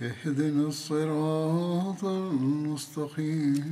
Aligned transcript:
اهدنا 0.00 0.64
الصراط 0.68 2.02
المستقيم 2.04 3.66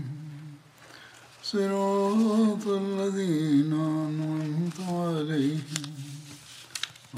صراط 1.44 2.64
الذين 2.78 3.72
أنعمت 4.02 4.78
عليهم 4.80 5.86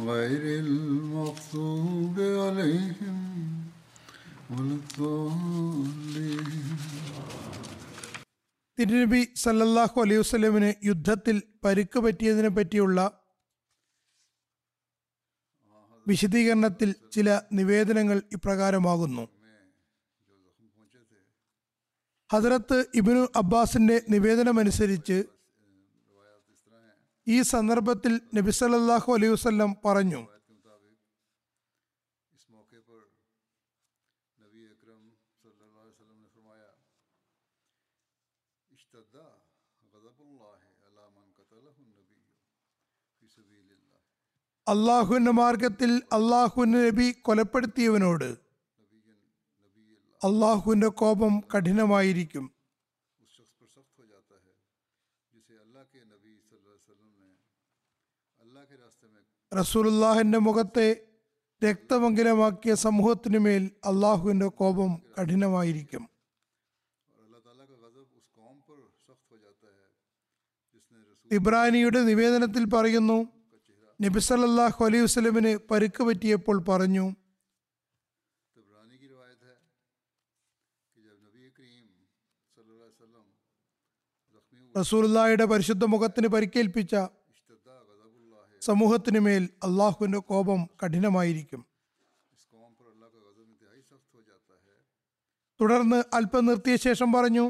غير 0.03 0.43
المغضوب 0.61 2.17
عليهم 2.39 3.17
ولا 4.51 4.75
الضالين 4.81 6.49
തിരുനബി 8.79 9.21
സല്ലല്ലാഹു 9.43 9.97
അലൈഹി 10.03 10.21
വസല്ലമിന് 10.21 10.69
യുദ്ധത്തിൽ 10.89 11.37
പരിക്ക് 11.65 11.99
പറ്റിയതിനെ 11.99 12.51
പറ്റിയുള്ള 12.51 12.99
വിശദീകരണത്തിൽ 16.08 16.96
ചില 17.12 17.42
നിവേദനങ്ങൾ 17.52 18.22
ഇപ്രകാരമാകുന്നു. 18.32 19.28
ഹജറത്ത് 22.32 22.86
ഇബിനു 22.96 23.28
അബ്ബാസിന്റെ 23.36 24.02
നിവേദനമനുസരിച്ച് 24.10 25.24
ഈ 27.28 27.42
സന്ദർഭത്തിൽ 27.42 28.22
നബി 28.36 28.52
സല്ലല്ലാഹു 28.52 29.14
അലൈഹി 29.14 29.32
പറഞ്ഞു 29.86 30.22
അള്ളാഹുവിന്റെ 44.68 45.32
മാർഗത്തിൽ 45.32 46.02
അള്ളാഹുവിന്റെ 46.14 46.90
നബി 46.90 47.12
കൊലപ്പെടുത്തിയവനോട് 47.12 48.38
അള്ളാഹുവിന്റെ 50.24 50.88
കോപം 50.88 51.42
കഠിനമായിരിക്കും. 51.58 52.54
റസൂലുല്ലാഹിന്റെ 59.54 60.38
മുഖത്തെ 60.38 61.08
രക്തമംഗലമാക്കിയ 61.64 62.76
സമൂഹത്തിനു 62.76 63.40
മേൽ 63.40 63.72
അള്ളാഹുവിന്റെ 63.86 64.48
കോപം 64.48 65.02
കഠിനമായിരിക്കും. 65.22 66.10
ഇബ്രാനിയുടെ 71.32 72.00
നിവേദനത്തിൽ 72.00 72.66
പറയുന്നു 72.66 73.33
നബി 74.02 74.20
സല്ലാഹു 74.20 74.86
അലൈഹി 74.86 75.04
വസ്ലമിന് 75.04 75.60
പരുക്ക് 75.72 76.04
പറ്റിയപ്പോൾ 76.04 76.64
പറഞ്ഞു 76.70 77.06
റസൂലുല്ലായുടെ 84.76 85.46
പരിശുദ്ധ 85.46 85.86
മുഖത്തിന് 85.86 86.28
പരിക്കേൽപ്പിച്ച 86.28 86.96
സമൂഹത്തിന് 88.62 89.20
മേൽ 89.20 89.50
അള്ളാഹുവിന്റെ 89.64 90.18
കോപം 90.18 90.70
കഠിനമായിരിക്കും. 90.84 91.62
തുടർന്ന് 95.60 96.04
അല്പം 96.14 96.46
നിർത്തിയ 96.46 96.76
ശേഷം 96.76 97.12
പറഞ്ഞു 97.12 97.46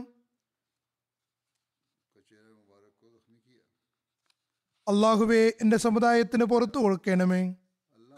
അള്ളാഹുവെ 4.87 5.53
എന്റെ 5.61 5.77
സമുദായത്തിന് 5.77 6.43
പുറത്തു 6.43 6.79
കൊടുക്കണമേ. 6.79 7.55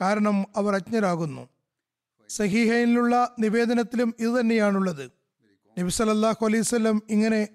കാരണം 0.01 0.45
അവർ 0.55 0.75
അജ്ഞരാകുന്നു. 0.75 1.49
സഹീഹയിലുള്ള 2.29 3.35
നിവേദനത്തിലും 3.39 4.13
ഇതുതന്നെയാണുള്ളത് 4.19 5.03
നബി 5.03 5.81
നബിസലല്ലാഹു 5.81 6.45
അലൈവല്ലം 6.45 7.01
ഇങ്ങനെ 7.09 7.47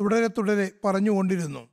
തുടരെ 0.00 0.26
തുടരെ 0.26 0.70
പറഞ്ഞുകൊണ്ടിരുന്നു. 0.84 1.68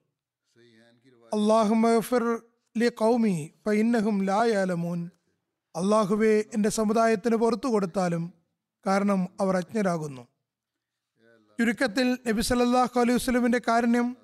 ലായാലമൂൻ 4.23 5.09
അള്ളാഹുവെ 5.75 6.43
എന്റെ 6.53 6.69
സമുദായത്തിന് 6.69 7.35
പുറത്തു 7.35 7.67
കൊടുത്താലും 7.67 8.33
കാരണം 8.87 9.27
അവർ 9.39 9.57
അജ്ഞരാകുന്നു. 9.57 10.27
ചുരുക്കത്തിൽ 11.59 12.17
നബി 12.27 12.41
സലല്ലാഹു 12.41 12.99
അലൈഹി 12.99 13.15
വസ്ലമിന്റെ 13.15 13.61
കാരണം 13.67 14.17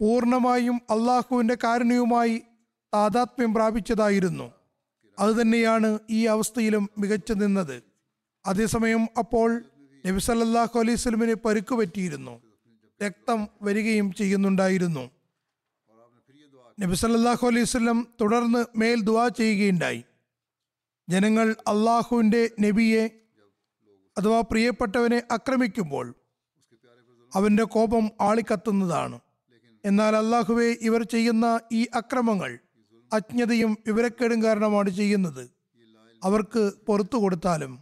പൂർണമായും 0.00 0.76
അള്ളാഹുവിന്റെ 0.90 1.56
കാരുണ്യവുമായി 1.64 2.42
താതാത്മ്യം 2.94 3.54
പ്രാപിച്ചതായിരുന്നു. 3.54 4.52
അതുതന്നെയാണ് 5.18 5.98
ഈ 6.10 6.26
അവസ്ഥയിലും 6.26 6.90
മികച്ചു 6.98 7.32
നിന്നത്. 7.32 7.82
അതേസമയം 8.46 9.08
അപ്പോൾ 9.18 9.64
നബി 10.06 10.18
സല്ലല്ലാഹു 10.18 10.78
അലൈഹി 10.78 10.96
സ്വലമിന് 10.96 11.34
പരുക്ക് 11.34 11.74
പറ്റിയിരുന്നു 11.74 12.42
രക്തം 13.02 13.48
വരികയും 13.62 14.12
ചെയ്യുന്നുണ്ടായിരുന്നു. 14.12 15.10
നബി 16.80 16.94
സല്ലല്ലാഹു 16.94 17.46
അലൈഹി 17.46 17.62
വസല്ലം 17.62 18.08
തുടർന്ന് 18.20 18.64
മേൽ 18.76 19.00
ദുവാ 19.00 19.28
ചെയ്യുകയുണ്ടായി. 19.28 20.04
ജനങ്ങൾ 21.08 21.56
അള്ളാഹുവിന്റെ 21.68 22.50
നബിയെ 22.60 23.04
അഥവാ 24.18 24.40
പ്രിയപ്പെട്ടവനെ 24.40 25.22
ആക്രമിക്കുമ്പോൾ 25.32 26.14
അവന്റെ 27.34 27.64
കോപം 27.64 28.10
ആളിക്കത്തുന്നതാണ്. 28.20 29.20
എന്നാൽ 29.86 30.16
അള്ളാഹുവെ 30.16 30.76
ഇവർ 30.80 31.02
ചെയ്യുന്ന 31.02 31.60
ഈ 31.72 31.86
അക്രമങ്ങൾ 31.94 32.58
അജ്ഞതയും 33.12 33.76
വിവരക്കേടും 33.86 34.42
കാരണമാണ് 34.42 34.90
ചെയ്യുന്നത്. 34.90 35.50
അവർക്ക് 36.24 36.72
പുറത്തു 36.86 37.18
കൊടുത്താലും 37.18 37.78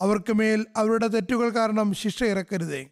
അവർക്ക് 0.00 0.32
മേൽ 0.32 0.66
അവരുടെ 0.76 1.06
തെറ്റുകൾ 1.06 1.48
കാരണം 1.48 1.94
ശിക്ഷ 1.94 2.24
ഇറക്കരുതേ. 2.24 2.82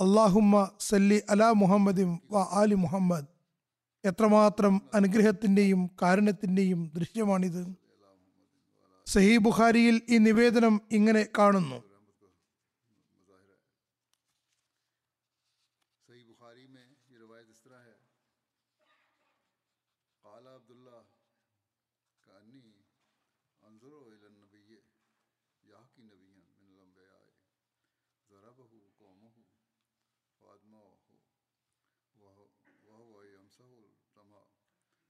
അള്ളാഹുമ്മ 0.00 0.70
സല്ലി 0.80 1.22
അലാ 1.30 1.52
മുഹമ്മദിം 1.52 2.20
വ 2.30 2.46
ആലി 2.52 2.74
മുഹമ്മദ്. 2.74 3.26
എത്രമാത്രം 4.04 4.82
അനുഗ്രഹത്തിന്റെയും 4.94 5.90
കാരണത്തിന്റെയും 6.02 6.92
ദൃശ്യമാണിത്. 6.94 7.74
സഹി 9.06 9.36
ബുഖാരിയിൽ 9.36 10.00
ഈ 10.08 10.18
നിവേദനം 10.18 10.80
ഇങ്ങനെ 10.92 11.26
കാണുന്നു. 11.38 11.87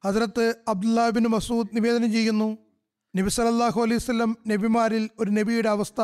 ഹസ്രത്ത് 0.05 0.55
അബ്ദുല്ലാബിൻ 0.69 1.23
മസൂദ് 1.23 1.69
നിവേദനം 1.73 2.13
ചെയ്യുന്നു. 2.13 2.59
നബി 3.17 3.29
സലല്ലാഹു 3.29 3.83
അലൈഹി 3.83 3.99
സ്വലം 3.99 4.37
നബിമാരിൽ 4.49 5.11
ഒരു 5.19 5.31
നബിയുടെ 5.31 5.69
അവസ്ഥ 5.69 6.01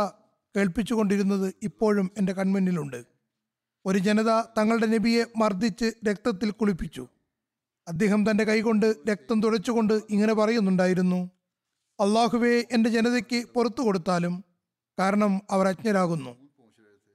കേൾപ്പിച്ചുകൊണ്ടിരുന്നത് 0.56 1.54
ഇപ്പോഴും 1.62 2.10
എന്റെ 2.18 2.32
കൺമുന്നിലുണ്ട്. 2.32 3.04
ഒരു 3.86 3.98
ജനത 3.98 4.40
തങ്ങളുടെ 4.58 4.86
നബിയെ 4.86 5.24
മർദ്ദിച്ച് 5.36 5.92
രക്തത്തിൽ 6.08 6.50
കുളിപ്പിച്ചു. 6.50 7.08
അദ്ദേഹം 7.88 8.30
തന്റെ 8.30 8.44
കൈകൊണ്ട് 8.44 8.94
രക്തം 9.08 9.42
തുടച്ചുകൊണ്ട് 9.42 10.00
ഇങ്ങനെ 10.10 10.34
പറയുന്നുണ്ടായിരുന്നു 10.34 11.30
അള്ളാഹുവേ 12.00 12.64
എന്റെ 12.72 12.90
ജനതയ്ക്ക് 12.90 13.44
പുറത്തു 13.54 13.82
കൊടുത്താലും 13.82 14.44
കാരണം 14.98 15.42
അവർ 15.50 15.68
അജ്ഞരാകുന്നു. 15.68 16.36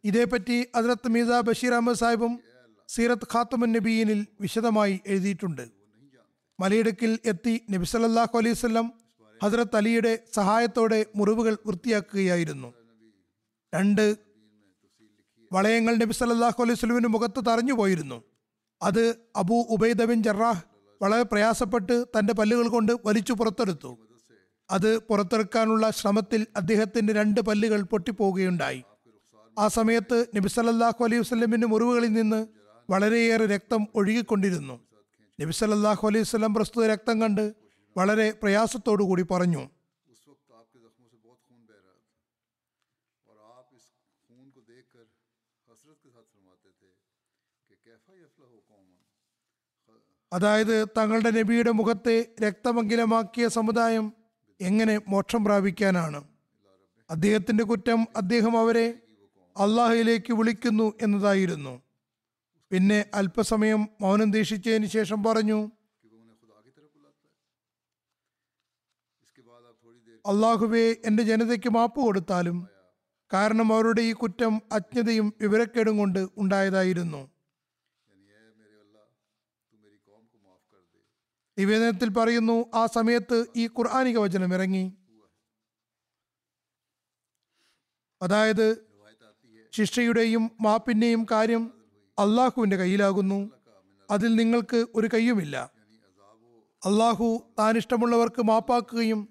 ഇതേപ്പറ്റി 0.03 0.65
അതിരത്ത് 0.75 1.07
മീസ 1.07 1.25
ബഷീർ 1.25 1.73
അഹമ്മദ് 1.73 1.95
സാഹിബും 1.95 2.39
സീറത്ത് 2.87 3.27
ഖാത്തുമൻ 3.33 3.71
നബീനിൽ 3.71 4.27
വിശദമായി 4.41 4.99
എഴുതിയിട്ടുണ്ട്. 5.07 5.78
മലയിടുക്കിൽ 6.59 7.11
എത്തി 7.25 7.61
നബി 7.71 7.85
സല്ലല്ലാഹു 7.85 8.37
അലൈഹി 8.37 8.55
ഹസ്രത്ത് 9.43 9.75
അലിയുടെ 9.75 10.19
സഹായത്തോടെ 10.35 11.05
മുറിവുകൾ 11.15 11.57
വൃത്തിയാക്കുകയായിരുന്നു. 11.67 12.73
രണ്ട് 13.73 14.17
വളയങ്ങൾ 15.53 15.95
നബി 15.95 16.13
സല്ലല്ലാഹു 16.13 16.63
അലൈഹി 16.63 16.77
വസല്ലമിന്റെ 16.79 17.09
മുഖത്ത് 17.09 17.45
തറഞ്ഞു 17.47 17.73
പോയിരുന്നു. 17.73 18.23
അത് 18.81 19.03
അബൂ 19.35 19.57
ഉബൈദ 19.75 20.03
ബിൻ 20.03 20.23
ജറാഹ് 20.23 20.61
വളരെ 21.01 21.23
പ്രയാസപ്പെട്ട് 21.23 22.05
തന്റെ 22.15 22.33
പല്ലുകൾ 22.33 22.67
കൊണ്ട് 22.67 22.93
വലിച്ചു 23.05 23.33
പുറത്തെടുത്തു. 23.33 23.91
അത് 24.69 24.97
പുറത്തെടുക്കാനുള്ള 24.99 25.89
ശ്രമത്തിൽ 25.89 26.47
അദ്ദേഹത്തിന്റെ 26.55 27.13
രണ്ട് 27.13 27.41
പല്ലുകൾ 27.41 27.81
പൊട്ടിപ്പോവുകയുണ്ടായി 27.81 28.83
ആ 29.57 29.67
സമയത്ത് 29.67 30.17
നബി 30.35 30.47
സല്ലല്ലാഹു 30.47 31.03
അലൈഹി 31.03 31.21
വസ്ലമിന്റെ 31.21 31.67
മുറിവുകളിൽ 31.67 32.13
നിന്ന് 32.13 32.47
വളരെയേറെ 32.89 33.45
രക്തം 33.45 33.87
ഒഴുകിക്കൊണ്ടിരുന്നു. 33.95 34.88
നബി 35.41 35.51
സല്ലാഹു 35.51 36.07
അലൈഹി 36.07 36.23
സ്വലം 36.23 36.53
പ്രസ്തുത 36.53 36.85
രക്തം 36.85 37.21
കണ്ട് 37.21 37.53
വളരെ 37.97 38.31
പ്രയാസത്തോടു 38.31 39.03
കൂടി 39.03 39.25
പറഞ്ഞു. 39.31 39.69
അതായത് 50.33 50.85
തങ്ങളുടെ 50.97 51.29
നബിയുടെ 51.29 51.71
മുഖത്തെ 51.71 52.35
രക്തമങ്കിലമാക്കിയ 52.41 53.47
സമുദായം 53.47 54.13
എങ്ങനെ 54.61 55.01
മോക്ഷം 55.07 55.43
പ്രാപിക്കാനാണ്? 55.43 56.27
അദ്ദേഹത്തിന്റെ 57.09 57.63
കുറ്റം 57.63 58.07
അദ്ദേഹം 58.15 58.59
അവരെ 58.59 58.87
അള്ളാഹയിലേക്ക് 59.57 60.33
വിളിക്കുന്നു 60.33 60.93
എന്നതായിരുന്നു. 61.01 61.88
പിന്നെ 62.71 63.05
അല്പസമയം 63.13 63.87
മൗനം 64.01 64.31
ദീക്ഷിച്ചതിന് 64.31 64.85
ശേഷം 64.85 65.23
പറഞ്ഞു 65.23 65.71
അള്ളാഹുവെ 70.25 70.97
എന്റെ 71.05 71.23
ജനതയ്ക്ക് 71.23 71.69
മാപ്പ് 71.69 71.99
കൊടുത്താലും 72.01 72.67
കാരണം 73.33 73.73
അവരുടെ 73.73 74.01
ഈ 74.01 74.13
കുറ്റം 74.13 74.61
അജ്ഞതയും 74.71 75.33
വിവരക്കേടും 75.41 75.97
കൊണ്ട് 75.97 76.27
ഉണ്ടായതായിരുന്നു. 76.37 77.29
നിവേദനത്തിൽ 81.59 82.09
പറയുന്നു 82.09 82.65
ആ 82.73 82.85
സമയത്ത് 82.85 83.45
ഈ 83.55 83.67
ഖുർആാനിക 83.67 84.17
വചനം 84.17 84.53
ഇറങ്ങി. 84.53 84.97
അതായത് 88.21 88.85
ശിക്ഷയുടെയും 89.71 90.51
മാപ്പിന്റെയും 90.61 91.25
കാര്യം 91.31 91.78
അള്ളാഹുവിന്റെ 92.19 92.77
കയ്യിലാകുന്നു. 92.77 93.49
അതിൽ 94.11 94.35
നിങ്ങൾക്ക് 94.35 94.85
ഒരു 94.95 95.09
കയ്യുമില്ല. 95.13 95.71
അള്ളാഹു 96.85 97.41
താൻ 97.59 97.77
ഇഷ്ടമുള്ളവർക്ക് 97.77 98.41
മാപ്പാക്കുകയും 98.41 99.29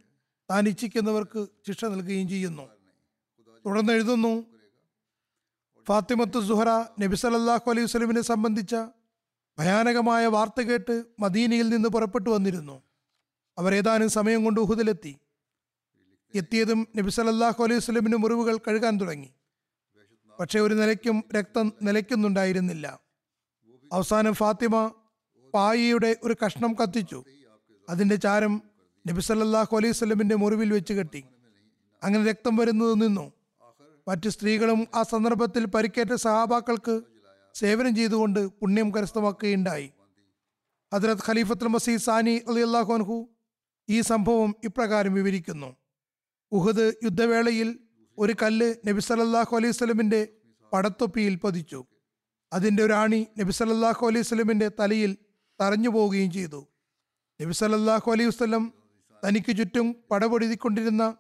താൻ 0.51 0.69
ഇച്ഛിക്കുന്നവർക്ക് 0.69 1.47
ശിക്ഷ 1.67 1.85
നൽകുകയും 1.85 2.29
ചെയ്യുന്നു. 2.29 2.63
തുടർന്ന് 3.67 3.93
എഴുതുന്നു. 3.93 4.45
ഫാത്തിമത്ത് 5.89 6.49
സുഹറ 6.49 6.69
നബി 7.01 7.17
സലല്ലാഹു 7.17 7.71
അലൈഹി 7.71 7.85
വസ്ലമിനെ 7.85 8.21
സംബന്ധിച്ച 8.21 8.77
ഭയാനകമായ 9.59 10.27
വാർത്ത 10.27 10.61
കേട്ട് 10.61 11.05
മദീനയിൽ 11.21 11.69
നിന്ന് 11.69 11.89
പുറപ്പെട്ടു 11.89 12.31
വന്നിരുന്നു. 12.31 12.83
അവർ 13.59 13.75
ഏതാനും 13.75 14.09
സമയം 14.09 14.45
കൊണ്ട് 14.45 14.61
ഉഹുദിലെത്തി. 14.61 15.19
എത്തിയതും 16.35 16.87
നബി 16.97 17.11
സല്ലല്ലാഹു 17.11 17.65
അലൈഹി 17.65 17.79
വസ്ലമിന് 17.79 18.17
മുറിവുകൾ 18.17 18.57
കഴുകാൻ 18.57 19.01
തുടങ്ങി. 19.01 19.35
പക്ഷെ 20.41 20.61
ഒരു 20.61 20.75
നിലയ്ക്കും 20.75 21.25
രക്തം 21.35 21.73
നിലയ്ക്കുന്നുണ്ടായിരുന്നില്ല. 21.83 23.01
അവസാനം 23.93 24.35
ഫാത്തിമ 24.35 24.93
പായിയുടെ 25.55 26.17
ഒരു 26.23 26.37
കഷ്ണം 26.47 26.75
കത്തിച്ചു. 26.75 27.25
അതിന്റെ 27.89 28.17
ചാരം 28.17 28.63
നബി 29.09 29.21
സല്ലല്ലാഹു 29.21 29.77
അലൈഹി 29.77 29.91
വസല്ലമിന്റെ 29.91 30.35
മുറിവിൽ 30.35 30.73
വെച്ച് 30.73 30.93
കെട്ടി. 30.93 31.25
അങ്ങനെ 32.03 32.25
രക്തം 32.25 32.57
വരുന്നത് 32.57 33.03
നിന്നു. 33.03 33.33
മറ്റു 34.09 34.29
സ്ത്രീകളും 34.29 34.87
ആ 34.95 35.03
സന്ദർഭത്തിൽ 35.03 35.67
പരിക്കേറ്റ 35.67 36.15
സഹാബാക്കൾക്ക് 36.15 37.01
സേവനം 37.55 37.97
ചെയ്തുകൊണ്ട് 37.97 38.47
പുണ്യം 38.47 38.95
കരസ്ഥമാക്കുകയുണ്ടായി. 38.95 39.91
ഹദ്രത് 40.95 41.19
ഖലീഫത്തുൽ 41.29 41.67
മസീദ് 41.67 42.01
സാനി 42.01 42.41
അലിയല്ലാഹു 42.49 42.95
അൻഹു 42.95 43.29
ഈ 43.89 44.01
സംഭവം 44.01 44.55
ഇപ്രകാരം 44.65 45.15
വിവരിക്കുന്നു. 45.15 45.77
ഉഹദ് 46.53 46.93
യുദ്ധവേളയിൽ 47.05 47.79
ഒരു 48.19 48.35
കല്ല് 48.43 48.75
നബി 48.89 49.01
സലല്ലാഹു 49.01 49.57
അലൈഹി 49.57 49.73
സ്വലമിന്റെ 49.73 50.29
പടത്തൊപ്പിയിൽ 50.73 51.35
പതിച്ചു. 51.45 51.87
അതിന്റെ 52.53 52.83
ഒരു 52.83 52.93
ആണി 52.93 53.27
നബി 53.39 53.53
സലല്ലാഹു 53.53 54.07
അലൈഹി 54.07 54.23
സ്വലമിന്റെ 54.23 54.69
തലയിൽ 54.81 55.17
തറഞ്ഞു 55.61 55.91
പോവുകയും 55.91 56.31
ചെയ്തു. 56.33 56.69
നബി 57.41 57.53
സലല്ലാഹു 57.53 58.13
അലൈഹി 58.13 58.29
വസ്ലം 58.29 58.73
തനിക്ക് 59.25 59.57
ചുറ്റും 59.57 59.97
പടപൊഴുതിക്കൊണ്ടിരുന്ന 60.11 61.17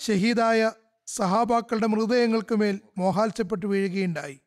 ഷഹീദായ 0.00 0.70
സഹാബാക്കളുടെ 1.06 1.86
മൃതദേഹങ്ങൾക്ക് 1.86 2.54
മേൽ 2.54 2.80
മോഹാത്സ്യപ്പെട്ടു 2.98 3.66
വീഴുകയുണ്ടായി. 3.66 4.40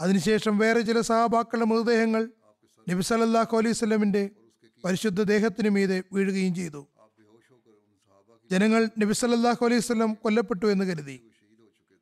അതിനുശേഷം 0.00 0.58
വേറെ 0.58 0.80
ചില 0.80 1.00
സഹാബാക്കളുടെ 1.00 1.64
മൃതദേഹങ്ങൾ 1.64 2.22
നബി 2.88 3.02
സലല്ലാഹു 3.02 3.56
അലൈഹി 3.56 3.72
സ്വലമിന്റെ 3.72 4.30
പരിശുദ്ധ 4.84 5.22
ദേഹത്തിനു 5.22 5.68
മീതെ 5.68 6.02
വീഴുകയും 6.12 6.54
ചെയ്തു. 6.54 6.88
ജനങ്ങൾ 8.50 8.82
നബി 9.02 9.12
സല്ലല്ലാഹു 9.12 9.62
അലൈഹി 9.66 9.80
സ്വലം 9.80 10.10
കൊല്ലപ്പെട്ടു 10.22 10.66
എന്ന് 10.66 10.84
കരുതി. 10.84 11.16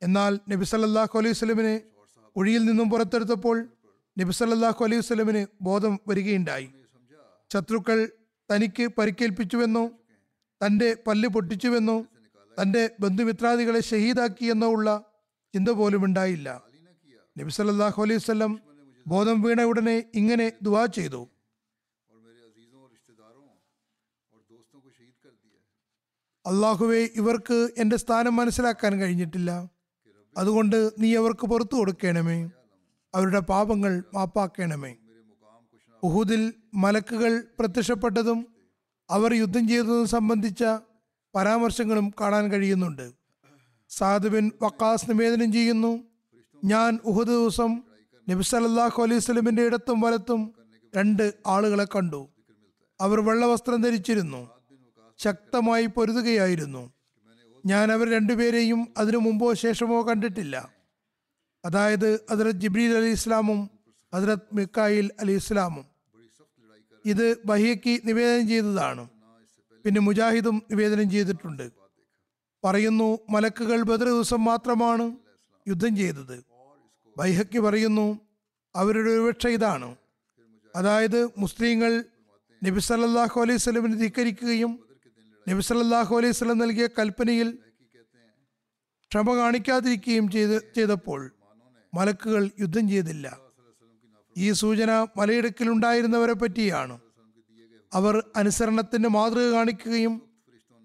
എന്നാൽ 0.01 0.39
നബി 0.51 0.65
സല്ലല്ലാഹു 0.71 1.19
അലൈഹി 1.19 1.33
സ്വലമിനെ 1.33 1.75
കുഴിയിൽ 2.35 2.63
നിന്നും 2.69 2.89
പുറത്തെടുത്തപ്പോൾ 2.89 3.57
നബി 4.17 4.33
സല്ലല്ലാഹു 4.39 4.81
അലൈഹി 4.85 5.01
സ്വലമിന് 5.01 5.41
ബോധം 5.61 5.99
വരികയുണ്ടായി. 6.07 6.67
ശത്രുക്കൾ 7.53 7.99
തനിക്ക് 8.51 8.85
പരിക്കേൽപ്പിച്ചുവെന്നോ 8.97 9.85
തന്റെ 10.61 10.89
പല്ല് 11.07 11.27
പൊട്ടിച്ചുവെന്നോ 11.27 11.97
തന്റെ 12.57 12.83
ബന്ധുമിത്രാദികളെ 12.99 13.81
ഷഹീദാക്കി 13.81 14.45
എന്നോ 14.45 14.67
ഉള്ള 14.67 14.89
ചിന്ത 15.53 15.69
പോലും 15.69 16.03
ഉണ്ടായില്ല. 16.05 16.49
നബി 17.37 17.51
സല്ലല്ലാഹു 17.57 17.99
അലൈഹി 18.03 18.21
സ്വലം 18.29 18.53
ബോധം 19.05 19.37
വീണ 19.41 19.61
ഉടനെ 19.61 20.03
ഇങ്ങനെ 20.15 20.47
ദുവാ 20.61 20.85
ചെയ്തു. 20.97 21.21
അള്ളാഹുവെ 26.45 27.09
ഇവർക്ക് 27.15 27.69
എന്റെ 27.77 27.97
സ്ഥാനം 27.97 28.35
മനസ്സിലാക്കാൻ 28.35 28.99
കഴിഞ്ഞിട്ടില്ല. 28.99 29.69
അതുകൊണ്ട് 30.37 30.91
നീ 30.99 31.15
അവർക്ക് 31.15 31.47
പുറത്തു 31.47 31.75
കൊടുക്കണമേ. 31.75 32.49
അവരുടെ 33.15 33.39
പാപങ്ങൾ 33.39 34.03
മാപ്പാക്കണമേ. 34.13 34.95
ഉഹുദിൽ 36.03 36.53
മലക്കുകൾ 36.73 37.43
പ്രത്യക്ഷപ്പെട്ടതും 37.59 38.47
അവർ 39.09 39.33
യുദ്ധം 39.33 39.67
ചെയ്തതും 39.67 40.07
സംബന്ധിച്ച 40.07 40.63
പരാമർശങ്ങളും 41.35 42.13
കാണാൻ 42.21 42.51
കഴിയുന്നുണ്ട്. 42.51 43.11
സാദ് 43.89 44.27
ബിൻ 44.27 44.51
വക്കാസ് 44.61 45.09
നിവേദനം 45.09 45.53
ചെയ്യുന്നു 45.53 46.03
ഞാൻ 46.63 46.99
ഉഹുദ് 47.05 47.27
ദിവസം 47.27 47.83
നബി 48.29 48.43
സല്ലല്ലാഹു 48.43 49.03
അലൈഹി 49.03 49.17
വസല്ലമിന്റെ 49.17 49.65
ഇടത്തും 49.65 50.01
വലത്തും 50.01 50.53
രണ്ട് 50.95 51.33
ആളുകളെ 51.47 51.85
കണ്ടു. 51.85 52.29
അവർ 53.01 53.19
വെള്ളവസ്ത്രം 53.19 53.81
ധരിച്ചിരുന്നു. 53.81 54.49
ശക്തമായി 55.17 55.85
പൊരുതുകയായിരുന്നു. 55.85 56.93
ഞാൻ 57.65 57.91
അവർ 57.91 58.11
രണ്ടുപേരെയും 58.11 58.93
അതിനു 58.97 59.17
മുമ്പോ 59.17 59.53
ശേഷമോ 59.53 60.07
കണ്ടിട്ടില്ല. 60.07 60.69
അതായത് 61.65 62.15
ഹസ്രത് 62.15 62.61
ജിബ്രീൽ 62.61 62.97
അലി 62.97 63.09
ഇസ്ലാമും 63.09 63.69
ഹസ്രത് 64.15 64.39
മിക്കായിൽ 64.53 65.11
അലി 65.19 65.31
ഇസ്ലാമും. 65.31 65.85
ഇത് 67.05 67.37
ബഹിയക്ക് 67.45 68.01
നിവേദനം 68.05 68.47
ചെയ്തതാണ്. 68.47 69.09
പിന്നെ 69.85 70.01
മുജാഹിദും 70.01 70.63
നിവേദനം 70.71 71.09
ചെയ്തിട്ടുണ്ട്. 71.09 71.71
പറയുന്നു 72.63 73.19
മലക്കുകൾ 73.29 73.81
ബദർ 73.81 74.05
ദിവസം 74.05 74.43
മാത്രമാണ് 74.43 75.15
യുദ്ധം 75.67 75.95
ചെയ്തത്. 75.95 76.43
ബൈഹക്കി 77.17 77.57
പറയുന്നു 77.57 78.19
അവരുടെ 78.75 79.11
ഒരുപക്ഷ 79.11 79.47
ഇതാണ്. 79.47 79.95
അതായത് 80.75 81.29
മുസ്ലിങ്ങൾ 81.37 82.03
നബി 82.63 82.79
സല്ലല്ലാഹു 82.79 83.41
അലൈഹി 83.41 83.57
സ്വലമിനെ 83.57 83.95
ധിക്കരിക്കുകയും 83.95 84.92
നബി 85.49 85.61
സല്ലല്ലാഹു 85.61 86.17
അലൈഹി 86.17 86.33
സ്വലം 86.33 86.57
നൽകിയ 86.57 86.87
കൽപ്പനയിൽ 86.87 87.57
ക്ഷമ 89.11 89.35
കാണിക്കാതിരിക്കുകയും 89.35 90.31
ചെയ്ത് 90.31 90.73
ചെയ്തപ്പോൾ 90.75 91.31
മലക്കുകൾ 91.93 92.49
യുദ്ധം 92.59 92.89
ചെയ്തില്ല. 92.89 93.39
ഈ 94.37 94.51
സൂചന 94.51 95.07
മലയിടുക്കിലുണ്ടായിരുന്നവരെ 95.17 96.33
പറ്റിയാണ്. 96.33 96.99
അവർ 97.93 98.23
അനുസരണത്തിന്റെ 98.35 99.09
മാതൃക 99.09 99.51
കാണിക്കുകയും 99.51 100.21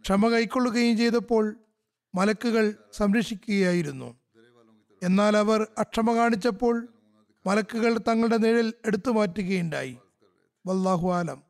ക്ഷമ 0.00 0.28
കൈക്കൊള്ളുകയും 0.28 0.96
ചെയ്തപ്പോൾ 0.96 1.56
മലക്കുകൾ 2.14 2.74
സംരക്ഷിക്കുകയായിരുന്നു. 2.92 4.16
എന്നാൽ 5.02 5.36
അവർ 5.36 5.66
അക്ഷമ 5.78 6.14
കാണിച്ചപ്പോൾ 6.16 6.88
മലക്കുകൾ 7.46 7.98
തങ്ങളുടെ 8.08 8.36
നിഴൽ 8.36 8.72
എടുത്തു 8.86 9.10
മാറ്റുകയുണ്ടായി 9.10 9.96
വല്ലാഹു 10.66 11.08
ആലം. 11.12 11.47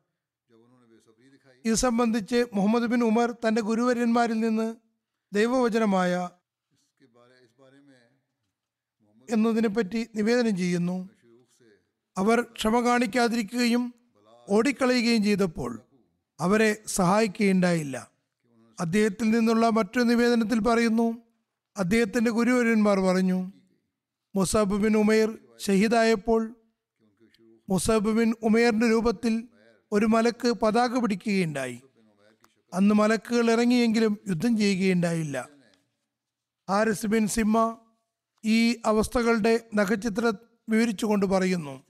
ഇത് 1.65 1.75
സംബന്ധിച്ച് 1.75 2.47
മുഹമ്മദ് 2.55 2.85
ബിൻ 2.85 3.05
ഉമർ 3.05 3.37
തന്റെ 3.49 3.61
ഗുരുവര്യന്മാരിൽ 3.61 4.41
നിന്ന് 4.41 4.75
ദൈവവചനമായ 5.33 6.29
എന്നതിനെപ്പറ്റി 9.31 10.07
നിവേദനം 10.15 10.57
ചെയ്യുന്നു. 10.57 11.09
അവർ 12.17 12.41
ക്ഷമ 12.43 12.81
കാണിക്കാതിരിക്കുകയും 12.81 13.95
ഓടിക്കളയുകയും 14.49 15.23
ചെയ്തപ്പോൾ 15.23 15.83
അവരെ 16.41 16.83
സഹായിക്കുകയുണ്ടായില്ല. 16.87 18.11
അദ്ദേഹത്തിൽ 18.81 19.31
നിന്നുള്ള 19.31 19.69
മറ്റൊരു 19.69 20.05
നിവേദനത്തിൽ 20.05 20.61
പറയുന്നു 20.61 21.07
അദ്ദേഹത്തിന്റെ 21.77 22.31
ഗുരുവര്യന്മാർ 22.31 23.01
പറഞ്ഞു 23.01 23.53
മുസാബ് 24.35 24.77
ബിൻ 24.77 24.97
ഉമേർ 24.97 25.39
ഷഹീദായപ്പോൾ 25.59 26.55
മുസാബ് 27.69 28.11
ബിൻ 28.19 28.35
ഉമേറിന്റെ 28.43 28.91
രൂപത്തിൽ 28.91 29.49
ഒരു 29.93 30.07
മലക്ക് 30.07 30.49
പതാക 30.63 30.99
പിടിക്കുകയുണ്ടായി. 30.99 31.83
അന്ന് 32.75 32.95
മലക്കുകൾ 32.95 33.51
ഇറങ്ങിയെങ്കിലും 33.51 34.19
യുദ്ധം 34.29 34.57
ചെയ്യുകയുണ്ടായില്ല. 34.59 35.49
ഹാരിസ് 36.71 37.07
ബിൻ 37.07 37.27
സിമ്മ 37.27 37.77
ഈ 38.45 38.77
അവസ്ഥകളുടെ 38.85 39.61
നഖചിത്രം 39.75 40.39
വിവരിച്ചുകൊണ്ട് 40.69 41.27
പറയുന്നു. 41.27 41.83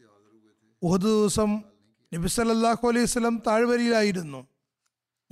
ഉഹദ് 0.83 1.03
ദിവസം 1.03 1.63
നബി 2.15 2.29
സല്ലല്ലാഹു 2.29 2.89
അലൈഹി 2.89 3.05
സ്വലം 3.05 3.43
താഴ്വരയിലായിരുന്നു. 3.47 4.47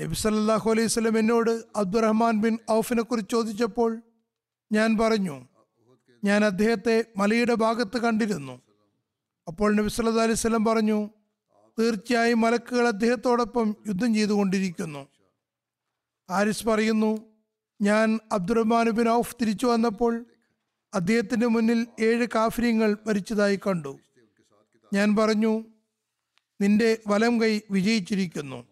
നബി 0.01 0.15
സല്ലല്ലാഹു 0.15 0.71
അലൈഹി 0.71 0.87
സ്വലം 0.87 1.19
എന്നോട് 1.19 1.53
അബ്ദുറഹ്മാൻ 1.77 2.41
ബിൻ 2.41 2.59
ഔഫിനെ 2.71 3.03
കുറിച്ച് 3.03 3.31
ചോദിച്ചപ്പോൾ 3.31 4.03
ഞാൻ 4.73 4.99
പറഞ്ഞു 4.99 5.47
ഞാൻ 6.25 6.45
അദ്ദേഹത്തെ 6.45 7.05
മലയുടെ 7.17 7.55
ഭാഗത്ത് 7.55 7.99
കണ്ടിരുന്നു. 7.99 8.61
അപ്പോൾ 9.49 9.75
നബി 9.75 9.89
സല്ലല്ലാഹു 9.89 10.29
അലൈഹി 10.29 10.41
സ്വലം 10.41 10.65
പറഞ്ഞു 10.65 11.11
തീർച്ചയായും 11.79 12.41
മലക്കുകൾ 12.41 12.89
അദ്ദേഹത്തോടൊപ്പം 12.89 13.77
യുദ്ധം 13.87 14.15
ചെയ്തുകൊണ്ടിരിക്കുന്നു. 14.15 15.09
ആരിസ് 16.31 16.67
പറയുന്നു 16.67 17.19
ഞാൻ 17.83 18.19
അബ്ദുറഹ്മാൻ 18.33 18.91
ബിൻ 18.91 19.09
ഔഫ് 19.09 19.37
തിരിച്ചു 19.41 19.67
വന്നപ്പോൾ 19.67 20.25
അദ്ദേഹത്തിന്റെ 20.95 21.47
മുന്നിൽ 21.47 21.87
ഏഴ് 22.01 22.27
കാഫര്യങ്ങൾ 22.35 22.97
മരിച്ചതായി 23.07 23.57
കണ്ടു. 23.57 23.99
ഞാൻ 24.95 25.17
പറഞ്ഞു 25.17 25.65
നിന്റെ 26.61 26.99
വലം 27.09 27.43
കൈ 27.43 27.61
വിജയിച്ചിരിക്കുന്നു. 27.71 28.67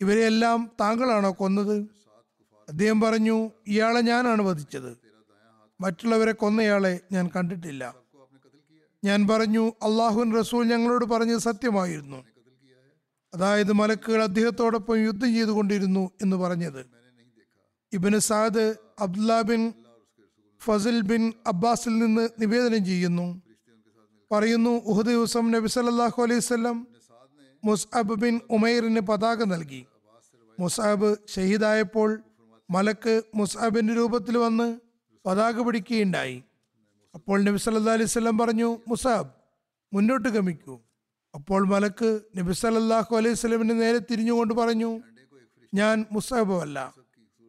ഇവരെയെല്ലാം 0.00 0.70
താങ്കളാണോ 0.80 1.32
കൊന്നത്? 1.32 1.76
അദ്ദേഹം 2.68 3.00
പറഞ്ഞു 3.00 3.50
ഇയാളെ 3.66 4.00
ഞാനാണ് 4.00 4.42
വധിച്ചത്. 4.42 4.96
മറ്റുള്ളവരെ 5.80 6.32
കൊന്നയാളെ 6.32 7.00
ഞാൻ 7.12 7.30
കണ്ടിട്ടില്ല. 7.36 7.99
ഞാൻ 9.02 9.20
പറഞ്ഞു 9.30 9.64
അള്ളാഹുൻ 9.86 10.28
റസൂൽ 10.38 10.62
ഞങ്ങളോട് 10.72 11.04
പറഞ്ഞത് 11.12 11.42
സത്യമായിരുന്നു. 11.48 12.18
അതായത് 13.32 13.72
മലക്കുകൾ 13.80 14.20
അദ്ദേഹത്തോടൊപ്പം 14.28 14.96
യുദ്ധം 15.08 15.30
ചെയ്തുകൊണ്ടിരുന്നു 15.36 16.04
എന്ന് 16.22 16.36
പറഞ്ഞത്. 16.36 16.82
Ibn 17.92 18.18
Saad 18.28 18.64
Abdullah 19.04 19.34
bin 19.50 19.62
Fazal 20.60 20.98
bin 21.10 21.22
അബ്ബാസിൽ 21.52 21.94
നിന്ന് 21.98 22.24
നിവേദനം 22.42 22.82
ചെയ്യുന്നു. 22.90 23.26
പറയുന്നു 24.30 24.72
ഉഹദ് 24.90 25.12
ദിവസം 25.14 25.44
നബി 25.54 25.68
സല്ലല്ലാഹു 25.76 26.18
അലൈഹി 26.26 26.74
മുസ്അബ് 27.62 28.14
ബിൻ 28.24 28.34
ഉമൈറിന് 28.56 29.00
പതാക 29.08 29.40
നൽകി. 29.52 29.82
മുസാബ് 30.58 31.08
ഷഹീദായപ്പോൾ 31.32 32.10
മലക്ക് 32.68 33.14
മുസ്അബിന്റെ 33.34 33.94
രൂപത്തിൽ 33.94 34.36
വന്ന് 34.44 34.68
പതാക 35.24 35.56
പിടിക്കുകയുണ്ടായി. 35.66 36.36
അപ്പോൾ 37.16 37.38
നബി 37.46 37.58
സല്ലാ 37.64 37.92
അലൈഹി 37.96 38.10
വസല്ലം 38.10 38.36
പറഞ്ഞു 38.40 38.68
മുസാബ് 38.90 39.30
മുന്നോട്ട് 39.92 40.28
ഗമിക്കൂ. 40.36 40.74
അപ്പോൾ 41.34 41.62
മലക്ക് 41.72 42.10
നബി 42.38 42.52
സല്ലാഹു 42.60 43.12
അലൈഹി 43.20 43.36
സ്വലമിന് 43.40 43.74
നേരെ 43.82 44.00
തിരിഞ്ഞുകൊണ്ട് 44.10 44.52
പറഞ്ഞു 44.60 44.90
ഞാൻ 45.72 45.96
മുസാബ് 46.14 46.54
അല്ല. 46.64 46.78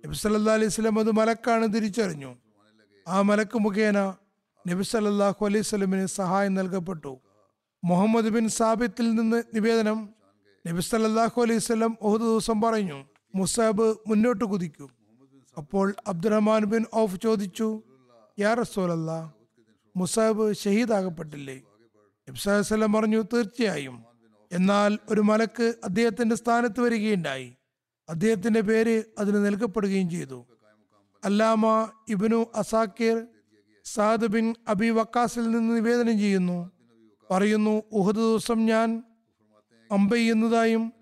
നബി 0.03 0.15
സല്ലാ 0.21 0.53
അലൈഹി 0.59 0.73
സ്വലം 0.77 0.97
അത് 1.01 1.11
മലക്കാണ് 1.19 1.65
തിരിച്ചറിഞ്ഞു. 1.75 2.31
ആ 3.07 3.17
മലക്ക് 3.29 3.57
മുഖേന 3.65 3.99
നബി 4.65 4.83
സല്ലാഹു 4.91 5.41
അലൈഹി 5.49 5.65
സ്വലമിന് 5.71 6.05
സഹായം 6.19 6.53
നൽകപ്പെട്ടു. 6.59 7.13
മുഹമ്മദ് 7.83 8.31
ബിൻ 8.35 8.45
സാബിത്തിൽ 8.59 9.07
നിന്ന് 9.19 9.39
നിവേദനം 9.55 9.99
നബി 10.65 10.81
സല്ലാഹു 10.89 11.37
അലൈഹി 11.45 11.63
സ്വലം 11.67 11.93
ഒരു 12.09 12.23
ദിവസം 12.31 12.57
പറഞ്ഞു 12.65 12.97
മുസാബ് 13.33 13.87
മുന്നോട്ട് 14.09 14.45
കുതിക്കും. 14.51 14.89
അപ്പോൾ 15.57 15.87
അബ്ദുറഹ്മാൻ 16.11 16.63
ബിൻ 16.73 16.83
ഔഫ് 17.03 17.17
ചോദിച്ചു 17.27 17.69
യാ 18.37 18.51
റസൂലല്ലാ? 18.61 19.19
മുസാബ് 19.97 20.55
ഷഹീദാകപ്പെട്ടില്ലേ? 20.55 21.61
ഇബ്സാഹുസ്ലം 22.27 22.93
പറഞ്ഞു 22.93 23.21
തീർച്ചയായും. 23.21 24.03
എന്നാൽ 24.51 24.99
ഒരു 25.09 25.21
മലക്ക് 25.21 25.73
അദ്ദേഹത്തിന്റെ 25.83 26.35
സ്ഥാനത്ത് 26.35 26.81
വരികയുണ്ടായി. 26.81 27.55
അദ്ദേഹത്തിന്റെ 28.09 28.61
പേര് 28.61 29.03
അതിന് 29.19 29.45
നൽകപ്പെടുകയും 29.45 30.09
ചെയ്തു. 30.09 30.45
Allama 31.25 31.89
Ibn 32.09 32.45
Asakir 32.55 33.27
Saad 33.85 34.27
bin 34.27 34.55
Abi 34.67 34.89
വക്കാസിൽ 34.89 35.51
നിന്ന് 35.51 35.75
നിവേദനം 35.75 36.19
ചെയ്യുന്നു. 36.19 36.71
പറയുന്നു 37.31 37.83
ഉഹദ് 37.91 38.15
ദിവസം 38.15 38.65
ഞാൻ 38.65 39.03
അമ്പെയ്യുന്നതായും 39.91 40.93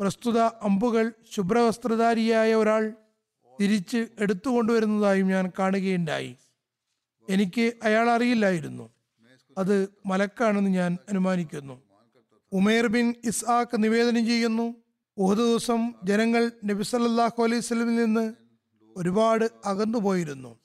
പ്രസ്തുത 0.00 0.38
അമ്പുകൾ 0.38 1.12
ശുഭ്രവസ്ത്രധാരിയായ 1.32 2.54
ഒരാൾ 2.54 2.94
തിരിച്ച് 3.60 4.06
എടുത്തുകൊണ്ടുവരുന്നതായും 4.20 5.28
ഞാൻ 5.28 5.52
കാണുകയുണ്ടായി. 5.58 6.36
എനിക്ക് 7.28 7.72
അയാൾ 7.82 8.10
അറിയില്ലായിരുന്നു. 8.10 8.90
അത് 9.58 9.88
മലക്കാണെന്ന് 10.06 10.70
ഞാൻ 10.70 10.98
അനുമാനിക്കുന്നു. 11.08 11.82
ഉമേർ 12.52 12.86
ബിൻ 12.86 13.14
ഇസ്ആഖ് 13.24 13.82
നിവേദനം 13.84 14.26
ചെയ്യുന്നു. 14.26 14.74
ഒരു 15.18 15.40
ദിവസം 15.40 15.94
ജനങ്ങൾ 16.04 16.52
നബി 16.64 16.82
സല്ലല്ലാഹു 16.82 17.42
അലൈഹി 17.42 17.58
വസല്ലമിൽ 17.58 17.96
നിന്ന് 17.96 18.34
ഒരുപാട് 18.96 19.50
അകന്നുപോയിരുന്നു 19.64 20.58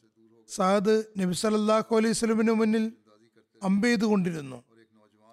സാദ് 0.50 1.04
നബി 1.18 1.34
സല്ലല്ലാഹു 1.34 1.96
അലൈഹി 1.96 2.14
സ്വലമിന് 2.14 2.52
മുന്നിൽ 2.52 2.94
അമ്പെയ്തുകൊണ്ടിരുന്നു 3.64 4.64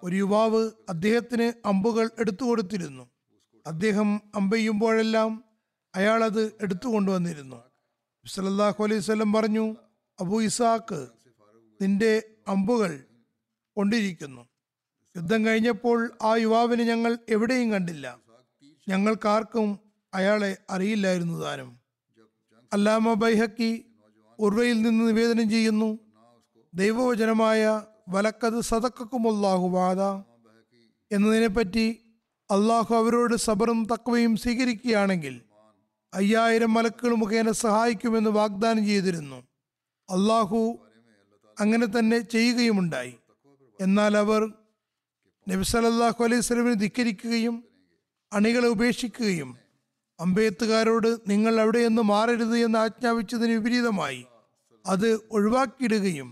ഒരു 0.03 0.15
യുവാവ് 0.15 0.71
അദ്ദേഹത്തിന് 0.89 1.67
അമ്പുകൾ 1.67 2.09
എടുത്തു 2.19 2.43
കൊടുത്തിരുന്നു. 2.43 3.09
അദ്ദേഹം 3.67 4.21
അമ്പെയ്യുമ്പോഴെല്ലാം 4.35 5.43
അയാൾ 5.95 6.23
അത് 6.23 6.51
എടുത്തുകൊണ്ടുവന്നിരുന്നു 6.61 7.55
നബി 7.55 8.29
സല്ലല്ലാഹു 8.29 8.83
അലൈഹി 8.83 8.99
സ്വലം 8.99 9.33
പറഞ്ഞു 9.33 9.75
അബു 10.19 10.41
ഇസാക്ക് 10.41 11.07
നിന്റെ 11.81 12.23
അമ്പുകൾ 12.47 13.03
കൊണ്ടിരിക്കുന്നു. 13.77 14.41
യുദ്ധം 15.17 15.45
കഴിഞ്ഞപ്പോൾ 15.45 16.11
ആ 16.21 16.35
യുവാവിനെ 16.35 16.83
ഞങ്ങൾ 16.83 17.17
എവിടെയും 17.29 17.71
കണ്ടില്ല. 17.71 18.19
ഞങ്ങൾക്കാർക്കും 18.89 19.79
അയാളെ 20.13 20.57
അറിയില്ലായിരുന്നു 20.69 21.39
താനും. 21.39 21.79
അല്ലാമ 22.73 23.13
ബൈഹക്കി 23.13 23.85
ഉർവയിൽ 24.39 24.81
നിന്ന് 24.81 25.07
നിവേദനം 25.07 25.49
ചെയ്യുന്നു 25.49 25.99
ദൈവവചനമായ 26.73 27.81
വലക്കത് 28.09 28.59
സതക്കുമുല്ലാഹു 28.59 29.67
വാദ 29.67 30.01
എന്നതിനെപ്പറ്റി 31.11 31.99
അള്ളാഹു 32.51 32.95
അവരോട് 32.95 33.35
സബറും 33.35 33.87
തക്വയും 33.91 34.35
സ്വീകരിക്കുകയാണെങ്കിൽ 34.35 35.41
അയ്യായിരം 36.13 36.73
മലക്കുകൾ 36.73 37.13
മുഖേന 37.13 37.51
സഹായിക്കുമെന്ന് 37.51 38.29
വാഗ്ദാനം 38.29 38.85
ചെയ്തിരുന്നു. 38.85 39.35
അള്ളാഹു 40.09 40.88
അങ്ങനെ 41.61 41.85
തന്നെ 41.85 42.19
ചെയ്യുകയുമുണ്ടായി. 42.19 43.13
എന്നാൽ 43.79 44.17
അവർ 44.17 44.41
നബി 45.47 45.63
സല്ലല്ലാഹു 45.63 46.23
അലൈഹി 46.23 46.41
സ്വലമിനെ 46.41 46.73
ധിക്കരിക്കുകയും 46.73 47.55
അണികളെ 48.31 48.67
ഉപേക്ഷിക്കുകയും 48.67 49.49
അമ്പെയ്ത്തുകാരോട് 50.19 51.07
നിങ്ങൾ 51.27 51.53
അവിടെയൊന്നും 51.61 52.07
മാറരുത് 52.07 52.57
എന്ന് 52.57 52.79
ആജ്ഞാപിച്ചതിന് 52.79 53.51
വിപരീതമായി 53.51 54.25
അത് 54.85 55.09
ഒഴിവാക്കിയിടുകയും 55.31 56.29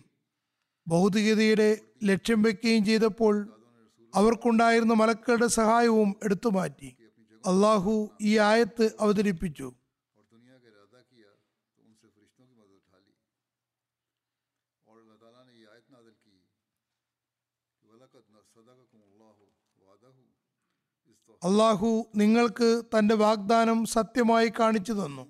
ഭൗതികതയുടെ 0.87 1.69
ലക്ഷ്യം 2.03 2.41
വെക്കുകയും 2.41 2.85
ചെയ്തപ്പോൾ 2.85 3.35
അവർക്കുണ്ടായിരുന്ന 4.15 4.93
മലക്കളുടെ 4.93 5.47
സഹായവും 5.47 6.09
എടുത്തു 6.23 6.49
മാറ്റി 6.49 6.89
അള്ളാഹു 7.43 7.93
ഈ 8.21 8.37
ആയത്ത് 8.37 8.85
അവതരിപ്പിച്ചു. 8.99 9.67
അള്ളാഹു 21.43 22.05
നിങ്ങൾക്ക് 22.15 22.83
തന്റെ 22.99 23.15
വാഗ്ദാനം 23.15 23.85
സത്യമായി 23.85 24.51
കാണിച്ചു 24.59 24.93
തന്നു. 24.93 25.27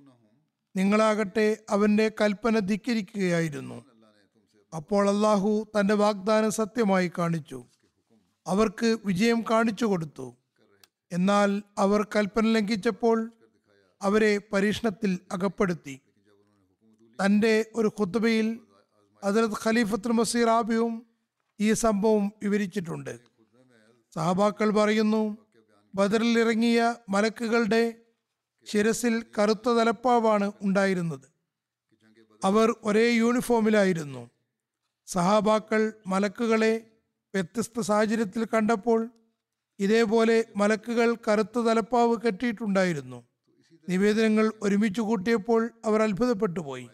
നിങ്ങളാകട്ടെ 0.75 1.57
അവന്റെ 1.69 2.11
കൽപ്പന 2.21 2.59
ധിക്കരിക്കുകയായിരുന്നു. 2.59 3.85
അപ്പോൾ 4.75 5.09
അള്ളാഹു 5.09 5.67
തന്റെ 5.79 5.93
വാഗ്ദാനം 5.93 6.51
സത്യമായി 6.51 7.11
കാണിച്ചു. 7.17 7.65
അവർക്ക് 8.47 8.97
വിജയം 9.05 9.43
കാണിച്ചു 9.51 9.85
കൊടുത്തു. 9.85 10.35
എന്നാൽ 11.11 11.63
അവർ 11.77 12.03
കൽപ്പന 12.15 12.45
ലംഘിച്ചപ്പോൾ 12.45 13.33
അവരെ 14.01 14.41
പരീക്ഷണത്തിൽ 14.53 15.19
അകപ്പെടുത്തി. 15.31 15.99
തന്റെ 17.25 17.65
ഒരു 17.75 17.87
ഖുത്ബയിൽ 17.87 18.59
ഹജറത് 19.25 19.57
ഖലീഫത്തുൽ 19.65 20.11
മസീർ 20.11 20.49
ആബിയും 20.49 21.05
ഈ 21.59 21.73
സംഭവം 21.73 22.31
വിവരിച്ചിട്ടുണ്ട്. 22.43 23.19
സഹബാക്കൾ 24.15 24.69
പറയുന്നു 24.69 25.37
ബദറിൽ 25.97 26.39
ഇറങ്ങിയ 26.39 26.79
മലക്കുകളുടെ 27.09 27.83
ശിരസിൽ 28.67 29.25
കറുത്ത 29.37 29.69
തലപ്പാവാണ് 29.77 30.51
ഉണ്ടായിരുന്നത്. 30.61 31.27
അവർ 32.43 32.67
ഒരേ 32.83 33.05
യൂണിഫോമിലായിരുന്നു. 33.09 34.23
സഹാബാക്കൾ 35.07 35.81
മലക്കുകളെ 36.07 36.73
വ്യത്യസ്ത 37.33 37.79
സാഹചര്യത്തിൽ 37.79 38.43
കണ്ടപ്പോൾ 38.53 38.99
ഇതേപോലെ 39.79 40.37
മലക്കുകൾ 40.57 41.15
കറുത്ത 41.27 41.59
തലപ്പാവ് 41.59 42.15
കെട്ടിയിട്ടുണ്ടായിരുന്നു. 42.25 43.19
നിവേദനങ്ങൾ 43.89 44.45
ഒരുമിച്ച് 44.61 45.01
കൂട്ടിയപ്പോൾ 45.01 45.61
അവർ 45.85 46.01
അത്ഭുതപ്പെട്ടു 46.01 46.59
പോയി 46.59 46.87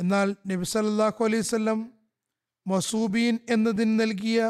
എന്നാൽ 0.00 0.28
നബി 0.50 0.64
സല്ലല്ലാഹു 0.64 1.24
അലൈഹി 1.24 1.44
വസല്ലം 1.46 1.80
മസൂബീൻ 2.66 3.38
എന്നതിന് 3.50 4.00
നൽകിയ 4.00 4.40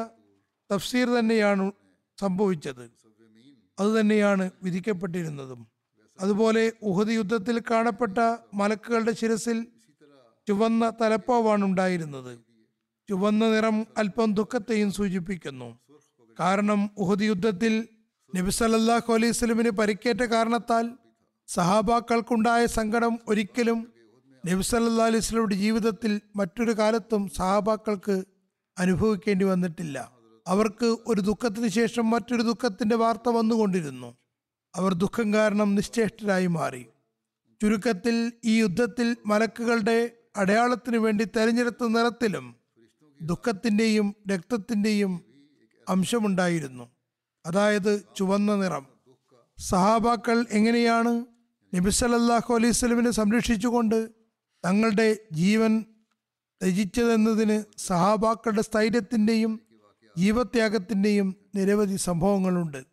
തഫ്സീർ 0.70 1.08
തന്നെയാണ് 1.18 1.72
സംഭവിച്ചത്. 2.18 2.84
അതുതന്നെയാണ് 3.82 4.44
വിധിക്കപ്പെട്ടിരുന്നതും. 4.62 5.60
അതുപോലെ 6.18 6.64
ഉഹദ് 6.82 7.14
യുദ്ധത്തിൽ 7.18 7.56
കാണപ്പെട്ട 7.70 8.18
മലക്കുകളുടെ 8.54 9.12
ശിരസിൽ 9.20 9.58
ചുവന്ന 10.48 10.92
തലപ്പാവാണ് 11.00 11.64
ഉണ്ടായിരുന്നത്. 11.64 12.32
ചുവന്ന 13.08 13.44
നിറം 13.54 13.76
അല്പം 13.96 14.28
ദുഃഖത്തെയും 14.34 14.90
സൂചിപ്പിക്കുന്നു. 14.92 15.68
കാരണം 16.40 16.80
ഉഹദ് 16.98 17.26
യുദ്ധത്തിൽ 17.30 17.74
നബി 18.32 18.50
സല്ലല്ലാഹു 18.50 19.10
അലൈഹി 19.12 19.34
സ്വലമിന് 19.38 19.70
പരിക്കേറ്റ 19.80 20.22
കാരണത്താൽ 20.34 20.84
സഹാബാക്കൾക്കുണ്ടായ 21.48 22.62
സങ്കടം 22.78 23.14
ഒരിക്കലും 23.28 23.78
നബി 24.44 24.62
സല്ലല്ലാഹു 24.70 25.08
അലൈഹി 25.10 25.24
വസല്ലമയുടെ 25.24 25.56
ജീവിതത്തിൽ 25.64 26.12
മറ്റൊരു 26.36 26.72
കാലത്തും 26.78 27.22
സഹാബാക്കൾക്ക് 27.38 28.16
അനുഭവിക്കേണ്ടി 28.76 29.44
വന്നിട്ടില്ല. 29.44 29.98
അവർക്ക് 30.46 30.96
ഒരു 31.06 31.20
ദുഃഖത്തിന് 31.20 31.68
ശേഷം 31.68 32.10
മറ്റൊരു 32.10 32.42
ദുഃഖത്തിന്റെ 32.42 32.96
വാർത്ത 32.96 33.28
വന്നുകൊണ്ടിരുന്നു. 33.28 34.16
അവർ 34.76 34.94
ദുഃഖം 34.94 35.34
കാരണം 35.34 35.74
നിശ്ചേഷ്ടരായി 35.74 36.46
മാറി. 36.46 36.86
ചുരുക്കത്തിൽ 37.62 38.32
ഈ 38.44 38.58
യുദ്ധത്തിൽ 38.58 39.16
മലക്കുകളുടെ 39.26 40.10
അടയാളത്തിനു 40.36 40.98
വേണ്ടി 40.98 41.24
തെരഞ്ഞെടുത്ത 41.24 41.86
നിറത്തിലും 41.86 42.56
ദുഃഖത്തിന്റെയും 43.22 44.14
രക്തത്തിന്റെയും 44.30 45.24
അംശമുണ്ടായിരുന്നു. 45.88 46.90
അതായത് 47.46 48.04
ചുവന്ന 48.16 48.56
നിറം. 48.56 48.86
സഹാബാക്കൾ 49.58 50.46
എങ്ങനെയാണ് 50.50 51.24
നബി 51.74 51.90
സല്ലല്ലാഹു 51.90 52.54
അലൈഹി 52.54 52.72
സ്വലമിനെ 52.72 53.10
സംരക്ഷിച്ചുകൊണ്ട് 53.10 54.08
തങ്ങളുടെ 54.64 55.18
ജീവൻ 55.32 55.84
രചിച്ചതെന്നതിന് 56.64 57.78
സഹാബാക്കളുടെ 57.78 58.62
സ്ഥൈര്യത്തിന്റെയും 58.62 59.60
ജീവത്യാഗത്തിന്റെയും 60.16 61.36
നിരവധി 61.54 61.96
സംഭവങ്ങളുണ്ട്. 61.96 62.84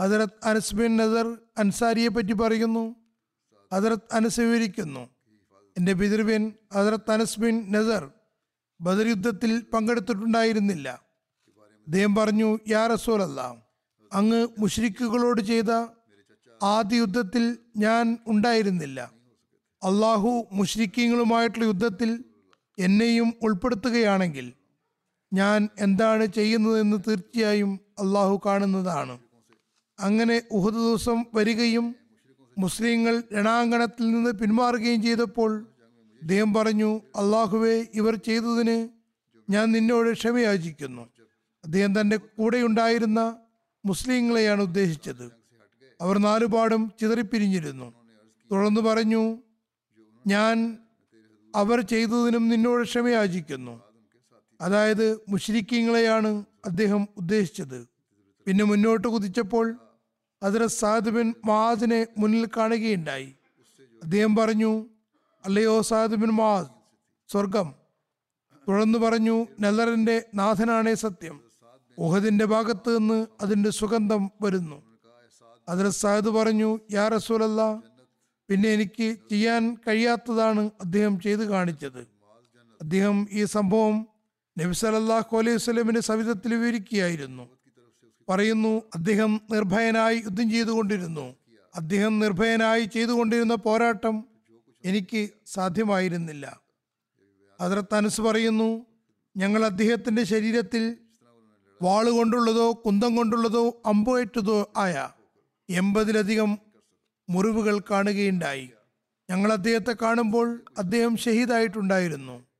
ഹജറത് 0.00 0.44
അനസ് 0.44 0.74
ബിൻ 0.74 0.96
നസർ 0.96 1.38
അൻസാരിയെ 1.58 2.08
പറ്റി 2.08 2.32
പറയുന്നു. 2.32 2.94
ഹജറത് 3.72 4.06
അനസ് 4.12 4.40
വിവരിക്കുന്നു. 4.40 5.08
എന്റെ 5.78 5.92
പിതൃവ്യൻ 5.92 6.52
Hazrat 6.74 7.10
Anas 7.10 7.40
bin 7.40 7.72
Nasr 7.72 8.10
Badr 8.80 9.06
യുദ്ധത്തിൽ 9.06 9.64
പങ്കെടുത്തിട്ടുണ്ടായിരുന്നില്ല. 9.72 10.88
അദ്ദേഹം 11.86 12.14
പറഞ്ഞു 12.14 12.58
യാ 12.68 12.86
റസൂലല്ല 12.86 13.40
അങ്ങ് 14.12 14.48
മുഷ്രിക്കുകളോട് 14.58 15.40
ചെയ്ത 15.40 15.70
ആദ്യ 16.62 16.96
യുദ്ധത്തിൽ 16.96 17.58
ഞാൻ 17.76 18.18
ഉണ്ടായിരുന്നില്ല. 18.26 19.10
അള്ളാഹു 19.82 20.46
മുഷ്രിക്കീങ്ങളുമായിട്ടുള്ള 20.52 21.66
യുദ്ധത്തിൽ 21.66 22.24
എന്നെയും 22.78 23.34
ഉൾപ്പെടുത്തുകയാണെങ്കിൽ 23.42 24.52
ഞാൻ 25.34 25.68
എന്താണ് 25.78 26.26
ചെയ്യുന്നതെന്ന് 26.26 26.96
തീർച്ചയായും 27.08 27.80
അള്ളാഹു 27.98 28.40
കാണുന്നതാണ്. 28.46 29.18
അങ്ങനെ 29.98 30.42
ഉഹദ് 30.50 30.74
ദിവസം 30.74 31.24
വരികയും 31.34 31.96
മുസ്ലിങ്ങൾ 32.58 33.22
രണാങ്കണത്തിൽ 33.32 34.10
നിന്ന് 34.10 34.30
പിന്മാറുകയും 34.30 35.02
ചെയ്തപ്പോൾ 35.02 35.66
ദൈവം 36.22 36.54
പറഞ്ഞു 36.54 36.96
അള്ളാഹുവെ 36.96 37.86
ഇവർ 37.94 38.14
ചെയ്തതിന് 38.16 38.88
ഞാൻ 39.50 39.72
നിന്നോട് 39.72 40.12
ക്ഷമയാചിക്കുന്നു. 40.12 41.02
അദ്ദേഹം 41.64 42.00
തന്റെ 42.00 42.16
കൂടെയുണ്ടായിരുന്ന 42.16 43.36
മുസ്ലിങ്ങളെയാണ് 43.84 44.62
ഉദ്ദേശിച്ചത്. 44.62 45.32
അവർ 46.00 46.18
നാലുപാടും 46.18 46.92
ചിതറിപ്പിരിഞ്ഞിരുന്നു. 47.00 47.94
തുടർന്ന് 48.52 48.80
പറഞ്ഞു 48.80 49.38
ഞാൻ 50.26 50.78
അവർ 51.54 51.80
ചെയ്തതിനും 51.80 52.48
നിന്നോട് 52.48 52.82
ക്ഷമയാചിക്കുന്നു. 52.82 53.93
അതായത് 54.60 55.20
മുഷ്രിക്കീങ്ങളെയാണ് 55.28 56.44
അദ്ദേഹം 56.64 57.08
ഉദ്ദേശിച്ചത്. 57.16 57.88
പിന്നെ 58.46 58.64
മുന്നോട്ട് 58.64 59.08
കുതിച്ചപ്പോൾ 59.08 59.78
ഹദ്രത്ത് 60.42 60.74
സാദ് 60.74 61.10
ബിൻ 61.10 61.34
മാദിനെ 61.44 62.06
മുന്നിൽ 62.18 62.48
കാണുകയുണ്ടായി. 62.56 63.34
അദ്ദേഹം 64.02 64.36
പറഞ്ഞു 64.36 64.86
അല്ലയോ 65.44 65.82
സാദ് 65.82 66.14
ബിൻ 66.14 66.30
മാദ് 66.30 66.66
സ്വർഗം 67.32 67.74
തുടർന്ന് 68.68 68.98
പറഞ്ഞു 68.98 69.46
നെല്ലറിന്റെ 69.60 70.28
നാഥനാണേ 70.34 70.94
സത്യം. 70.94 71.40
ഉഹദിന്റെ 71.98 72.44
ഭാഗത്ത് 72.44 72.98
നിന്ന് 72.98 73.26
അതിന്റെ 73.40 73.70
സുഗന്ധം 73.70 74.30
വരുന്നു. 74.42 74.82
ഹദ്രത്ത് 75.68 75.96
സാദ് 75.96 76.28
പറഞ്ഞു 76.28 76.78
യാ 76.92 77.08
റസൂലല്ല 77.08 77.82
പിന്നെ 78.48 78.68
എനിക്ക് 78.68 79.16
ചെയ്യാൻ 79.30 79.76
കഴിയാത്തതാണ് 79.88 80.70
അദ്ദേഹം 80.80 81.20
ചെയ്തു 81.20 81.42
കാണിച്ചത്. 81.42 82.06
അദ്ദേഹം 82.80 83.28
ഈ 83.30 83.44
സംഭവം 83.44 84.06
നബി 84.58 84.74
സല്ലല്ലാഹു 84.74 85.36
അലൈഹി 85.36 85.56
വസ്ലമിന്റെ 85.56 86.00
സവിധത്തിൽ 86.00 86.54
വിവരിക്കുകയായിരുന്നു. 86.54 87.48
പറയുന്നു 88.28 88.82
അദ്ദേഹം 88.94 89.40
നിർഭയനായി 89.52 90.16
യുദ്ധം 90.16 90.50
ചെയ്തുകൊണ്ടിരുന്നു. 90.50 91.34
അദ്ദേഹം 91.74 92.18
നിർഭയനായി 92.18 92.84
ചെയ്തുകൊണ്ടിരുന്ന 92.84 93.54
പോരാട്ടം 93.54 94.24
എനിക്ക് 94.84 95.30
സാധ്യമായിരുന്നില്ല. 95.46 96.60
ഹദ്രത്ത് 97.60 97.94
അനസ് 97.94 98.20
പറയുന്നു 98.20 98.86
ഞങ്ങൾ 99.36 99.64
അദ്ദേഹത്തിന്റെ 99.64 100.22
ശരീരത്തിൽ 100.22 100.96
വാളുകൊണ്ടുള്ളതോ 101.82 102.82
കുന്തം 102.86 103.16
കൊണ്ടുള്ളതോ 103.16 103.82
അമ്പുവേറ്റതോ 103.86 104.72
ആയ 104.76 105.08
എൺപതിലധികം 105.70 106.58
മുറിവുകൾ 107.28 107.80
കാണുകയുണ്ടായി. 107.90 108.70
ഞങ്ങൾ 109.30 109.52
അദ്ദേഹത്തെ 109.52 109.94
കാണുമ്പോൾ 110.02 110.64
അദ്ദേഹം 110.78 111.16
ഷഹീദായിട്ടുണ്ടായിരുന്നു. 111.16 112.53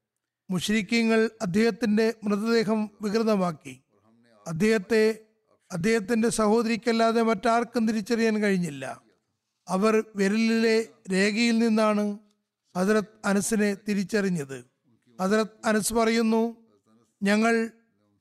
മുഷ്രിക്കീങ്ങൾ 0.50 1.30
അദ്ദേഹത്തിന്റെ 1.42 2.14
മൃതദേഹം 2.24 2.90
വികൃതമാക്കി. 3.02 3.82
അദ്ദേഹത്തെ 4.46 5.18
അദ്ദേഹത്തിന്റെ 5.72 6.28
സഹോദരിക്കല്ലാതെ 6.28 7.22
മറ്റാർക്കും 7.22 7.88
തിരിച്ചറിയാൻ 7.88 8.42
കഴിഞ്ഞില്ല. 8.42 9.02
അവർ 9.68 10.04
വിരലിലെ 10.16 10.88
രേഖയിൽ 11.12 11.58
നിന്നാണ് 11.58 12.18
ഹജറത് 12.76 13.04
അനസിനെ 13.24 13.76
തിരിച്ചറിഞ്ഞത്. 13.88 14.64
ഹജറത് 15.20 15.46
അനസ് 15.64 15.94
പറയുന്നു 15.94 16.56
ഞങ്ങൾ 17.22 17.70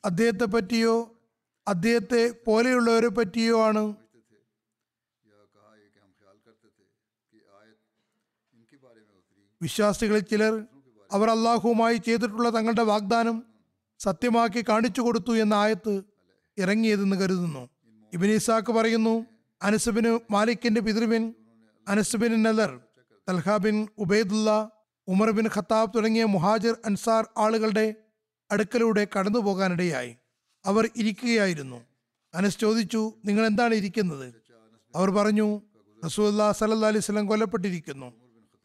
അദ്ദേഹത്തെ 0.06 0.46
പറ്റിയോ 0.46 1.22
അദ്ദേഹത്തെ 1.68 2.36
പോലെയുള്ളവരെ 2.48 3.08
പറ്റിയോ 3.08 3.62
ആണ്. 3.62 3.96
വിശ്വാസികളിൽ 9.62 10.20
ചിലർ 10.20 10.66
അവർ 11.14 11.30
അള്ളാഹുവുമായി 11.30 11.98
ചെയ്തിട്ടുള്ള 11.98 12.50
തങ്ങളുടെ 12.50 12.82
വാഗ്ദാനം 12.82 13.44
സത്യമാക്കി 14.00 14.64
കാണിച്ചു 14.70 15.02
കൊടുത്തു 15.02 15.38
എന്ന 15.38 15.54
ആയത്ത് 15.54 16.04
ഇറങ്ങിയതെന്ന് 16.58 17.16
കരുതുന്നു. 17.16 17.70
ഇബിൻ 18.14 18.32
ഇസാക്ക് 18.32 18.72
പറയുന്നു 18.72 19.26
അനസുബിന് 19.62 20.20
മാലിക്കിന്റെ 20.32 20.82
പിതൃവിൻ 20.82 21.34
Anas bin 21.88 22.44
Nadr 22.44 22.80
Talha 23.30 23.58
bin 23.58 23.88
Ubaidullah 23.98 24.72
Umar 25.08 25.32
bin 25.32 25.50
Khattab 25.56 25.94
തുടങ്ങിയ 25.96 26.24
മുഹാജിർ 26.24 26.76
അൻസാർ 26.86 27.28
ആളുകളുടെ 27.38 27.96
അടുക്കലൂടെ 28.52 29.08
കടന്നു 29.20 29.40
പോകാനിടയായി 29.40 30.16
അവർ 30.66 30.90
ഇരിക്കുകയായിരുന്നു. 30.96 31.82
അനസ് 32.34 32.60
ചോദിച്ചു 32.60 33.14
നിങ്ങൾ 33.26 33.46
എന്താണ് 33.46 33.74
ഇരിക്കുന്നത്? 33.74 34.34
അവർ 34.96 35.10
പറഞ്ഞു 35.10 35.62
റസൂല്ലാ 36.06 36.52
സലഹ് 36.52 36.86
അലൈഹി 36.86 37.26
കൊല്ലപ്പെട്ടിരിക്കുന്നു. 37.26 38.14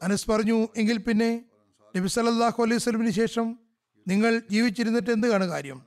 അനസ് 0.01 0.29
പറഞ്ഞു 0.31 0.67
എങ്കിൽ 0.77 0.97
പിന്നെ 0.97 1.45
നബി 1.95 2.07
സല്ലല്ലാഹു 2.07 2.63
അലൈഹി 2.63 2.79
സ്വലമിന് 2.79 3.09
ശേഷം 3.09 3.59
നിങ്ങൾ 4.07 4.41
ജീവിച്ചിരുന്നിട്ട് 4.51 5.09
എന്ത് 5.09 5.27
കാണു 5.27 5.45
കാര്യം? 5.45 5.77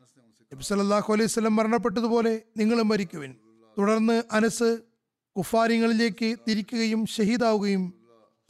നബി 0.53 0.63
സല്ലല്ലാഹു 0.63 1.13
അലൈഹി 1.13 1.31
സ്വലം 1.31 1.57
മരണപ്പെട്ടതുപോലെ 1.57 2.43
നിങ്ങളും 2.57 2.89
മരിക്കുവിൻ. 2.89 3.33
തുടർന്ന് 3.79 4.23
അനസ് 4.31 4.71
കുഫാരിങ്ങളിലേക്ക് 5.37 6.37
തിരിക്കുകയും 6.49 7.07
ഷഹീദാവുകയും 7.07 7.85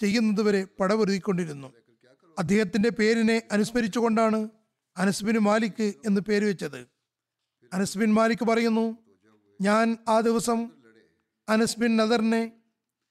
ചെയ്യുന്നതുവരെ 0.01 0.67
പടപൊരുതിക്കൊണ്ടിരുന്നു 0.81 1.69
അദ്ദേഹത്തിന്റെ 2.39 2.89
പേരിനെ 2.89 3.43
അനുസ്മരിച്ചുകൊണ്ടാണ് 3.53 4.49
അനസ് 4.97 5.25
ബിൻ 5.25 5.39
മാലിക് 5.39 5.93
എന്ന് 6.07 6.21
പേര് 6.21 6.45
വെച്ചത്. 6.45 6.81
അനസ് 7.73 7.99
ബിൻ 7.99 8.11
മാലിക് 8.15 8.45
പറയുന്നു 8.45 8.87
ഞാൻ 9.61 9.97
ആ 10.09 10.21
ദിവസം 10.21 10.71
അനസ് 11.49 11.79
ബിൻ 11.81 11.97
നദറിനെ 11.97 12.43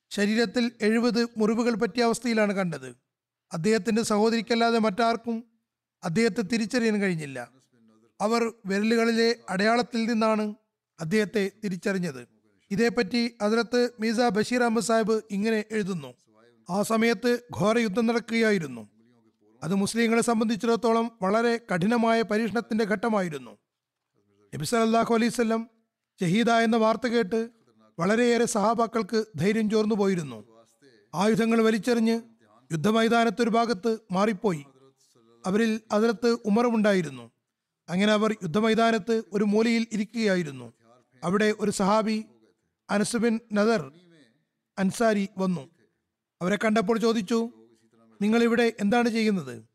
ശരീരത്തിൽ 0.09 0.71
എഴുപത് 0.81 1.21
മുറിവുകൾ 1.37 1.75
പറ്റിയ 1.75 2.03
അവസ്ഥയിലാണ് 2.03 2.53
കണ്ടത്. 2.53 2.89
അദ്ദേഹത്തിന്റെ 3.53 4.01
സഹോദരിക്കല്ലാതെ 4.01 4.79
മറ്റാർക്കും 4.79 5.43
അദ്ദേഹത്തെ 6.03 6.41
തിരിച്ചറിയാൻ 6.41 7.01
കഴിഞ്ഞില്ല. 7.01 7.51
അവർ 8.21 8.53
വിരലുകളിലെ 8.65 9.35
അടയാളത്തിൽ 9.49 10.05
നിന്നാണ് 10.05 10.53
അദ്ദേഹത്തെ 10.99 11.51
തിരിച്ചറിഞ്ഞത്. 11.63 12.27
ഇതേപ്പറ്റി 12.71 13.31
അതിലത്ത് 13.41 13.89
മീസ 13.99 14.19
ബഷീർ 14.19 14.63
അഹമ്മദ് 14.63 14.83
സാഹിബ് 14.83 15.21
ഇങ്ങനെ 15.31 15.63
എഴുതുന്നു. 15.71 16.13
ആ 16.69 16.81
സമയത്ത് 16.81 17.39
ഘോര 17.59 17.77
യുദ്ധം 17.77 18.07
നടക്കുകയായിരുന്നു. 18.07 18.89
അത് 19.63 19.75
മുസ്ലിങ്ങളെ 19.75 20.21
സംബന്ധിച്ചിടത്തോളം 20.21 21.11
വളരെ 21.21 21.59
കഠിനമായ 21.73 22.21
പരീക്ഷണത്തിന്റെ 22.21 22.85
ഘട്ടമായിരുന്നു. 22.85 23.51
നബി 24.55 24.75
അലൈഹി 24.75 25.27
വസല്ലം 25.27 25.69
ഷഹീദ 26.21 26.51
എന്ന 26.51 26.77
വാർത്ത 26.77 27.07
കേട്ട് 27.07 27.49
വളരെയേറെ 27.99 28.45
സഹാബാക്കൾക്ക് 28.45 29.25
ധൈര്യം 29.35 29.69
ചോർന്നു 29.69 29.95
പോയിരുന്നു. 29.95 30.65
ആയുധങ്ങൾ 31.15 31.61
വലിച്ചെറിഞ്ഞ് 31.61 32.21
യുദ്ധമൈതാനത്തൊരു 32.71 33.49
ഭാഗത്ത് 33.49 33.97
മാറിപ്പോയി. 34.11 34.65
അവരിൽ 35.45 35.81
അതിലത്ത് 35.91 36.37
ഉമറുമുണ്ടായിരുന്നു. 36.45 37.31
അങ്ങനെ 37.89 38.13
അവർ 38.13 38.31
യുദ്ധമൈതാനത്ത് 38.43 39.23
ഒരു 39.33 39.43
മൂലയിൽ 39.43 39.87
ഇരിക്കുകയായിരുന്നു. 39.91 40.73
അവിടെ 41.23 41.53
ഒരു 41.59 41.71
സഹാബി 41.71 42.25
അനസുബിൻ 42.89 43.39
നദർ 43.53 43.91
അൻസാരി 44.79 45.29
വന്നു. 45.37 45.69
അവരെ 46.41 46.57
കണ്ടപ്പോൾ 46.65 46.97
ചോദിച്ചു 46.97 47.49
നിങ്ങൾ 48.21 48.43
ഇവിടെ 48.43 48.73
എന്താണ് 48.79 49.09
ചെയ്യുന്നത്? 49.09 49.65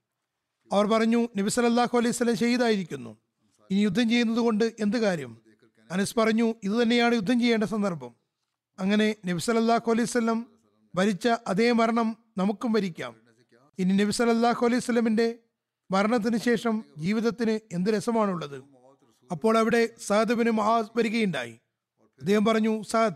അവർ 0.73 0.87
പറഞ്ഞു 0.87 1.29
നബി 1.37 1.49
സല്ലല്ലാഹു 1.49 1.99
അലൈഹി 1.99 2.13
സ്വലം 2.13 2.37
ഷഹീദായിരിക്കുന്നു. 2.37 3.19
ഇനി 3.71 3.81
യുദ്ധം 3.81 4.09
ചെയ്യുന്നത് 4.09 4.39
കൊണ്ട് 4.39 4.65
എന്ത് 4.81 4.97
കാര്യം? 4.97 5.43
അനസ് 5.91 6.19
പറഞ്ഞു 6.19 6.55
ഇത് 6.63 6.83
തന്നെയാണ് 6.83 7.15
യുദ്ധം 7.15 7.41
ചെയ്യേണ്ട 7.41 7.65
സന്ദർഭം. 7.65 8.15
അങ്ങനെ 8.79 9.17
നബി 9.27 9.39
സല്ലല്ലാഹു 9.39 9.91
അലൈഹി 9.91 10.09
സ്വലം 10.09 10.47
ഭരിച്ച 10.95 11.29
അതേ 11.29 11.73
മരണം 11.73 12.26
നമുക്കും 12.39 12.73
ഭരിക്കാം 12.73 13.17
ഇനി 13.79 13.93
നബി 13.93 14.11
സല്ലല്ലാഹു 14.11 14.67
അലൈഹി 14.67 14.81
സ്വലമിന്റെ 14.81 15.39
മരണത്തിന് 15.91 16.37
ശേഷം 16.37 16.85
ജീവിതത്തിന് 16.99 17.75
എന്ത് 17.75 17.91
രസമാണുള്ളത്? 17.91 18.65
അപ്പോൾ 19.33 19.59
അവിടെ 19.59 19.89
സാദബിന് 20.07 20.51
മഹാസ് 20.51 20.99
വരികയുണ്ടായി. 20.99 21.61
അദ്ദേഹം 22.21 22.45
പറഞ്ഞു 22.45 22.83
സാദ് 22.83 23.15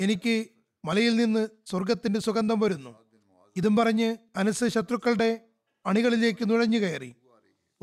എനിക്ക് 0.00 0.46
മലയിൽ 0.84 1.16
നിന്ന് 1.16 1.48
സ്വർഗത്തിന്റെ 1.66 2.20
സുഗന്ധം 2.20 2.60
വരുന്നു. 2.60 2.94
ഇതും 3.56 3.76
പറഞ്ഞ് 3.76 4.16
അനസ് 4.36 4.68
ശത്രുക്കളുടെ 4.68 5.40
അണികളിലേക്ക് 5.86 6.50
നുഴഞ്ഞു 6.50 6.78
കയറി. 6.78 7.14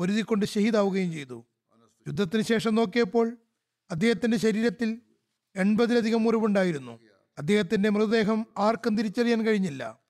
ഒരുതി 0.00 0.20
കൊണ്ട് 0.20 0.46
ഷഹീദാവുകയും 0.46 1.12
ചെയ്തു. 1.12 1.44
യുദ്ധത്തിന് 2.06 2.42
ശേഷം 2.42 2.74
നോക്കിയപ്പോൾ 2.74 3.36
അദ്ദേഹത്തിന്റെ 3.90 4.36
ശരീരത്തിൽ 4.36 5.00
എൺപതിലധികം 5.56 6.22
മുറിവുണ്ടായിരുന്നു. 6.22 7.00
അദ്ദേഹത്തിന്റെ 7.38 7.88
മൃതദേഹം 7.88 8.46
ആർക്കും 8.58 8.96
തിരിച്ചറിയാൻ 8.96 9.46
കഴിഞ്ഞില്ല. 9.46 10.03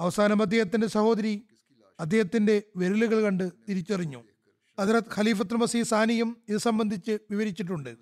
അവസാനം 0.00 0.42
അദ്ദേഹത്തിന്റെ 0.42 0.86
സഹോദരി 0.86 1.46
അദ്ദേഹത്തിന്റെ 2.00 2.62
വിരലുകൾ 2.76 3.20
കണ്ട് 3.22 3.52
തിരിച്ചറിഞ്ഞു. 3.68 4.24
അതിരത്ത് 4.78 5.08
ഖലീഫത്തുൽ 5.16 5.56
മസീ 5.56 5.82
സാനിയും 5.82 6.36
ഇത് 6.48 6.58
സംബന്ധിച്ച് 6.58 7.18
വിവരിച്ചിട്ടുണ്ട്. 7.30 7.96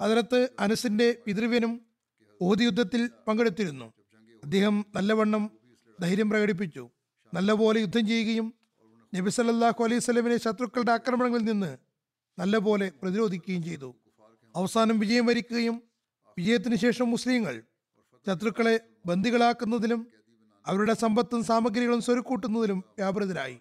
അതിരത്ത് 0.00 0.48
അനസിന്റെ 0.60 1.16
പിതൃവ്യനും 1.26 1.86
ഓതി 2.42 2.64
യുദ്ധത്തിൽ 2.64 3.10
പങ്കെടുത്തിരുന്നു. 3.28 3.92
അദ്ദേഹം 4.44 4.86
നല്ലവണ്ണം 4.94 5.50
ധൈര്യം 6.00 6.30
പ്രകടിപ്പിച്ചു. 6.30 6.90
നല്ലപോലെ 7.34 7.80
യുദ്ധം 7.80 8.06
ചെയ്യുകയും 8.06 8.54
നബി 9.14 9.30
സല്ലല്ലാഹു 9.30 9.84
അലൈഹി 9.84 10.00
സ്വലമിനെ 10.00 10.36
ശത്രുക്കളുടെ 10.36 10.92
ആക്രമണങ്ങളിൽ 10.92 11.44
നിന്ന് 11.44 11.76
നല്ലപോലെ 12.38 12.92
പ്രതിരോധിക്കുകയും 13.02 13.62
ചെയ്തു. 13.62 13.94
അവസാനം 14.56 14.98
വിജയം 14.98 15.26
വരിക്കുകയും 15.26 15.82
വിജയത്തിന് 16.38 16.76
ശേഷം 16.76 17.10
മുസ്ലിങ്ങൾ 17.10 17.62
ശത്രുക്കളെ 18.26 18.80
ബന്ദികളാക്കുന്നതിലും 19.06 20.06
അവരുടെ 20.68 20.94
സമ്പത്തും 20.94 21.44
സാമഗ്രികളും 21.44 22.00
സ്വരുക്കൂട്ടുന്നതിലും 22.00 22.78
വ്യാപൃതരായി. 22.78 23.58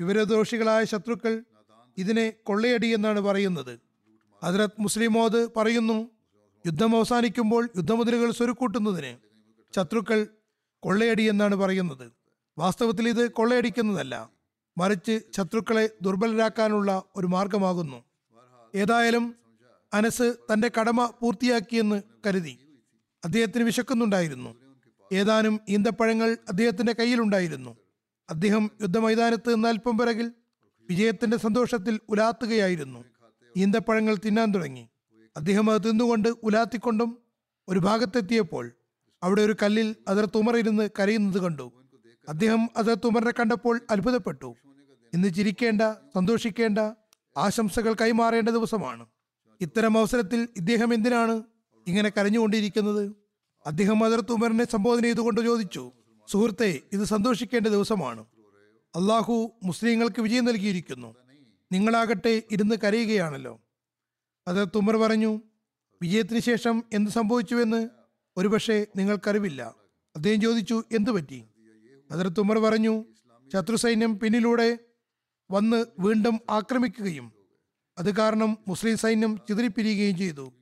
വിവരദോഷികളായ 0.00 0.84
ശത്രുക്കൾ 0.84 1.44
ഇതിനെ 1.98 2.30
കൊള്ളയടി 2.30 2.86
എന്നാണ് 2.86 3.20
പറയുന്നത്. 3.20 3.78
ഹസ്രത് 4.44 4.70
മുസ്ലിമോദ് 4.78 5.48
പറയുന്നു 5.56 6.10
യുദ്ധം 6.66 6.96
അവസാനിക്കുമ്പോൾ 6.96 7.68
യുദ്ധമുദ്രകൾ 7.76 8.30
സ്വരുക്കൂട്ടുന്നതിന് 8.30 9.16
ശത്രുക്കൾ 9.76 10.26
കൊള്ളയടി 10.80 11.22
എന്നാണ് 11.22 11.54
പറയുന്നത്. 11.54 12.12
വാസ്തവത്തിൽ 12.58 13.08
ഇത് 13.08 13.30
കൊള്ളയടിക്കുന്നതല്ല 13.30 14.30
മറിച്ച് 14.78 15.20
ശത്രുക്കളെ 15.36 15.90
ദുർബലരാക്കാനുള്ള 16.02 17.02
ഒരു 17.16 17.26
മാർഗമാകുന്നു. 17.26 18.04
ഏതായാലും 18.74 19.34
അനസ് 19.94 20.34
തന്റെ 20.52 20.70
കടമ 20.80 21.06
പൂർത്തിയാക്കിയെന്ന് 21.20 22.02
കരുതി. 22.26 22.58
അദ്ദേഹത്തിന് 23.24 23.64
വിശക്കുന്നുണ്ടായിരുന്നു. 23.64 24.65
ഏതാനും 25.12 25.60
ഈന്തപ്പഴങ്ങൾ 25.68 26.36
അദ്ദേഹത്തിന്റെ 26.48 26.92
കയ്യിലുണ്ടായിരുന്നു. 26.92 27.76
അദ്ദേഹം 28.30 28.70
യുദ്ധമൈതാനത്ത് 28.82 29.54
നിന്ന് 29.54 29.68
അല്പം 29.68 29.98
പിറകിൽ 29.98 30.32
വിജയത്തിന്റെ 30.90 31.36
സന്തോഷത്തിൽ 31.36 32.00
ഉലാത്തുകയായിരുന്നു. 32.08 33.04
ഈന്തപ്പഴങ്ങൾ 33.56 34.14
തിന്നാൻ 34.14 34.50
തുടങ്ങി. 34.50 34.88
അദ്ദേഹം 35.36 35.70
അത് 35.70 35.88
തിന്നുകൊണ്ട് 35.88 36.28
ഉലാത്തിക്കൊണ്ടും 36.42 37.18
ഒരു 37.68 37.78
ഭാഗത്തെത്തിയപ്പോൾ 37.78 38.72
അവിടെ 39.22 39.42
ഒരു 39.42 39.56
കല്ലിൽ 39.62 39.96
അതിർ 40.08 40.28
ഉമറിരുന്ന് 40.34 40.88
കരയുന്നത് 41.00 41.42
കണ്ടു. 41.42 41.72
അദ്ദേഹം 42.28 42.70
അതിർ 42.76 42.94
തുമറിനെ 42.94 43.30
കണ്ടപ്പോൾ 43.30 43.80
അത്ഭുതപ്പെട്ടു. 43.90 44.56
ഇന്ന് 45.14 45.34
ചിരിക്കേണ്ട 45.34 45.82
സന്തോഷിക്കേണ്ട 46.14 46.78
ആശംസകൾ 47.36 47.94
കൈമാറേണ്ട 47.94 48.48
ദിവസമാണ്. 48.48 49.06
ഇത്തരം 49.60 49.98
അവസരത്തിൽ 49.98 50.48
ഇദ്ദേഹം 50.56 50.94
എന്തിനാണ് 50.94 51.42
ഇങ്ങനെ 51.86 52.08
കരഞ്ഞുകൊണ്ടിരിക്കുന്നത്? 52.08 53.25
അദ്ദേഹം 53.66 54.04
അതിർത്ത് 54.04 54.32
ഉമറിനെ 54.32 54.64
സംബോധന 54.64 55.02
ചെയ്തുകൊണ്ട് 55.02 55.40
ചോദിച്ചു 55.40 55.92
സുഹൃത്തെ 56.28 56.80
ഇത് 56.92 57.04
സന്തോഷിക്കേണ്ട 57.04 57.66
ദിവസമാണ്. 57.66 58.26
അള്ളാഹു 58.96 59.50
മുസ്ലിങ്ങൾക്ക് 59.64 60.20
വിജയം 60.20 60.44
നൽകിയിരിക്കുന്നു. 60.44 61.14
നിങ്ങളാകട്ടെ 61.72 62.42
ഇരുന്ന് 62.50 62.76
കരയുകയാണല്ലോ. 62.84 63.60
അതിർത്ത് 64.48 64.78
ഉമർ 64.78 64.96
പറഞ്ഞു 64.96 65.40
വിജയത്തിന് 66.02 66.40
ശേഷം 66.40 66.84
എന്ത് 66.92 67.10
സംഭവിച്ചുവെന്ന് 67.10 67.88
ഒരുപക്ഷെ 68.36 68.86
നിങ്ങൾക്കറിവില്ല. 68.96 69.74
അദ്ദേഹം 70.16 70.40
ചോദിച്ചു 70.40 70.82
എന്തു 70.92 71.10
പറ്റി? 71.10 71.44
അതിർത്ത് 72.10 72.40
ഉമർ 72.40 72.58
പറഞ്ഞു 72.58 73.04
ശത്രു 73.52 73.76
സൈന്യം 73.76 74.18
പിന്നിലൂടെ 74.18 74.78
വന്ന് 75.50 75.84
വീണ്ടും 75.98 76.40
ആക്രമിക്കുകയും 76.50 77.32
അത് 77.98 78.16
കാരണം 78.16 78.58
മുസ്ലിം 78.68 78.96
സൈന്യം 78.96 79.40
ചിതറിപ്പിരിയുകയും 79.48 80.16
ചെയ്തു. 80.16 80.52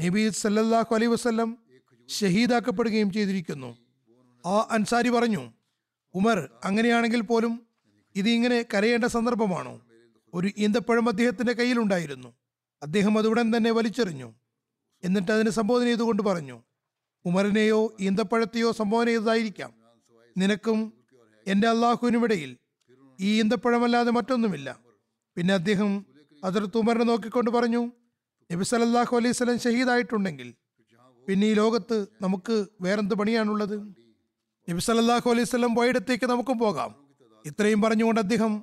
നബി 0.00 0.28
സല്ലാഹു 0.28 0.94
അലൈഹി 0.94 1.12
വസല്ലം 1.12 1.67
ഷഹീദാക്കപ്പെടുകയും 2.08 3.12
ചെയ്തിരിക്കുന്നു. 3.12 3.76
ആ 4.46 4.68
അൻസാരി 4.70 5.08
പറഞ്ഞു 5.08 5.52
ഉമർ 6.14 6.38
അങ്ങനെയാണെങ്കിൽ 6.64 7.20
പോലും 7.20 7.66
ഇത് 8.16 8.28
ഇങ്ങനെ 8.28 8.64
കരയേണ്ട 8.74 9.04
സന്ദർഭമാണോ? 9.04 9.80
ഒരു 10.34 10.50
ഈന്തപ്പഴം 10.58 11.08
അദ്ദേഹത്തിന്റെ 11.08 11.52
കയ്യിലുണ്ടായിരുന്നു. 11.52 12.34
അദ്ദേഹം 12.82 13.18
അത് 13.18 13.28
ഉടൻ 13.28 13.56
തന്നെ 13.56 13.70
വലിച്ചെറിഞ്ഞു. 13.70 14.34
എന്നിട്ട് 15.04 15.32
അതിനെ 15.32 15.50
സംബോധന 15.50 15.86
ചെയ്തുകൊണ്ട് 15.86 16.22
പറഞ്ഞു 16.22 16.62
ഉമറിനെയോ 17.24 17.96
ഈന്തപ്പഴത്തെയോ 18.00 18.72
സംബോധന 18.72 19.06
ചെയ്തതായിരിക്കാം. 19.06 19.74
നിനക്കും 20.36 20.92
എന്റെ 21.46 21.68
അള്ളാഹുവിനുമിടയിൽ 21.68 22.56
ഈ 23.20 23.38
ഈന്തപ്പഴമല്ലാതെ 23.40 24.10
മറ്റൊന്നുമില്ല. 24.10 24.78
പിന്നെ 25.36 25.54
അദ്ദേഹം 25.54 26.06
അതിർത്ത് 26.44 26.78
ഉമറിനെ 26.78 27.04
നോക്കിക്കൊണ്ട് 27.04 27.50
പറഞ്ഞു 27.50 27.92
നബി 28.52 28.64
സല്ലല്ലാഹു 28.64 29.16
അലൈഹി 29.16 29.32
സ്വലം 29.32 29.58
ഷഹീദായിട്ടുണ്ടെങ്കിൽ 29.58 30.54
പിന്നെ 31.28 31.46
ഈ 31.46 31.54
ലോകത്ത് 31.54 32.06
നമുക്ക് 32.22 32.66
വേറെന്ത് 32.80 33.14
പണിയാണുള്ളത്? 33.14 33.78
നബി 34.68 34.80
സല്ലാഹു 34.80 35.30
അലൈഹി 35.30 35.44
സ്വലം 35.44 35.74
പോയിടത്തേക്ക് 35.74 36.26
നമുക്കും 36.26 36.58
പോകാം. 36.58 36.94
ഇത്രയും 37.46 37.82
പറഞ്ഞുകൊണ്ട് 37.82 38.20
അദ്ദേഹം 38.20 38.62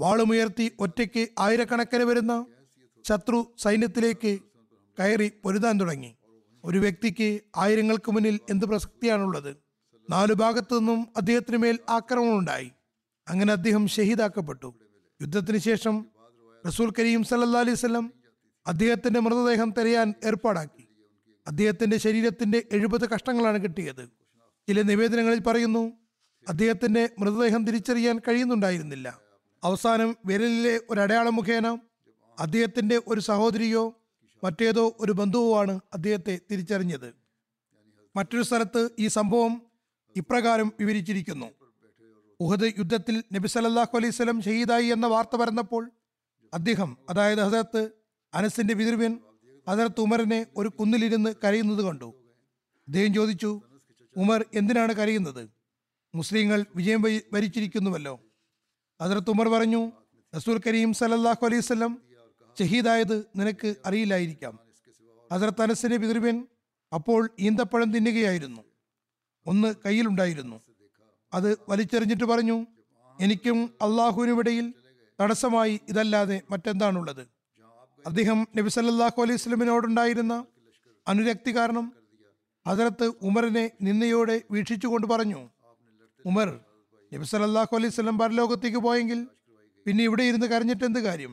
വാളുമുയർത്തി 0.00 0.72
ഒറ്റയ്ക്ക് 0.80 1.28
ആയിരക്കണക്കിന് 1.38 2.02
വരുന്ന 2.02 2.46
ശത്രു 3.04 3.54
സൈന്യത്തിലേക്ക് 3.58 4.38
കയറി 4.98 5.32
പൊരുതാൻ 5.44 5.80
തുടങ്ങി. 5.80 6.16
ഒരു 6.64 6.78
വ്യക്തിക്ക് 6.78 7.40
ആയിരങ്ങൾക്ക് 7.56 8.12
മുന്നിൽ 8.12 8.40
എന്ത് 8.50 8.66
പ്രസക്തിയാണുള്ളത്? 8.66 9.56
നാലു 10.10 10.34
ഭാഗത്തു 10.34 10.78
നിന്നും 10.78 11.08
അദ്ദേഹത്തിന് 11.16 11.56
മേൽ 11.56 11.78
ആക്രമണമുണ്ടായി 11.88 12.70
അങ്ങനെ 13.28 13.52
അദ്ദേഹം 13.52 13.88
ഷഹീദാക്കപ്പെട്ടു. 13.88 14.74
യുദ്ധത്തിന് 15.22 15.58
ശേഷം 15.58 16.06
റസൂൽ 16.66 16.92
കരീം 16.98 17.24
സല്ലാ 17.24 17.60
അലൈഹി 17.60 17.78
വസല്ലം 17.78 18.12
അദ്ദേഹത്തിന്റെ 18.66 19.20
മൃതദേഹം 19.20 19.74
തെരയാൻ 19.78 20.14
ഏർപ്പാടാക്കി. 20.24 20.83
അദ്ദേഹത്തിന്റെ 21.46 21.96
ശരീരത്തിന്റെ 21.96 22.62
എഴുപത് 22.72 23.08
കഷ്ടങ്ങളാണ് 23.08 23.62
കിട്ടിയത്. 23.62 24.08
ചില 24.68 24.82
നിവേദനങ്ങളിൽ 24.82 25.40
പറയുന്നു 25.40 25.92
അദ്ദേഹത്തിന്റെ 26.48 27.10
മൃതദേഹം 27.18 27.66
തിരിച്ചറിയാൻ 27.66 28.20
കഴിയുന്നുണ്ടായിരുന്നില്ല. 28.28 29.20
അവസാനം 29.64 30.16
വിരലിലെ 30.26 30.80
ഒരു 30.90 31.00
അടയാളം 31.00 31.34
മുഖേന 31.34 31.78
അദ്ദേഹത്തിന്റെ 32.38 33.00
ഒരു 33.08 33.20
സഹോദരിയോ 33.20 34.00
മറ്റേതോ 34.44 34.96
ഒരു 35.00 35.12
ബന്ധുവോ 35.12 35.58
ആണ് 35.58 35.80
അദ്ദേഹത്തെ 35.92 36.40
തിരിച്ചറിഞ്ഞത്. 36.50 37.14
മറ്റൊരു 38.16 38.42
സ്ഥലത്ത് 38.42 38.90
ഈ 38.98 39.08
സംഭവം 39.08 39.62
ഇപ്രകാരം 40.16 40.72
വിവരിച്ചിരിക്കുന്നു. 40.80 41.46
ഉഹദ് 42.40 42.72
യുദ്ധത്തിൽ 42.78 43.24
നബി 43.32 43.48
സല്ലല്ലാഹു 43.48 43.96
അലൈഹി 43.96 44.12
സ്വലം 44.12 44.42
ഷഹീദായി 44.42 44.86
എന്ന 44.86 45.06
വാർത്ത 45.06 45.36
പരന്നപ്പോൾ 45.36 45.90
അദ്ദേഹം 46.54 46.96
അതായത് 47.10 47.38
ഹസരത്ത് 47.38 47.90
അനസിന്റെ 48.34 48.74
പിതൃവ്യൻ 48.74 49.18
ഹസരത്ത് 49.70 50.00
ഉമറിനെ 50.00 50.46
ഒരു 50.56 50.68
കുന്നിലിരുന്ന് 50.68 51.34
കരയുന്നത് 51.44 51.84
കണ്ടു. 51.84 52.14
അദ്ദേഹം 52.86 53.14
ചോദിച്ചു 53.14 53.60
ഉമർ 54.16 54.44
എന്തിനാണ് 54.54 54.92
കരയുന്നത്? 54.92 55.50
മുസ്ലിങ്ങൾ 56.14 56.64
വിജയം 56.76 57.02
വരി- 57.02 57.22
വരിച്ചിരിക്കുന്നുവല്ലോ. 57.32 58.20
ഹസരത്ത് 59.02 59.30
ഉമർ 59.30 59.48
പറഞ്ഞു 59.48 59.92
റസൂൽ 60.36 60.60
കരീം 60.66 60.92
സലല്ലാഹു 60.92 61.44
അലൈഹി 61.44 61.58
വസല്ലം 61.58 62.02
ഷഹീദായത് 62.60 63.24
നിനക്ക് 63.36 63.74
അറിയില്ലായിരിക്കാം. 63.86 64.58
അതിർത്ത് 65.32 65.62
അനസിന്റെ 65.62 65.96
പിതൃവൻ 65.96 66.46
അപ്പോൾ 66.94 67.30
ഈന്തപ്പഴം 67.38 67.92
തിന്നുകയായിരുന്നു. 67.92 68.60
ഒന്ന് 69.46 69.74
കയ്യിലുണ്ടായിരുന്നു. 69.86 70.60
അത് 71.32 71.58
വലിച്ചെറിഞ്ഞിട്ട് 71.68 72.24
പറഞ്ഞു 72.24 72.66
എനിക്കും 73.20 73.74
അള്ളാഹുവിനുമിടയിൽ 73.82 74.74
തടസ്സമായി 75.20 75.80
ഇതല്ലാതെ 75.88 76.42
മറ്റെന്താണുള്ളത്? 76.50 77.33
അദ്ദേഹം 78.06 78.46
നബി 78.56 78.68
സല്ലല്ലാഹു 78.68 79.22
അലൈഹി 79.22 79.38
സ്വലമിനോടുണ്ടായിരുന്ന 79.38 80.46
അനുരക്തി 81.08 81.56
കാരണം 81.56 81.92
അതിലത്ത് 82.66 83.06
ഉമറിനെ 83.22 83.70
നിന്നയോടെ 83.82 84.42
വീക്ഷിച്ചുകൊണ്ട് 84.50 85.06
പറഞ്ഞു 85.06 85.50
ഉമർ 86.24 86.60
നബി 87.12 87.24
സല്ലല്ലാഹു 87.24 87.76
അലൈഹി 87.76 87.94
സ്വലം 87.94 88.18
പരലോകത്തേക്ക് 88.18 88.76
പോയെങ്കിൽ 88.76 89.28
പിന്നെ 89.86 90.04
ഇവിടെ 90.04 90.22
ഇരുന്ന് 90.22 90.46
കരഞ്ഞിട്ട് 90.46 90.84
എന്ത് 90.84 90.98
കാര്യം? 90.98 91.32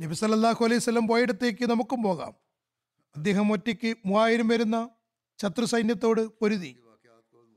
നബി 0.00 0.14
സല്ലല്ലാഹു 0.14 0.64
അലൈഹി 0.64 0.80
സ്വലം 0.80 1.06
പോയിടത്തേക്ക് 1.06 1.64
നമുക്കും 1.64 2.02
പോകാം. 2.02 2.34
അദ്ദേഹം 3.14 3.52
ഒറ്റയ്ക്ക് 3.52 3.96
മൂവായിരം 4.06 4.48
വരുന്ന 4.48 4.76
ശത്രു 5.42 5.64
സൈന്യത്തോട് 5.64 6.22
പൊരുതി. 6.40 6.76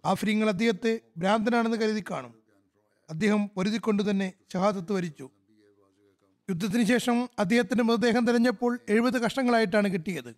ആഫ്രിങ്ങൾ 0.06 0.50
അദ്ദേഹത്തെ 0.50 1.02
ഭ്രാന്തനാണെന്ന് 1.18 1.78
കരുതി 1.78 2.04
കാണും. 2.12 2.34
അദ്ദേഹം 3.10 3.48
പൊരുതിക്കൊണ്ട് 3.48 4.10
തന്നെ 4.10 4.34
ഷഹാദത്ത് 4.54 4.92
വരിച്ചു. 4.92 5.28
യുദ്ധത്തിന് 6.50 6.84
ശേഷം 6.84 7.30
അദ്ദേഹത്തിന്റെ 7.40 7.84
മൃതദേഹം 7.84 8.26
തെരഞ്ഞപ്പോൾ 8.26 8.80
എഴുപത് 8.90 9.22
കഷ്ണങ്ങളായിട്ടാണ് 9.22 9.94
കിട്ടിയത്. 9.94 10.36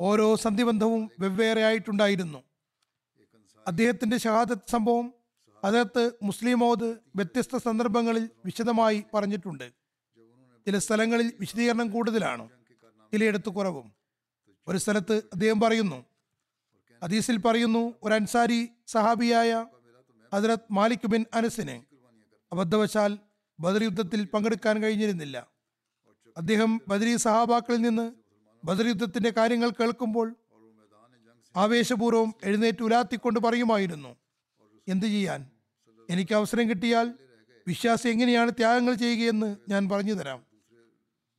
ഓരോ 0.00 0.36
സന്ധിബന്ധവും 0.36 1.10
വെവ്വേറെ 1.20 1.62
ആയിട്ടുണ്ടായിരുന്നു. 1.62 2.42
അദ്ദേഹത്തിന്റെ 3.66 4.18
ഷഹാദത്ത് 4.18 4.70
സംഭവം 4.70 5.14
അതിനകത്ത് 5.64 6.12
മുസ്ലിം 6.22 6.58
മൗദ് 6.58 6.88
വ്യത്യസ്ത 7.16 7.56
സന്ദർഭങ്ങളിൽ 7.56 8.28
വിശദമായി 8.44 9.04
പറഞ്ഞിട്ടുണ്ട്. 9.14 9.72
ചില 10.66 10.78
സ്ഥലങ്ങളിൽ 10.78 11.32
വിശദീകരണം 11.40 11.90
കൂടുതലാണ് 11.90 12.48
ചിലയിടത്ത് 13.12 13.50
കുറവും. 13.50 13.92
ഒരു 14.68 14.78
സ്ഥലത്ത് 14.78 15.12
അദ്ദേഹം 15.12 15.60
പറയുന്നു 15.60 16.04
ഹദീസിൽ 17.04 17.38
പറയുന്നു 17.38 17.94
ഒരു 18.02 18.14
അൻസാരി 18.14 18.68
സഹാബിയായ 18.86 19.66
ഹജറത് 20.34 20.66
മാലിക് 20.70 21.06
ബിൻ 21.06 21.24
അനസിന് 21.34 21.82
അബദ്ധവശാൽ 22.52 23.18
ബദർ 23.62 23.82
യുദ്ധത്തിൽ 23.82 24.24
പങ്കെടുക്കാൻ 24.24 24.82
കഴിഞ്ഞിരുന്നില്ല. 24.82 25.48
അദ്ദേഹം 26.36 26.80
ബദരി 26.88 27.16
സഹാബാക്കളിൽ 27.16 27.80
നിന്ന് 27.80 28.12
ബദർ 28.64 28.86
യുദ്ധത്തിന്റെ 28.86 29.30
കാര്യങ്ങൾ 29.30 29.70
കേൾക്കുമ്പോൾ 29.70 30.36
ആവേശപൂർവം 31.56 32.34
എഴുന്നേറ്റ് 32.44 32.82
ഉലാത്തിക്കൊണ്ട് 32.82 33.40
പറയുമായിരുന്നു 33.40 34.16
എന്തു 34.88 35.06
ചെയ്യാൻ? 35.06 35.50
എനിക്ക് 36.10 36.34
അവസരം 36.34 36.70
കിട്ടിയാൽ 36.70 37.14
വിശ്വാസി 37.66 38.08
എങ്ങനെയാണ് 38.08 38.50
ത്യാഗങ്ങൾ 38.50 38.94
ചെയ്യുകയെന്ന് 38.94 39.56
ഞാൻ 39.68 39.88
പറഞ്ഞു 39.88 40.12
തരാം. 40.12 40.46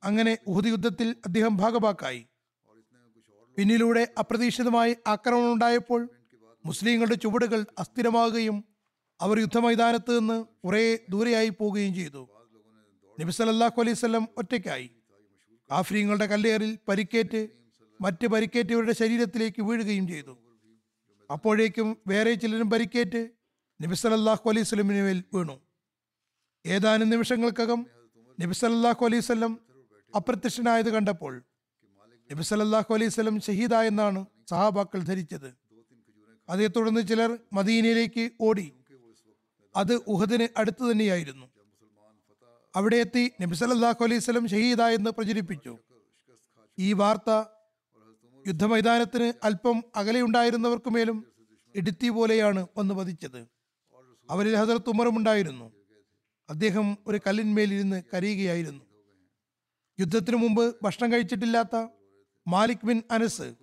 അങ്ങനെ 0.04 0.38
ഉഹുദ് 0.48 0.66
യുദ്ധത്തിൽ 0.66 1.16
അദ്ദേഹം 1.26 1.58
ഭാഗഭാക്കായി. 1.58 2.26
പിന്നിലൂടെ 3.58 4.08
അപ്രതീക്ഷിതമായി 4.20 4.98
ആക്രമണം 5.08 5.54
ഉണ്ടായപ്പോൾ 5.54 6.10
മുസ്ലിങ്ങളുടെ 6.66 7.16
ചുവടുകൾ 7.16 7.66
അസ്ഥിരമാകുകയും 7.80 8.73
അവർ 9.24 9.40
യുദ്ധമൈതാനത്ത് 9.40 10.20
നിന്ന് 10.20 10.46
കുറേ 10.66 11.00
ദൂരെയായി 11.10 11.50
പോവുകയും 11.50 11.96
ചെയ്തു. 11.96 12.30
നബി 13.20 13.32
സല്ലല്ലാഹു 13.32 13.82
അലൈഹി 13.82 13.98
വസല്ലം 13.98 14.28
ഒറ്റയ്ക്കായി. 14.38 14.90
ആഫ്രീങ്ങളുടെ 15.72 16.26
കല്ലേറിൽ 16.26 16.78
പരിക്കേറ്റ് 16.90 17.48
മറ്റ് 18.02 18.28
പരിക്കേറ്റവരുടെ 18.28 18.92
ശരീരത്തിലേക്ക് 18.92 19.62
വീഴുകയും 19.62 20.08
ചെയ്തു. 20.08 20.38
അപ്പോഴേക്കും 21.32 21.98
വേറെ 22.08 22.34
ചിലരും 22.34 22.70
പരിക്കേറ്റ് 22.70 23.30
നബി 23.82 23.96
സല്ലല്ലാഹു 23.96 24.50
അലൈഹി 24.50 24.66
സ്വലമിന് 24.66 25.04
മേൽ 25.08 25.24
വീണു. 25.34 25.56
ഏതാനും 26.66 27.10
നിമിഷങ്ങൾക്കകം 27.10 27.80
നബി 28.42 28.54
സല്ലല്ലാഹു 28.54 29.06
അലൈഹി 29.06 29.24
വസല്ലം 29.26 29.60
അപ്രത്യക്ഷനായത് 30.16 30.90
കണ്ടപ്പോൾ 30.90 31.34
നബി 32.32 32.44
സല്ലല്ലാഹു 32.44 32.94
അലൈഹി 32.94 33.12
വസല്ലം 33.14 33.42
ഷഹീദായെന്നാണ് 33.42 34.26
സഹാബാക്കൾ 34.50 35.04
ധരിച്ചത്. 35.04 35.50
അതേ 36.50 36.68
തുടർന്ന് 36.68 37.02
ചിലർ 37.08 37.40
മദീനയിലേക്ക് 37.54 38.30
ഓടി 38.42 38.68
അത് 39.76 39.94
ഉഹദിന് 40.14 40.48
അടുത്ത് 40.58 40.92
തന്നെയായിരുന്നു. 40.92 41.46
അവിടെ 42.76 42.96
എത്തി 42.96 43.32
നബി 43.42 43.56
സല്ലല്ലാഹു 43.56 44.04
അലൈഹി 44.04 44.20
സ്വലം 44.20 44.48
ഷഹീദായെന്ന് 44.48 45.10
പ്രചരിപ്പിച്ചു. 45.10 45.78
ഈ 46.80 46.94
വാർത്ത 46.94 47.32
യുദ്ധമൈതാനത്തിന് 48.48 49.34
അല്പം 49.44 49.84
അകലെയുണ്ടായിരുന്നവർക്ക് 49.96 50.90
മേലും 50.90 51.18
ഇടുത്തി 51.76 52.10
പോലെയാണ് 52.10 52.68
വന്ന് 52.78 52.94
പതിച്ചത്. 52.94 53.42
അവരിൽ 54.30 54.56
ഹസരത്ത് 54.56 54.90
ഉമറും 54.90 55.18
ഉണ്ടായിരുന്നു. 55.18 55.72
അദ്ദേഹം 56.50 56.98
ഒരു 57.08 57.20
കല്ലിന്മേലിരുന്ന് 57.28 58.04
കരയുകയായിരുന്നു. 58.14 58.84
യുദ്ധത്തിനു 60.00 60.38
മുമ്പ് 60.38 60.76
ഭക്ഷണം 60.84 61.12
കഴിച്ചിട്ടില്ലാത്ത 61.14 61.76
മാലിക് 62.48 62.86
ബിൻ 62.86 63.04
അനസ് 63.12 63.54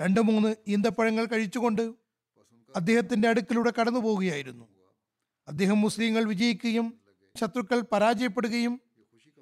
രണ്ട് 0.00 0.20
മൂന്ന് 0.20 0.54
ഈന്തപ്പഴങ്ങൾ 0.68 1.24
കഴിച്ചുകൊണ്ട് 1.24 1.82
അദ്ദേഹത്തിന്റെ 2.76 3.28
അടുക്കിലൂടെ 3.28 3.72
കടന്നു 3.80 4.00
പോവുകയായിരുന്നു 4.00 4.66
അദ്ദേഹം 5.48 5.80
മുസ്ലിങ്ങൾ 5.80 6.24
വിജയിക്കുകയും 6.24 7.00
ശത്രുക്കൾ 7.40 7.80
പരാജയപ്പെടുകയും 7.92 8.80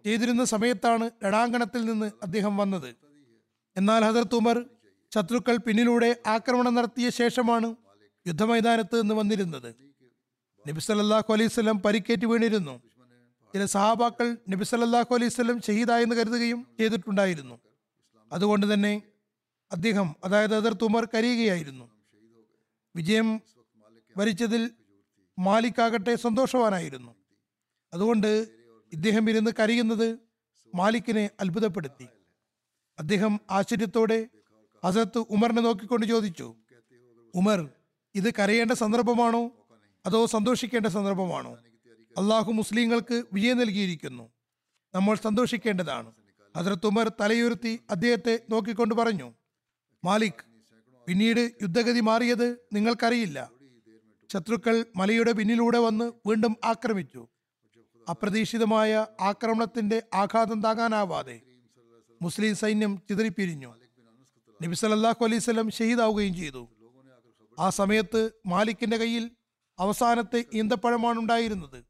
ചെയ്തിരുന്ന 0.04 0.44
സമയത്താണ് 0.44 1.10
രണാങ്കണത്തിൽ 1.24 1.84
നിന്ന് 1.84 2.10
അദ്ദേഹം 2.22 2.56
വന്നത്. 2.56 2.94
എന്നാൽ 3.76 4.04
ഹസരത്ത് 4.04 4.34
ഉമർ 4.34 4.64
ശത്രുക്കൾ 5.14 5.56
പിന്നിലൂടെ 5.56 6.16
ആക്രമണം 6.26 6.74
നടത്തിയ 6.74 7.10
ശേഷമാണ് 7.10 7.76
യുദ്ധമൈതാനത്ത് 8.26 9.02
നിന്ന് 9.02 9.14
വന്നിരുന്നത്. 9.14 9.74
നബി 10.68 10.80
സല്ലല്ലാഹു 10.80 11.32
അലൈഹി 11.32 11.80
പരിക്കേറ്റ് 11.84 12.26
വീണിരുന്നു. 12.26 12.82
ചില 13.54 13.64
സഹാബാക്കൾ 13.64 14.36
നബി 14.48 14.64
സല്ലല്ലാഹു 14.64 15.14
അലൈഹി 15.14 15.60
ഷഹീദായെന്ന് 15.60 16.16
കരുതുകയും 16.16 16.66
ചെയ്തിട്ടുണ്ടായിരുന്നു. 16.78 17.58
അതുകൊണ്ട് 18.32 18.74
തന്നെ 18.74 19.02
അദ്ദേഹം 19.72 20.16
അതായത് 20.24 20.54
അതിർത്ത് 20.54 20.84
ഉമർ 20.84 21.04
കരയുകയായിരുന്നു. 21.04 21.90
വിജയം 22.96 23.40
വരിച്ചതിൽ 24.16 24.70
മാലിക്കാകട്ടെ 25.38 26.14
സന്തോഷവാനായിരുന്നു. 26.14 27.14
അതുകൊണ്ട് 27.92 28.48
ഇദ്ദേഹം 28.92 29.30
ഇരുന്ന് 29.30 29.50
കരയുന്നത് 29.58 30.18
മാലിക്കിനെ 30.74 31.30
അത്ഭുതപ്പെടുത്തി. 31.40 32.06
അദ്ദേഹം 32.98 33.40
ആശ്ചര്യത്തോടെ 33.50 34.26
ഹസരത്ത് 34.84 35.18
ഉമറിനെ 35.18 35.62
നോക്കിക്കൊണ്ട് 35.62 36.06
ചോദിച്ചു 36.06 36.56
ഉമർ 37.34 37.68
ഇത് 38.14 38.34
കരയേണ്ട 38.34 38.72
സന്ദർഭമാണോ? 38.72 39.50
അതോ 40.06 40.26
സന്തോഷിക്കേണ്ട 40.26 40.86
സന്ദർഭമാണോ? 40.86 41.58
അള്ളാഹു 42.18 42.52
മുസ്ലിങ്ങൾക്ക് 42.52 43.24
വിജയം 43.32 43.58
നൽകിയിരിക്കുന്നു. 43.58 44.32
നമ്മൾ 44.94 45.16
സന്തോഷിക്കേണ്ടതാണ്. 45.16 46.12
ഹസരത്ത് 46.56 46.86
ഉമർ 46.86 47.12
തലയുയർത്തി 47.20 47.80
അദ്ദേഹത്തെ 47.90 48.40
നോക്കിക്കൊണ്ട് 48.50 48.94
പറഞ്ഞു 48.94 49.34
മാലിക് 50.04 50.44
പിന്നീട് 51.06 51.50
യുദ്ധഗതി 51.62 52.00
മാറിയത് 52.00 52.56
നിങ്ങൾക്കറിയില്ല. 52.72 53.57
ശത്രുക്കൾ 54.32 54.84
മലയുടെ 54.96 55.32
പിന്നിലൂടെ 55.32 55.78
വന്ന് 55.78 56.12
വീണ്ടും 56.28 56.56
ആക്രമിച്ചു. 56.64 57.28
അപ്രതീക്ഷിതമായ 58.10 59.06
ആക്രമണത്തിന്റെ 59.20 60.02
ആഘാതം 60.14 60.62
താങ്ങാനാവാതെ 60.62 61.40
മുസ്ലിം 62.22 62.56
സൈന്യം 62.56 63.02
ചിതറിപ്പിരിഞ്ഞു. 63.08 63.70
നബി 64.62 64.74
സല്ലല്ലാഹു 64.74 65.24
അലൈഹി 65.24 65.70
ഷഹീദാവുകയും 65.78 66.34
ചെയ്തു. 66.34 66.68
ആ 67.58 67.70
സമയത്ത് 67.70 68.30
മാലിക്കിന്റെ 68.46 68.96
കയ്യിൽ 68.96 69.30
അവസാനത്തെ 69.78 70.44
ഈന്തപ്പഴമാണ് 70.54 71.18
ഉണ്ടായിരുന്നത് 71.18 71.84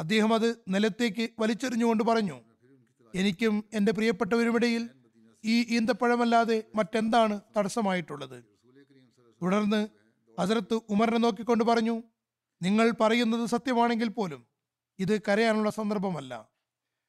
അദ്ദേഹം 0.00 0.34
അത് 0.34 0.48
നിലത്തേക്ക് 0.68 1.30
വലിച്ചെറിഞ്ഞുകൊണ്ട് 1.38 2.04
പറഞ്ഞു 2.04 2.40
എനിക്കും 3.14 3.64
എന്റെ 3.72 3.92
പ്രിയപ്പെട്ടവരുമിടയിൽ 3.92 4.88
ഈ 5.44 5.76
ഈന്തപ്പഴമല്ലാതെ 5.76 6.64
മറ്റെന്താണ് 6.74 7.40
തടസ്സമായിട്ടുള്ളത്? 7.56 8.38
തുടർന്ന് 9.42 10.03
ഹസരത്ത് 10.40 10.80
ഉമറിനെ 10.88 11.18
നോക്കിക്കൊണ്ട് 11.18 11.64
പറഞ്ഞു 11.64 12.02
നിങ്ങൾ 12.62 12.92
പറയുന്നത് 13.00 13.46
സത്യമാണെങ്കിൽ 13.46 14.08
പോലും 14.08 14.46
ഇത് 14.98 15.20
കരയാനുള്ള 15.22 15.70
സന്ദർഭമല്ല. 15.70 16.48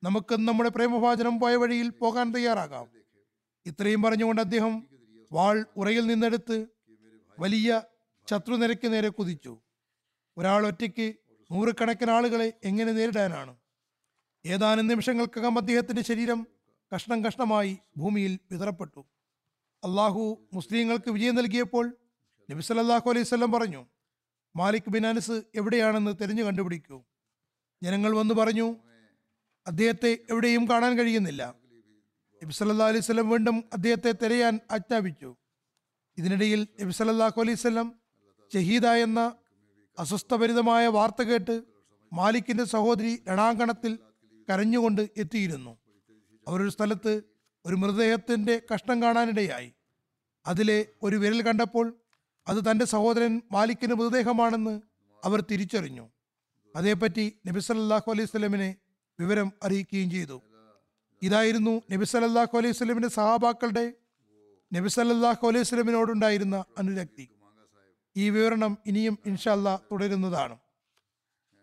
നമുക്ക് 0.04 0.36
നമ്മുടെ 0.36 0.70
പ്രേമഭാചനം 0.70 1.40
പോയ 1.40 1.56
വഴിയിൽ 1.56 1.90
പോകാൻ 1.90 2.32
തയ്യാറാകാം. 2.32 2.88
ഇത്രയും 3.66 4.02
പറഞ്ഞുകൊണ്ട് 4.02 4.42
അദ്ദേഹം 4.42 4.88
വാൾ 5.32 5.66
ഉറയിൽ 5.78 6.08
നിന്നെടുത്ത് 6.08 6.68
വലിയ 7.40 7.82
ശത്രുനിരയ്ക്ക് 8.32 8.94
നേരെ 8.94 9.10
കുതിച്ചു. 9.10 9.62
ഒരാൾ 10.38 10.68
ഒറ്റയ്ക്ക് 10.68 11.14
നൂറുകണക്കിന് 11.52 12.12
ആളുകളെ 12.12 12.54
എങ്ങനെ 12.64 12.92
നേരിടാനാണ്? 12.92 13.56
ഏതാനും 14.46 14.88
നിമിഷങ്ങൾക്കകം 14.88 15.58
അദ്ദേഹത്തിന്റെ 15.58 16.02
ശരീരം 16.02 16.48
കഷ്ണം 16.96 17.26
കഷ്ണമായി 17.26 17.78
ഭൂമിയിൽ 17.98 18.40
വിതറപ്പെട്ടു. 18.52 19.00
അള്ളാഹു 19.84 20.48
മുസ്ലിങ്ങൾക്ക് 20.54 21.12
വിജയം 21.12 21.36
നൽകിയപ്പോൾ 21.36 21.98
നബി 22.52 22.62
സല്ലല്ലാഹു 22.62 23.10
അലൈഹി 23.10 23.26
വസല്ലം 23.26 23.52
പറഞ്ഞു 23.52 23.86
മാലിക് 24.56 24.90
ബിൻ 24.90 25.08
അനസ് 25.08 25.42
എവിടെയാണെന്ന് 25.56 26.12
തിരഞ്ഞു 26.22 26.44
കണ്ടുപിടിക്കൂ. 26.44 27.06
ജനങ്ങൾ 27.84 28.12
വന്ന് 28.16 28.34
പറഞ്ഞു 28.34 28.76
അദ്ദേഹത്തെ 29.68 30.18
എവിടെയും 30.30 30.70
കാണാൻ 30.70 30.98
കഴിയുന്നില്ല. 30.98 31.56
നബി 32.44 32.54
സല്ലല്ലാഹു 32.54 32.90
അലൈഹി 32.90 33.04
വസല്ലം 33.06 33.30
വീണ്ടും 33.30 33.64
അദ്ദേഹത്തെ 33.74 34.12
തിരയാൻ 34.12 34.60
ആജ്ഞാപിച്ചു. 34.72 35.36
ഇതിനിടയിൽ 36.18 36.68
നബി 36.82 36.92
സല്ലല്ലാഹു 36.92 37.42
അലൈഹി 37.42 37.60
ഷഹീദ 38.54 38.88
എന്ന 38.88 39.36
അസ്വസ്ഥഭരിതമായ 40.00 40.88
വാർത്ത 40.88 41.22
കേട്ട് 41.24 41.64
മാലിക്കിന്റെ 42.14 42.64
സഹോദരി 42.64 43.24
രണാങ്കണത്തിൽ 43.28 44.00
കരഞ്ഞുകൊണ്ട് 44.50 45.02
എത്തിയിരുന്നു. 45.18 45.78
അവരൊരു 46.48 46.70
സ്ഥലത്ത് 46.70 47.22
ഒരു 47.66 47.76
മൃതദേഹത്തിന്റെ 47.76 48.62
കഷ്ണം 48.74 49.02
കാണാനിടയായി. 49.02 49.74
അതിലെ 50.48 50.86
ഒരു 51.04 51.16
വിരൽ 51.16 51.42
കണ്ടപ്പോൾ 51.42 52.05
അത് 52.48 52.72
തന്റെ 52.72 52.86
സഹോദരൻ 52.86 53.42
മാലിക്കിന്റെ 53.52 53.96
മൃതദേഹമാണെന്ന് 53.96 54.82
അവർ 55.24 55.44
തിരിച്ചറിഞ്ഞു. 55.52 56.10
അതേപ്പറ്റി 56.76 57.34
നബി 57.48 57.60
സല്ലാഹു 57.60 58.12
അലൈഹി 58.12 58.28
സ്വലമിനെ 58.28 58.76
വിവരം 59.20 59.54
അറിയിക്കുകയും 59.64 60.12
ചെയ്തു. 60.12 60.42
ഇതായിരുന്നു 61.22 61.82
നബി 61.92 62.06
സല്ലല്ലാഹു 62.06 62.58
അലൈഹി 62.58 62.74
സ്വലമിന്റെ 62.74 63.08
സഹാബാക്കളുടെ 63.08 63.94
നബി 64.74 64.88
സല്ലല്ലാഹു 64.88 65.48
അലൈഹി 65.48 65.64
സ്വലമിനോടുണ്ടായിരുന്ന 65.64 66.66
അനുരക്തി. 66.78 67.30
ഈ 68.18 68.30
വിവരണം 68.30 68.78
ഇനിയും 68.86 69.18
ഇൻഷല്ല 69.26 69.82
തുടരുന്നതാണ്. 69.92 70.58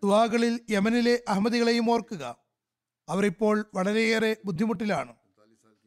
ദുവാകളിൽ 0.03 0.61
യമനിലെ 0.71 1.23
അഹമ്മദികളെയും 1.29 1.91
ഓർക്കുക. 1.91 2.37
അവരിപ്പോൾ 3.09 3.65
വളരെയേറെ 3.75 4.37
ബുദ്ധിമുട്ടിലാണ്. 4.45 5.15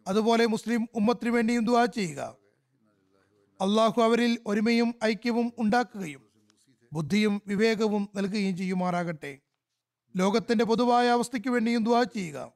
അതുപോലെ 0.07 0.45
മുസ്ലിം 0.45 0.87
ഉമ്മത്തിനു 0.95 1.31
വേണ്ടിയും 1.31 1.65
ദുവാ 1.65 1.85
ചെയ്യുക. 1.85 2.44
അള്ളാഹു 3.61 4.01
അവരിൽ 4.01 4.39
ഒരുമയും 4.47 4.95
ഐക്യവും 5.03 5.53
ഉണ്ടാക്കുകയും 5.57 6.21
ബുദ്ധിയും 6.93 7.41
വിവേകവും 7.47 8.09
നൽകുകയും 8.15 8.57
ചെയ്യുമാറാകട്ടെ. 8.57 9.39
ലോകത്തിന്റെ 10.15 10.65
പൊതുവായ 10.65 11.07
അവസ്ഥയ്ക്ക് 11.07 11.49
വേണ്ടിയും 11.49 11.83
ദ്വാ 11.83 12.03
ചെയ്യുക. 12.03 12.53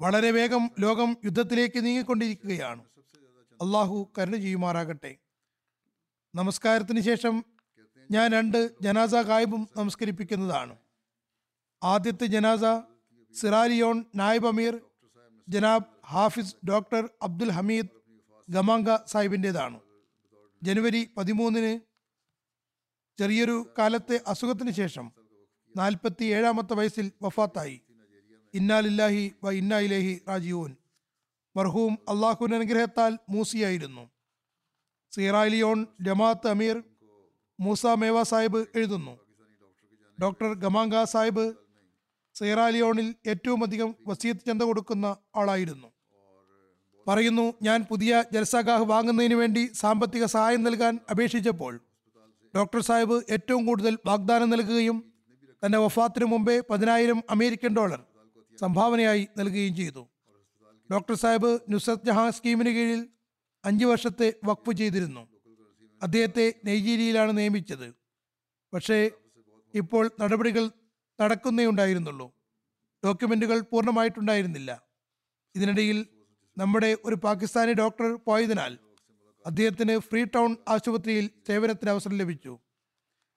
വളരെ 0.00 0.30
വേഗം 0.30 0.70
ലോകം 0.80 1.16
യുദ്ധത്തിലേക്ക് 1.24 1.84
നീങ്ങിക്കൊണ്ടിരിക്കുകയാണ്. 1.84 2.82
അള്ളാഹു 3.62 4.12
കരുണ 4.18 4.36
ചെയ്യുമാറാകട്ടെ. 4.36 5.16
നമസ്കാരത്തിന് 6.34 7.00
ശേഷം 7.00 7.44
ഞാൻ 8.10 8.32
രണ്ട് 8.32 8.70
ജനാസ 8.82 9.14
ഗായബും 9.14 9.68
നമസ്കരിപ്പിക്കുന്നതാണ്. 9.76 10.76
ആദ്യത്തെ 11.82 12.26
ജനാസ 12.26 12.60
സിറാലിയോൺ 13.34 14.04
നായബ് 14.14 14.46
അമീർ 14.46 14.80
ജനാബ് 15.48 15.84
ഹാഫിസ് 16.06 16.56
ഡോക്ടർ 16.66 17.08
അബ്ദുൽ 17.22 17.50
ഹമീദ് 17.50 17.93
ഗമാങ്ക 18.48 18.96
സാഹിബിന്റെതാണ് 19.06 19.78
ജനുവരി 20.62 21.08
പതിമൂന്നിന് 21.16 21.80
ചെറിയൊരു 23.18 23.74
കാലത്തെ 23.78 24.20
അസുഖത്തിന് 24.26 24.70
ശേഷം 24.70 25.12
നാൽപ്പത്തി 25.76 26.24
ഏഴാമത്തെ 26.24 26.74
വയസ്സിൽ 26.74 27.12
വഫാത്തായി. 27.22 27.80
ഇന്നാലില്ലാഹി 28.54 29.32
വ 29.44 29.50
ഇന്നാ 29.50 29.78
ഇലേഹി 29.78 30.14
മർഹൂം 31.56 31.98
അള്ളാഹുവിന്റെ 32.08 32.56
അനുഗ്രഹത്താൽ 32.56 33.18
മൂസിയായിരുന്നു. 33.28 34.10
സീറാലിയോൺ 35.12 35.86
ജമാഅത്ത് 36.00 36.48
അമീർ 36.48 36.76
മൂസ 37.60 37.86
മേവ 37.86 38.22
സാഹിബ് 38.22 38.60
എഴുതുന്നു. 38.74 39.14
ഡോക്ടർ 40.22 40.54
ഗമാങ്ക 40.54 41.04
സാഹിബ് 41.04 41.46
സീറാലിയോണിൽ 42.36 43.14
ഏറ്റവും 43.26 43.64
അധികം 43.64 43.90
വസീത്ത് 44.06 44.46
ചന്ത 44.48 44.62
കൊടുക്കുന്ന 44.62 45.06
ആളായിരുന്നു. 45.36 45.88
പറയുന്നു 47.08 47.54
ഞാൻ 47.62 47.86
പുതിയ 47.90 48.24
ജലസാഗാഹ് 48.32 48.82
വാങ്ങുന്നതിന് 48.82 49.34
വേണ്ടി 49.34 49.70
സാമ്പത്തിക 49.74 50.24
സഹായം 50.24 50.62
നൽകാൻ 50.62 50.98
അപേക്ഷിച്ചപ്പോൾ 51.10 51.80
ഡോക്ടർ 52.56 52.80
സാഹിബ് 52.80 53.22
ഏറ്റവും 53.30 53.66
കൂടുതൽ 53.66 53.98
വാഗ്ദാനം 54.06 54.50
നൽകുകയും 54.50 55.12
തന്റെ 55.66 55.78
വഫാത്തിനു 55.78 56.24
മുമ്പേ 56.24 56.62
പതിനായിരം 56.70 57.22
അമേരിക്കൻ 57.30 57.68
ഡോളർ 57.68 58.00
സംഭാവനയായി 58.60 59.28
നൽകുകയും 59.38 59.76
ചെയ്തു. 59.76 60.08
ഡോക്ടർ 60.92 61.14
സാഹിബ് 61.14 61.58
നുസത് 61.68 62.06
ജഹാൻ 62.06 62.32
സ്കീമിന് 62.32 62.68
കീഴിൽ 62.68 63.08
അഞ്ച് 63.64 63.84
വർഷത്തെ 63.84 64.34
വഖഫ് 64.44 64.76
ചെയ്തിരുന്നു. 64.76 65.28
അദ്ദേഹത്തെ 66.02 66.54
നൈജീരിയയിലാണ് 66.64 67.38
നിയമിച്ചത്. 67.38 67.94
പക്ഷേ 68.74 69.10
ഇപ്പോൾ 69.74 70.10
നടപടികൾ 70.20 70.70
നടക്കുന്നേ 71.20 71.66
ഉണ്ടായിരുന്നുള്ളൂ. 71.66 72.32
ഡോക്യുമെന്റുകൾ 73.04 73.60
പൂർണമായിട്ടുണ്ടായിരുന്നില്ല. 73.60 74.82
ഇതിനിടയിൽ 75.54 76.06
നമ്മുടെ 76.56 76.96
ഒരു 77.04 77.14
പാകിസ്ഥാനി 77.14 77.72
ഡോക്ടർ 77.72 78.18
പോയതിനാൽ 78.26 78.78
അദ്ദേഹത്തിന് 79.46 79.98
ഫ്രീ 79.98 80.24
ടൗൺ 80.24 80.56
ആശുപത്രിയിൽ 80.68 81.30
സേവനത്തിന് 81.48 81.90
അവസരം 81.90 82.18
ലഭിച്ചു. 82.18 82.58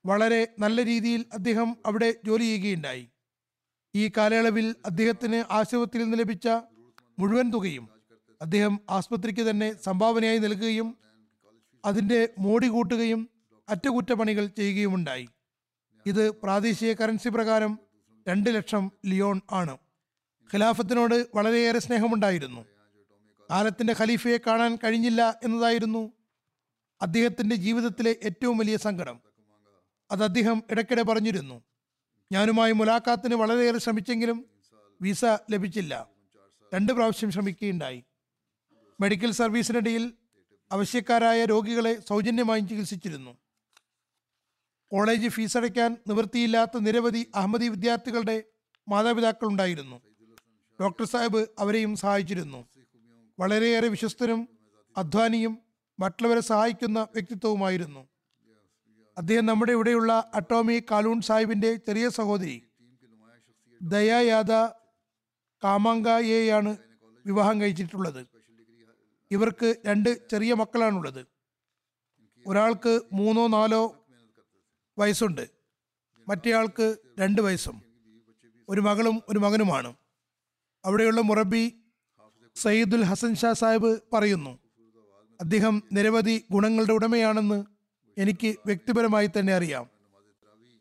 വളരെ 0.06 0.48
നല്ല 0.60 0.86
രീതിയിൽ 0.86 1.26
അദ്ദേഹം 1.34 1.78
അവിടെ 1.86 2.16
ജോലി 2.26 2.44
ചെയ്യുകയുണ്ടായി. 2.44 3.08
ഈ 3.96 4.12
കാലയളവിൽ 4.18 4.76
അദ്ദേഹത്തിന് 4.86 5.54
ആശുപത്രിയിൽ 5.54 6.06
നിന്ന് 6.06 6.20
ലഭിച്ച 6.20 6.48
മുഴുവൻ 7.20 7.52
തുകയും 7.52 7.90
അദ്ദേഹം 8.42 8.80
ആസ്പത്രിക്ക് 8.90 9.50
തന്നെ 9.50 9.84
സംഭാവനയായി 9.84 10.38
നൽകുകയും 10.38 10.98
അതിന്റെ 11.86 12.30
മോടി 12.40 12.68
കൂട്ടുകയും 12.68 13.30
അറ്റകുറ്റപ്പണികൾ 13.70 14.48
ചെയ്യുകയുമുണ്ടായി. 14.48 15.28
ഇത് 16.06 16.32
പ്രാദേശിക 16.32 16.94
കറൻസി 16.94 17.30
പ്രകാരം 17.30 17.80
രണ്ട് 18.28 18.56
ലക്ഷം 18.56 18.92
ലിയോൺ 19.06 19.42
ആണ്. 19.52 19.78
ഖിലാഫത്തിനോട് 20.54 21.28
വളരെയേറെ 21.36 21.80
സ്നേഹമുണ്ടായിരുന്നു. 21.80 22.77
കാലത്തിന്റെ 23.52 23.96
ഖലീഫയെ 24.00 24.38
കാണാൻ 24.38 24.78
കഴിഞ്ഞില്ല 24.84 25.40
എന്നതായിരുന്നു 25.44 26.12
അദ്ദേഹത്തിന്റെ 27.02 27.56
ജീവിതത്തിലെ 27.56 28.16
ഏറ്റവും 28.24 28.58
വലിയ 28.58 28.78
സങ്കടം. 28.78 29.20
അത് 30.12 30.24
അദ്ദേഹം 30.24 30.64
ഇടയ്ക്കിടെ 30.72 31.02
പറഞ്ഞിരുന്നു 31.02 31.64
ഞാനുമായി 32.32 32.72
മുലാഖാത്തിന് 32.72 33.36
വളരെയേറെ 33.36 33.78
ശ്രമിച്ചെങ്കിലും 33.78 34.46
വിസ 35.02 35.26
ലഭിച്ചില്ല. 35.26 36.08
രണ്ട് 36.74 36.94
പ്രാവശ്യം 36.94 37.32
ശ്രമിക്കുകയുണ്ടായി. 37.32 38.04
മെഡിക്കൽ 39.02 39.32
സർവീസിനിടയിൽ 39.32 40.14
ആവശ്യക്കാരായ 40.72 41.46
രോഗികളെ 41.46 42.00
സൗജന്യമായും 42.08 42.68
ചികിത്സിച്ചിരുന്നു. 42.68 43.38
കോളേജ് 44.92 45.28
ഫീസ് 45.28 45.58
അടയ്ക്കാൻ 45.58 45.98
നിവൃത്തിയില്ലാത്ത 46.08 46.78
നിരവധി 46.78 47.32
അഹമ്മദി 47.36 47.68
വിദ്യാർത്ഥികളുടെ 47.68 48.44
മാതാപിതാക്കൾ 48.90 49.48
ഉണ്ടായിരുന്നു 49.48 50.02
ഡോക്ടർ 50.82 51.06
സാഹിബ് 51.06 51.46
അവരെയും 51.60 51.96
സഹായിച്ചിരുന്നു. 51.96 52.66
വളരെയേറെ 53.40 53.88
വിശ്വസ്തനും 53.88 54.50
അധ്വാനിയും 54.98 55.60
മറ്റുള്ളവരെ 56.00 56.40
സഹായിക്കുന്ന 56.40 57.08
വ്യക്തിത്വവുമായിരുന്നു. 57.14 58.08
അദ്ദേഹം 59.18 59.46
നമ്മുടെ 59.46 59.72
ഇവിടെയുള്ള 59.72 60.32
അട്ടോമി 60.34 60.84
കാലൂൺ 60.92 61.22
സാഹിബിന്റെ 61.22 61.76
ചെറിയ 61.76 62.10
സഹോദരി 62.10 62.64
ദയായാദ 63.82 64.52
കാമാങ്കയെയാണ് 65.64 66.78
വിവാഹം 67.26 67.62
കഴിച്ചിട്ടുള്ളത്. 67.62 68.28
ഇവർക്ക് 69.32 69.76
രണ്ട് 69.86 70.30
ചെറിയ 70.30 70.54
മക്കളാണുള്ളത്. 70.54 71.26
ഒരാൾക്ക് 72.48 73.02
മൂന്നോ 73.14 73.48
നാലോ 73.48 74.08
വയസ്സുണ്ട്. 74.98 75.50
മറ്റേയാൾക്ക് 76.28 76.96
രണ്ട് 77.20 77.42
വയസ്സും. 77.42 77.82
ഒരു 78.70 78.82
മകളും 78.82 79.22
ഒരു 79.30 79.40
മകനുമാണ്. 79.40 79.96
അവിടെയുള്ള 80.86 81.22
മുറബി 81.22 81.84
സയ്യിദുൽ 82.62 83.04
ഹസൻ 83.04 83.36
ഷാ 83.36 83.54
സാഹിബ് 83.54 84.00
പറയുന്നു. 84.14 84.60
അദ്ദേഹം 85.42 85.84
നിരവധി 85.94 86.46
ഗുണങ്ങളുടെ 86.52 86.94
ഉടമയാണെന്ന് 86.94 87.66
എനിക്ക് 88.18 88.56
വ്യക്തിപരമായി 88.66 89.30
തന്നെ 89.40 89.54
അറിയാം. 89.54 89.90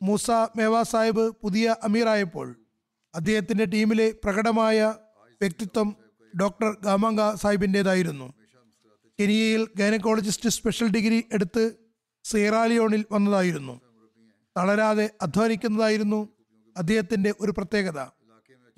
മൂസ 0.01 0.31
മേവാ 0.31 0.83
സാഹിബ് 0.83 1.31
പുതിയ 1.43 1.75
അമീറായപ്പോൾ 1.83 2.55
അദ്ദേഹത്തിന്റെ 3.15 3.65
ടീമിലെ 3.65 4.15
പ്രകടമായ 4.23 4.95
വ്യക്തിത്വം 5.41 5.95
ഡോക്ടർ 6.41 6.77
ഗാമങ്ക 6.83 7.35
സാഹിബിന്റേതായിരുന്നു. 7.35 8.33
കെനിയയിൽ 9.19 9.67
ഗൈനക്കോളജിസ്റ്റ് 9.75 10.49
സ്പെഷ്യൽ 10.49 10.89
ഡിഗ്രി 10.89 11.25
എടുത്ത് 11.33 11.71
സീറാലിയോണിൽ 12.23 13.05
വന്നതായിരുന്നു. 13.11 13.81
തളരാതെ 14.57 15.09
അധ്വാനിക്കുന്നതായിരുന്നു 15.21 16.29
അദ്ദേഹത്തിന്റെ 16.77 17.33
ഒരു 17.41 17.51
പ്രത്യേകത. 17.51 17.99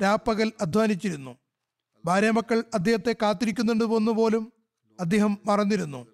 രാപ്പകൽ 0.03 0.51
അധ്വാനിച്ചിരുന്നു. 0.62 1.38
ഭാര്യമക്കൾ 2.05 2.63
അദ്ദേഹത്തെ 2.73 3.15
കാത്തിരിക്കുന്നുണ്ട് 3.21 3.83
എന്ന് 3.83 4.12
പോലും 4.12 4.53
അദ്ദേഹം 4.99 5.38
മറന്നിരുന്നു. 5.45 6.07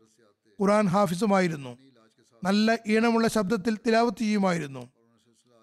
ഖുറാൻ 0.61 0.85
ഹാഫിസുമായിരുന്നു. 0.87 1.77
നല്ല 2.43 2.77
ഈണമുള്ള 2.87 3.27
ശബ്ദത്തിൽ 3.27 3.77
തിലാവത്ത് 3.87 4.17
ചെയ്യുമായിരുന്നു. 4.17 4.91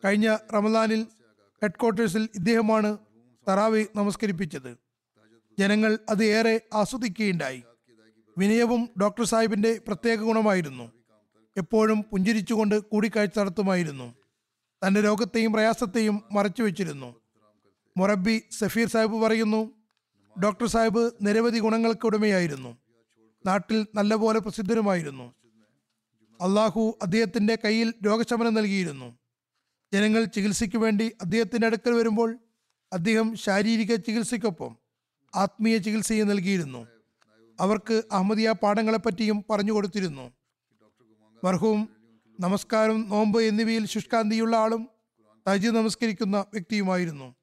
കഴിഞ്ഞ 0.04 0.36
റമദാനിൽ 0.54 1.06
ഹെഡ്ക്വാർട്ടേഴ്സിൽ 1.62 2.28
ഇദ്ദേഹമാണ് 2.34 2.98
തറാവി 3.48 3.86
നമസ്കരിപ്പിച്ചത്. 3.96 4.76
ജനങ്ങൾ 5.58 5.98
അത് 6.08 6.24
ഏറെ 6.24 6.60
ആസ്വദിക്കുകയുണ്ടായി. 6.74 7.62
വിനയവും 8.38 8.88
ഡോക്ടർ 9.00 9.24
സാഹിബിന്റെ 9.24 9.80
പ്രത്യേക 9.86 10.18
ഗുണമായിരുന്നു. 10.18 10.92
എപ്പോഴും 11.56 12.02
പുഞ്ചിരിച്ചുകൊണ്ട് 12.02 12.78
കൂടിക്കാഴ്ച 12.78 13.38
നടത്തുമായിരുന്നു. 13.38 14.14
തന്റെ 14.86 15.00
രോഗത്തെയും 15.00 15.52
പ്രയാസത്തെയും 15.52 16.22
മറച്ചു 16.32 16.62
വെച്ചിരുന്നു 16.62 17.14
മൊറബി 17.96 18.42
സഫീർ 18.50 18.88
സാഹിബ് 18.88 19.22
പറയുന്നു 19.22 19.81
ഡോക്ടർ 20.40 20.66
സാഹിബ് 20.66 21.10
നിരവധി 21.22 21.58
ഗുണങ്ങൾക്ക് 21.58 22.06
ഉടമയായിരുന്നു. 22.06 22.78
നാട്ടിൽ 23.46 23.86
നല്ലപോലെ 23.94 24.38
പ്രസിദ്ധരുമായിരുന്നു. 24.38 25.34
അള്ളാഹു 26.40 26.98
അദ്ദേഹത്തിന്റെ 27.02 27.58
കയ്യിൽ 27.64 27.94
രോഗശമനം 28.06 28.54
നൽകിയിരുന്നു. 28.54 29.18
ജനങ്ങൾ 29.92 30.24
ചികിത്സയ്ക്ക് 30.24 30.76
വേണ്ടി 30.76 31.12
അദ്ദേഹത്തിന്റെ 31.20 31.66
അടുക്കൽ 31.66 31.90
വരുമ്പോൾ 31.90 32.38
അദ്ദേഹം 32.92 33.36
ശാരീരിക 33.36 33.94
ചികിത്സയ്ക്കൊപ്പം 33.94 34.76
ആത്മീയ 35.34 35.78
ചികിത്സയും 35.78 36.28
നൽകിയിരുന്നു. 36.28 36.86
അവർക്ക് 37.60 38.02
അഹമ്മദിയ 38.12 38.54
പാഠങ്ങളെപ്പറ്റിയും 38.62 39.44
പറഞ്ഞു 39.50 39.72
കൊടുത്തിരുന്നു. 39.72 40.32
മർഹൂം 41.44 41.88
നമസ്കാരം 42.40 43.08
നോമ്പ് 43.08 43.42
എന്നിവയിൽ 43.42 43.86
ശുഷ്കാന്തിയുള്ള 43.86 44.56
ആളും 44.56 44.88
തജി 45.48 45.68
നമസ്കരിക്കുന്ന 45.68 46.44
വ്യക്തിയുമായിരുന്നു. 46.52 47.34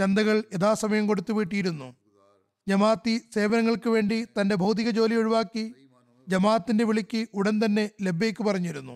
ചന്തകൾ 0.00 0.44
യഥാസമയം 0.54 1.06
കൊടുത്തു 1.06 1.32
വീട്ടിയിരുന്നു 1.32 2.05
ജമാഅത്തി 2.66 3.14
സേവനങ്ങൾക്ക് 3.34 3.88
വേണ്ടി 3.88 4.18
തന്റെ 4.36 4.54
ഭൗതിക 4.54 4.88
ജോലി 4.90 5.14
ഒഴിവാക്കി 5.14 5.64
ജമാഅത്തിന്റെ 6.26 6.84
വിളിക്ക് 6.84 7.20
ഉടൻ 7.34 7.64
തന്നെ 7.64 7.84
ലബ്ബേക്ക് 8.02 8.42
പറഞ്ഞിരുന്നു. 8.44 8.94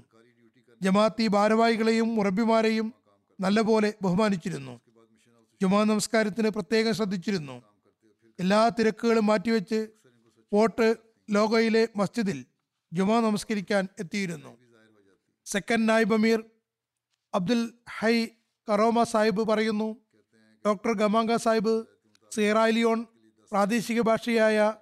ജമാഅത്തി 0.82 1.26
ഭാരവാഹികളെയും 1.26 2.08
മുറബിമാരെയും 2.14 2.94
നല്ലപോലെ 3.40 3.90
ബഹുമാനിച്ചിരുന്നു. 4.02 4.74
ജുമാ 5.60 5.80
നമസ്കാരത്തിന് 5.84 6.48
പ്രത്യേകം 6.48 6.94
ശ്രദ്ധിച്ചിരുന്നു. 6.94 7.56
എല്ലാ 8.38 8.60
തിരക്കുകളും 8.68 9.26
മാറ്റിവെച്ച് 9.26 9.80
പോട്ട് 10.52 10.88
ലോഗോയിലെ 11.28 11.88
മസ്ജിദിൽ 11.96 12.38
ജുമാ 12.92 13.20
നമസ്കരിക്കാൻ 13.20 13.88
എത്തിയിരുന്നു. 13.98 14.52
സെക്കൻഡ് 15.46 15.88
നായിബ് 15.88 16.14
അമീർ 16.14 16.40
അബ്ദുൽ 17.34 17.62
ഹൈ 17.98 18.14
കറോമ 18.68 19.02
സാഹിബ് 19.12 19.42
പറയുന്നു. 19.50 19.88
ഡോക്ടർ 20.64 20.92
ഗമാങ്ക 20.92 21.36
സാഹിബ് 21.36 21.74
സീറാലിയോൺ 22.32 23.00
പ്രാദേശിക 23.52 24.00
ഭാഷയായ 24.00 24.74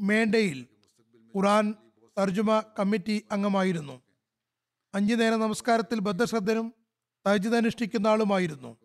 മേണ്ടയിൽ 0.00 0.66
ഖുറാൻ 1.36 1.74
തർജുമ 2.18 2.62
കമ്മിറ്റി 2.78 3.24
അംഗമായിരുന്നു. 3.32 4.02
അഞ്ചു 4.94 5.14
നേര 5.14 5.32
നമസ്കാരത്തിൽ 5.32 5.98
ബദ്ധശ്രദ്ധനും 5.98 6.74
തജിത് 7.26 7.56
അനുഷ്ഠിക്കുന്ന 7.56 8.06
ആളുമായിരുന്നു. 8.06 8.76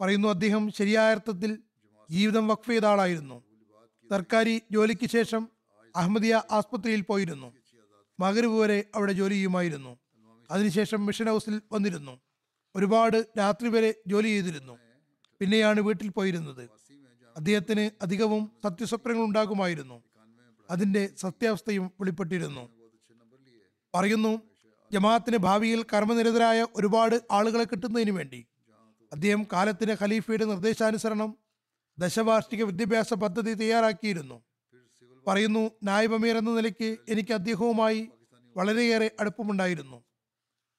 പറയുന്നു 0.00 0.28
അദ്ദേഹം 0.28 0.72
ശരിയായ 0.72 1.10
അർത്ഥത്തിൽ 1.10 1.58
ജീവിതം 2.10 2.48
വഖഫ് 2.48 2.70
ചെയ്ത 2.70 2.84
ആളായിരുന്നു. 2.84 3.42
സർക്കാരി 4.10 4.62
ജോലിക്ക് 4.72 5.08
ശേഷം 5.08 5.48
അഹമ്മദിയ 5.96 6.42
ആസ്പത്രിയിൽ 6.50 7.00
പോയിരുന്നു. 7.00 7.52
മകരവ് 8.20 8.60
വരെ 8.60 8.84
അവിടെ 8.94 9.12
ജോലി 9.12 9.34
ചെയ്യുമായിരുന്നു. 9.34 9.98
അതിനുശേഷം 10.50 11.06
മിഷൻ 11.06 11.26
ഹൗസിൽ 11.26 11.62
വന്നിരുന്നു. 11.72 12.20
ഒരുപാട് 12.76 13.26
രാത്രി 13.38 13.68
വരെ 13.68 13.94
ജോലി 14.06 14.28
ചെയ്തിരുന്നു. 14.28 14.78
പിന്നെയാണ് 15.40 15.80
വീട്ടിൽ 15.80 16.08
പോയിരുന്നത്. 16.08 16.68
അദ്ദേഹത്തിന് 17.36 17.90
അധികവും 18.02 18.50
സത്യസ്വപ്നങ്ങൾ 18.64 19.24
ഉണ്ടാകുമായിരുന്നു. 19.24 20.02
അതിന്റെ 20.70 21.10
സത്യാവസ്ഥയും 21.16 21.92
വെളിപ്പെട്ടിരുന്നു. 22.00 22.68
പറയുന്നു 23.94 24.42
ജമാഅത്തിന് 24.92 25.36
ഭാവിയിൽ 25.36 25.84
കർമ്മനിരതരായ 25.92 26.66
ഒരുപാട് 26.76 27.22
ആളുകളെ 27.30 27.64
കിട്ടുന്നതിന് 27.64 28.10
വേണ്ടി. 28.10 28.46
അദ്ദേഹം 29.12 29.46
കാലത്തിന്റെ 29.52 29.96
ഖലീഫയുടെ 30.02 30.44
നിർദ്ദേശാനുസരണം 30.44 31.38
ദശവാർഷിക 31.98 32.62
വിദ്യാഭ്യാസ 32.64 33.14
പദ്ധതി 33.14 33.54
തയ്യാറാക്കിയിരുന്നു. 33.54 34.42
പറയുന്നു 35.26 35.70
നായബമീർ 35.82 36.36
എന്ന 36.36 36.50
നിലയ്ക്ക് 36.50 36.96
എനിക്ക് 37.08 37.32
അദ്ദേഹവുമായി 37.32 38.10
വളരെയേറെ 38.56 39.10
അടുപ്പമുണ്ടായിരുന്നു. 39.20 40.04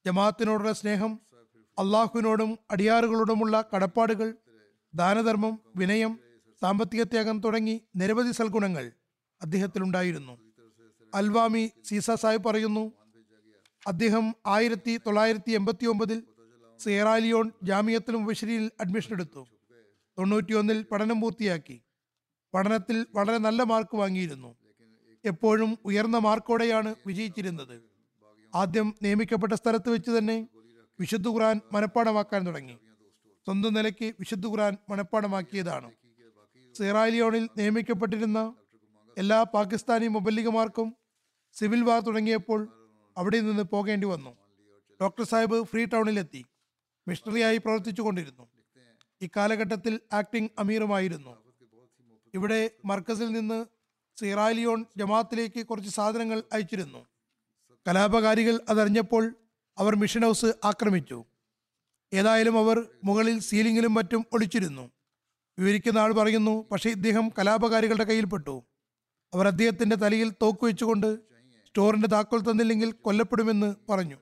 ജമാഅത്തിനോടുള്ള 0.06 0.74
സ്നേഹം 0.74 1.20
അള്ളാഹുവിനോടും 1.80 2.60
അടിയാറുകളോടുമുള്ള 2.72 3.64
കടപ്പാടുകൾ 3.76 4.36
ദാനധർമ്മം 4.94 5.60
വിനയം 5.76 6.20
സാമ്പത്തിക 6.62 7.04
ത്യാഗം 7.04 7.40
തുടങ്ങി 7.40 7.82
നിരവധി 7.96 8.32
സൽഗുണങ്ങൾ 8.32 8.92
അദ്ദേഹത്തിലുണ്ടായിരുന്നു. 9.42 10.38
അൽവാമി 11.14 11.72
സീസ 11.86 12.12
സാഹിബ് 12.12 12.44
പറയുന്നു 12.44 12.94
അദ്ദേഹം 13.88 14.36
ആയിരത്തി 14.48 14.98
തൊള്ളായിരത്തി 14.98 15.52
എൺപത്തി 15.52 15.86
ഒമ്പതിൽ 15.86 16.24
സിയറാലിയോൺ 16.84 17.52
ജാമിയത്തിൽ 17.64 18.16
മുബശ്ശേരിയിൽ 18.16 18.72
അഡ്മിഷൻ 18.82 19.12
എടുത്തു. 19.14 19.48
തൊണ്ണൂറ്റിയൊന്നിൽ 20.18 20.86
പഠനം 20.92 21.22
പൂർത്തിയാക്കി. 21.22 21.82
പഠനത്തിൽ 22.54 23.06
വളരെ 23.16 23.38
നല്ല 23.38 23.64
മാർക്ക് 23.64 23.96
വാങ്ങിയിരുന്നു. 23.98 24.56
എപ്പോഴും 25.26 25.78
ഉയർന്ന 25.86 26.18
മാർക്കോടെയാണ് 26.18 26.96
വിജയിച്ചിരുന്നത്. 27.08 27.82
ആദ്യം 28.56 28.96
നിയമിക്കപ്പെട്ട 29.04 29.54
സ്ഥലത്ത് 29.54 29.90
വെച്ച് 29.90 30.12
തന്നെ 30.18 30.48
വിശുദ്ധ 31.00 31.28
ഖുറാൻ 31.28 31.62
മനഃപ്പാടമാക്കാൻ 31.74 32.48
തുടങ്ങി. 32.48 32.78
സ്വന്തം 33.46 33.74
നിലയ്ക്ക് 33.74 34.14
വിശുദ്ധ 34.20 34.48
ഖുറാൻ 34.48 34.78
മനഃപ്പാടമാക്കിയതാണ് 34.90 35.92
സിറാലിയോണിൽ 36.78 37.50
നിയമിക്കപ്പെട്ടിരുന്ന 37.58 38.56
എല്ലാ 39.18 39.44
പാകിസ്ഥാനി 39.44 40.08
മുബല്ലിഗമാർക്കും 40.08 40.96
സിവിൽ 41.54 41.84
വാർ 41.84 42.02
തുടങ്ങിയപ്പോൾ 42.02 42.62
അവിടെ 43.18 43.40
നിന്ന് 43.40 43.64
പോകേണ്ടി 43.64 44.08
വന്നു. 44.08 44.38
ഡോക്ടർ 45.02 45.24
സാഹിബ് 45.24 45.64
ഫ്രീ 45.64 45.86
ടൗണിലെത്തി. 45.86 46.46
മിഷണറിയായി 47.08 47.58
പ്രവർത്തിച്ചു 47.58 48.02
കൊണ്ടിരുന്നു. 48.02 48.48
ഇക്കാലഘട്ടത്തിൽ 49.22 50.00
ആക്ടിംഗ് 50.14 50.50
അമീറുമായിരുന്നു. 50.60 51.34
ഇവിടെ 52.34 52.72
മർക്കസിൽ 52.86 53.30
നിന്ന് 53.30 53.66
സിറാലിയോൺ 54.20 54.86
ജമാത്തിലേക്ക് 54.98 55.68
കുറച്ച് 55.68 55.90
സാധനങ്ങൾ 55.90 56.44
അയച്ചിരുന്നു. 56.54 57.06
കലാപകാരികൾ 57.88 58.60
അതറിഞ്ഞപ്പോൾ 58.70 59.36
അവർ 59.78 59.96
മിഷൻ 59.96 60.24
ഹൗസ് 60.24 60.46
ആക്രമിച്ചു. 60.64 61.26
ഏതായാലും 62.14 62.58
അവർ 62.58 62.88
മുകളിൽ 63.04 63.40
സീലിംഗിലും 63.40 63.94
മറ്റും 63.94 64.26
ഒളിച്ചിരുന്നു. 64.34 64.95
വിവരിക്കുന്ന 65.60 66.00
ആൾ 66.00 66.14
പറയുന്നു 66.14 66.70
പക്ഷേ 66.72 66.90
ഇദ്ദേഹം 66.90 67.30
കലാപകാരികളുടെ 67.40 68.04
കയ്യിൽപ്പെട്ടു. 68.04 68.64
അവർ 69.34 69.48
അദ്ദേഹത്തിന്റെ 69.48 69.96
തലയിൽ 69.96 70.30
തോക്ക് 70.30 70.66
വെച്ചുകൊണ്ട് 70.66 71.20
സ്റ്റോറിന്റെ 71.68 72.08
താക്കോൽ 72.08 72.52
തന്നില്ലെങ്കിൽ 72.52 72.92
കൊല്ലപ്പെടുമെന്ന് 72.92 73.76
പറഞ്ഞു. 73.90 74.18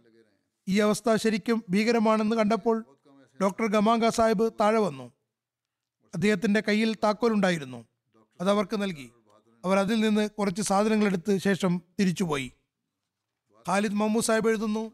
ഈ 0.67 0.79
അവസ്ഥ 0.79 1.15
ശരിക്കും 1.15 1.63
ഭീകരമാണെന്ന് 1.69 2.35
കണ്ടപ്പോൾ 2.35 2.85
ഡോക്ടർ 3.41 3.65
ഗമാങ്ക 3.65 4.09
സാഹിബ് 4.09 4.51
താഴെ 4.59 4.79
വന്നു. 4.79 5.03
അദ്ദേഹത്തിന്റെ 6.13 6.63
കയ്യിൽ 6.67 6.95
താക്കോൽ 6.95 7.33
ഉണ്ടായിരുന്നു 7.33 7.85
അത് 8.41 8.49
അവർക്ക് 8.49 8.81
നൽകി. 8.81 9.11
അവർ 9.65 9.79
അതിൽ 9.79 10.01
നിന്ന് 10.01 10.29
കുറച്ച് 10.29 10.61
സാധനങ്ങൾ 10.61 11.05
എടുത്ത് 11.05 11.37
ശേഷം 11.37 11.81
തിരിച്ചുപോയി. 11.99 12.51
ഖാലിദ് 13.69 13.93
മമ്മു 13.93 14.19
സാഹിബ് 14.19 14.47
എഴുതുന്നു 14.47 14.91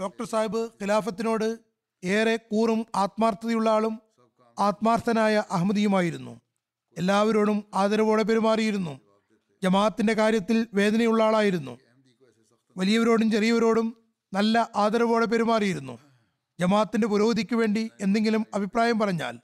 ഡോക്ടർ 0.00 0.26
സാഹിബ് 0.26 0.58
ഖിലാഫത്തിനോട് 0.58 1.58
ഏറെ 2.04 2.36
കൂറും 2.36 2.86
ആത്മാർത്ഥതയുള്ള 2.94 3.70
ആളും 3.70 4.07
ആത്മാർത്ഥനായ 4.58 5.42
അഹമ്മദിയുമായിരുന്നു. 5.50 6.40
എല്ലാവരോടും 6.98 7.64
ആദരവോടെ 7.74 8.22
പെരുമാറിയിരുന്നു. 8.22 9.00
ജമാഅത്തിന്റെ 9.62 10.12
കാര്യത്തിൽ 10.12 10.66
വേദനയുള്ള 10.74 11.22
ആളായിരുന്നു. 11.22 11.78
വലിയവരോടും 12.76 13.30
ചെറിയവരോടും 13.30 13.96
നല്ല 14.34 14.70
ആദരവോടെ 14.76 15.26
പെരുമാറിയിരുന്നു. 15.26 15.98
ജമാഅത്തിന്റെ 16.60 17.06
പുരോഗതിക്ക് 17.06 17.56
വേണ്ടി 17.56 17.90
എന്തെങ്കിലും 18.00 18.46
അഭിപ്രായം 18.54 18.98
പറഞ്ഞാൽ 18.98 19.34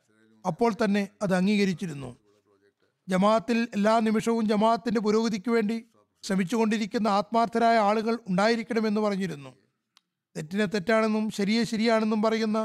അപ്പോൾ 0.46 0.72
തന്നെ 0.72 1.08
അത് 1.22 1.34
അംഗീകരിച്ചിരുന്നു. 1.34 2.16
ജമാഅത്തിൽ 3.08 3.68
എല്ലാ 3.74 4.00
നിമിഷവും 4.00 4.48
ജമാഅത്തിന്റെ 4.48 5.00
പുരോഗതിക്ക് 5.00 5.50
വേണ്ടി 5.50 5.84
ശ്രമിച്ചുകൊണ്ടിരിക്കുന്ന 6.22 7.08
ആത്മാർത്ഥരായ 7.08 7.78
ആളുകൾ 7.78 8.18
ഉണ്ടായിരിക്കണമെന്ന് 8.28 9.00
പറഞ്ഞിരുന്നു. 9.00 9.50
തെറ്റിനെ 10.36 10.64
തെറ്റാണെന്നും 10.64 11.30
ശരിയെ 11.30 11.62
ശരിയാണെന്നും 11.64 12.22
പറയുന്ന 12.22 12.58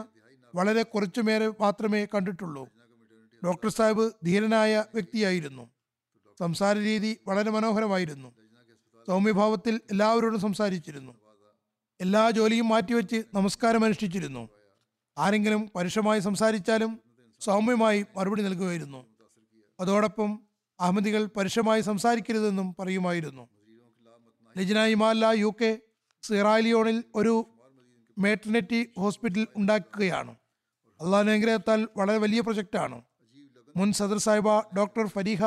വളരെ 0.56 0.84
കുറച്ചു 0.84 1.00
കുറച്ചുമേരെ 1.00 1.47
മാത്രമേ 1.47 2.06
കണ്ടിട്ടുള്ളൂ. 2.06 2.70
ഡോക്ടർ 3.45 3.70
സാഹിബ് 3.70 4.12
ധീരനായ 4.26 4.86
വ്യക്തിയായിരുന്നു. 4.93 5.70
സംസാര 6.39 6.78
രീതി 6.78 7.18
വളരെ 7.28 7.52
മനോഹരമായിരുന്നു. 7.52 8.34
സൗമ്യഭാവത്തിൽ 9.08 9.82
എല്ലാവരോടും 9.91 10.39
സംസാരിച്ചിരുന്നു. 10.39 11.14
എല്ലാ 12.02 12.30
ജോലിയും 12.30 12.68
മാറ്റിവെച്ച് 12.68 13.24
നമസ്കാരം 13.34 13.86
അനുഷ്ഠിച്ചിരുന്നു 13.86 14.50
ആരെങ്കിലും 15.18 15.70
പരുഷമായി 15.76 16.20
സംസാരിച്ചാലും 16.20 17.00
സൗമ്യമായി 17.39 18.06
മറുപടി 18.18 18.41
നൽകുമായിരുന്നു. 18.43 19.06
അതോടൊപ്പം 19.80 20.43
അഹമ്മദികൾ 20.80 21.26
പരുഷമായി 21.26 21.82
സംസാരിക്കരുതെന്നും 21.82 22.76
പറയുമായിരുന്നു. 22.80 23.50
ലജ്ന 24.58 24.80
ഇമാല 24.80 25.26
യു 25.26 25.56
കെ 25.62 25.82
സിറാലിയോണിൽ 26.24 27.04
ഒരു 27.16 27.45
മേറ്റർനെറ്റി 28.18 28.89
ഹോസ്പിറ്റൽ 28.97 29.47
ഉണ്ടാക്കുകയാണ്. 29.56 30.36
അള്ളാഹു 31.02 31.30
അനുഗ്രഹത്താൽ 31.30 31.88
വളരെ 31.97 32.18
വലിയ 32.18 32.41
പ്രൊജക്റ്റാണ്. 32.41 33.02
മുൻ 33.78 33.91
സദർ 33.91 34.18
സാഹിബ 34.18 34.60
ഡോക്ടർ 34.60 35.08
ഫരീഹ 35.08 35.45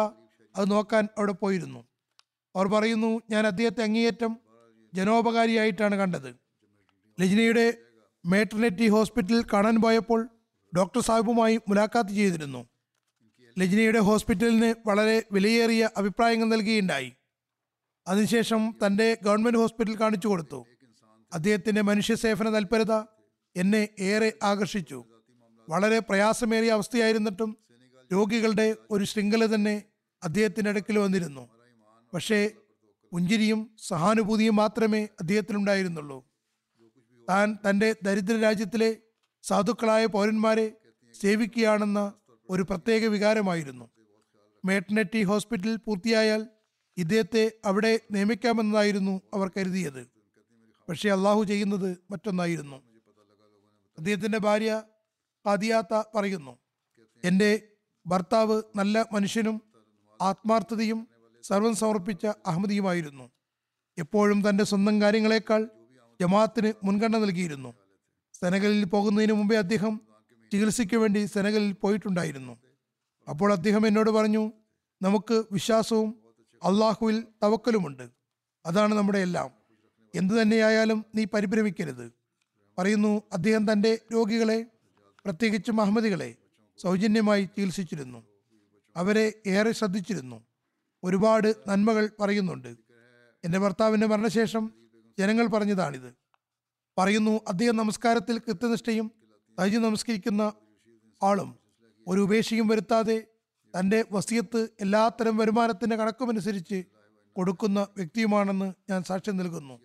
അത് 0.57 0.71
നോക്കാൻ 0.71 1.09
അവിടെ 1.19 1.33
പോയിരുന്നു. 1.33 1.85
അവർ 2.57 2.67
പറയുന്നു 2.67 3.21
ഞാൻ 3.31 3.47
അദ്ദേഹത്തെ 3.47 3.83
അങ്ങേയറ്റം 3.83 4.37
ജനോപകാരിയായിട്ടാണ് 4.95 5.95
കണ്ടത്. 5.95 6.37
ലജ്നയുടെ 7.21 7.75
മേറ്റർനെറ്റി 8.27 8.89
ഹോസ്പിറ്റലിൽ 8.89 9.45
കാണാൻ 9.53 9.83
പോയപ്പോൾ 9.83 10.29
ഡോക്ടർ 10.77 11.01
സാഹിബുമായി 11.01 11.61
മുലാഖാത്ത് 11.69 12.11
ചെയ്തിരുന്നു. 12.11 12.69
ലജ്നയുടെ 13.59 13.99
ഹോസ്പിറ്റലിന് 13.99 14.75
വളരെ 14.87 15.23
വിലയേറിയ 15.33 15.91
അഭിപ്രായങ്ങൾ 15.97 16.47
നൽകിയുണ്ടായി. 16.47 17.13
അതിനുശേഷം 18.07 18.77
തന്റെ 18.87 19.19
ഗവൺമെന്റ് 19.23 19.59
ഹോസ്പിറ്റൽ 19.59 20.01
കാണിച്ചു 20.01 20.29
കൊടുത്തു. 20.29 20.67
അദ്ദേഹത്തിന്റെ 21.33 21.83
മനുഷ്യ 21.83 22.15
സേവന 22.15 22.55
തൽപരത 22.55 22.93
എന്നെ 23.57 23.89
ഏറെ 24.01 24.33
ആകർഷിച്ചു. 24.43 25.05
വളരെ 25.73 25.99
പ്രയാസമേറിയ 25.99 26.73
അവസ്ഥയായിരുന്നിട്ടും 26.73 27.51
രോഗികളുടെ 28.13 28.77
ഒരു 28.91 29.05
ശൃംഖല 29.05 29.55
തന്നെ 29.55 29.83
അദ്ദേഹത്തിന്റെ 30.23 30.71
അടുക്കൽ 30.71 30.99
വന്നിരുന്നു. 30.99 31.49
പക്ഷേ 32.15 32.51
പുഞ്ചിരിയും 33.13 33.77
സഹാനുഭൂതിയും 33.87 34.57
മാത്രമേ 34.57 35.09
അദ്ദേഹത്തിനുണ്ടായിരുന്നുള്ളൂ. 35.21 36.19
താൻ 37.29 37.59
തന്റെ 37.71 37.95
ദരിദ്ര 38.03 38.37
രാജ്യത്തിലെ 38.37 38.97
സാധുക്കളായ 39.43 40.07
പൗരന്മാരെ 40.07 40.73
സേവിക്കുകയാണെന്ന 41.21 42.15
ഒരു 42.51 42.63
പ്രത്യേക 42.63 43.07
വികാരമായിരുന്നു. 43.07 43.91
മേട്ടനെറ്റി 44.65 45.23
ഹോസ്പിറ്റൽ 45.23 45.77
പൂർത്തിയായാൽ 45.77 46.47
ഇദ്ദേഹത്തെ 46.97 47.53
അവിടെ 47.65 48.01
നിയമിക്കാമെന്നതായിരുന്നു 48.11 49.21
അവർ 49.35 49.51
കരുതിയത്. 49.57 50.07
പക്ഷേ 50.89 51.09
അള്ളാഹു 51.11 51.45
ചെയ്യുന്നത് 51.45 51.99
മറ്റൊന്നായിരുന്നു. 52.11 52.77
അദ്ദേഹത്തിന്റെ 53.99 54.39
ഭാര്യ 54.39 54.83
കാദിയാത്ത 55.47 56.03
പറയുന്നു. 56.15 56.59
എന്റെ 57.25 57.63
ഭർത്താവ് 58.07 58.63
നല്ല 58.77 59.09
മനുഷ്യനും 59.13 59.63
ആത്മാർത്ഥതയും 60.23 61.09
സർവം 61.43 61.77
സമർപ്പിച്ച 61.77 62.27
അഹമ്മദിയുമായിരുന്നു. 62.27 63.31
എപ്പോഴും 63.99 64.49
തന്റെ 64.49 64.65
സ്വന്തം 64.65 65.03
കാര്യങ്ങളെക്കാൾ 65.03 65.69
ജമാഅത്തിന് 66.21 66.73
മുൻഗണന 66.85 67.19
നൽകിയിരുന്നു. 67.19 67.75
സെനഗലിൽ 68.33 68.85
പോകുന്നതിന് 68.85 69.33
മുമ്പേ 69.33 69.57
അദ്ദേഹം 69.57 70.01
ചികിത്സയ്ക്ക് 70.53 70.97
വേണ്ടി 70.97 71.25
സെനഗലിൽ 71.25 71.73
പോയിട്ടുണ്ടായിരുന്നു. 71.73 72.59
അപ്പോൾ 73.29 73.53
അദ്ദേഹം 73.53 73.87
എന്നോട് 73.87 74.11
പറഞ്ഞു 74.11 74.53
നമുക്ക് 75.03 75.45
വിശ്വാസവും 75.53 76.23
അള്ളാഹുവിൽ 76.63 77.25
തവക്കലുമുണ്ട്. 77.43 78.09
അതാണ് 78.67 78.95
നമ്മുടെ 78.95 79.19
എല്ലാം. 79.19 79.51
എന്തു 80.15 80.35
തന്നെയായാലും 80.35 81.05
നീ 81.15 81.25
പരിഭ്രമിക്കരുത്. 81.25 82.13
പറയുന്നു 82.79 83.23
അദ്ദേഹം 83.33 83.73
തന്റെ 83.73 83.99
രോഗികളെ 84.13 84.67
പ്രത്യേകിച്ച് 85.25 85.71
അഹമ്മദികളെ 85.71 86.35
സൗജന്യമായി 86.79 87.45
ചികിത്സിച്ചിരുന്നു. 87.45 88.27
അവരെ 88.97 89.33
ഏറെ 89.47 89.73
ശ്രദ്ധിച്ചിരുന്നു. 89.73 90.45
ഒരുപാട് 91.05 91.55
നന്മകൾ 91.69 92.11
പറയുന്നുണ്ട്. 92.21 92.77
എന്റെ 93.45 93.59
ഭർത്താവിന്റെ 93.59 94.07
മരണശേഷം 94.07 94.73
ജനങ്ങൾ 95.19 95.47
പറഞ്ഞതാണിത്. 95.47 96.15
പറയുന്നു 96.99 97.41
അദ്ദേഹം 97.49 97.77
നമസ്കാരത്തിൽ 97.77 98.39
കൃത്യനിഷ്ഠയും 98.39 99.13
തൈജ് 99.61 99.79
നമസ്കരിക്കുന്ന 99.79 100.53
ആളും 101.23 101.59
ഒരു 102.09 102.21
ഉപേക്ഷയും 102.21 102.69
വരുത്താതെ 102.69 103.27
തന്റെ 103.81 104.05
വസിയത്ത് 104.13 104.69
എല്ലാത്തരം 104.81 105.37
വരുമാനത്തിന്റെ 105.37 105.97
കണക്കുമനുസരിച്ച് 105.97 106.85
കൊടുക്കുന്ന 107.33 107.87
വ്യക്തിയുമാണെന്ന് 107.97 108.73
ഞാൻ 108.91 109.03
സാക്ഷ്യം 109.03 109.37
നൽകുന്നു. 109.37 109.81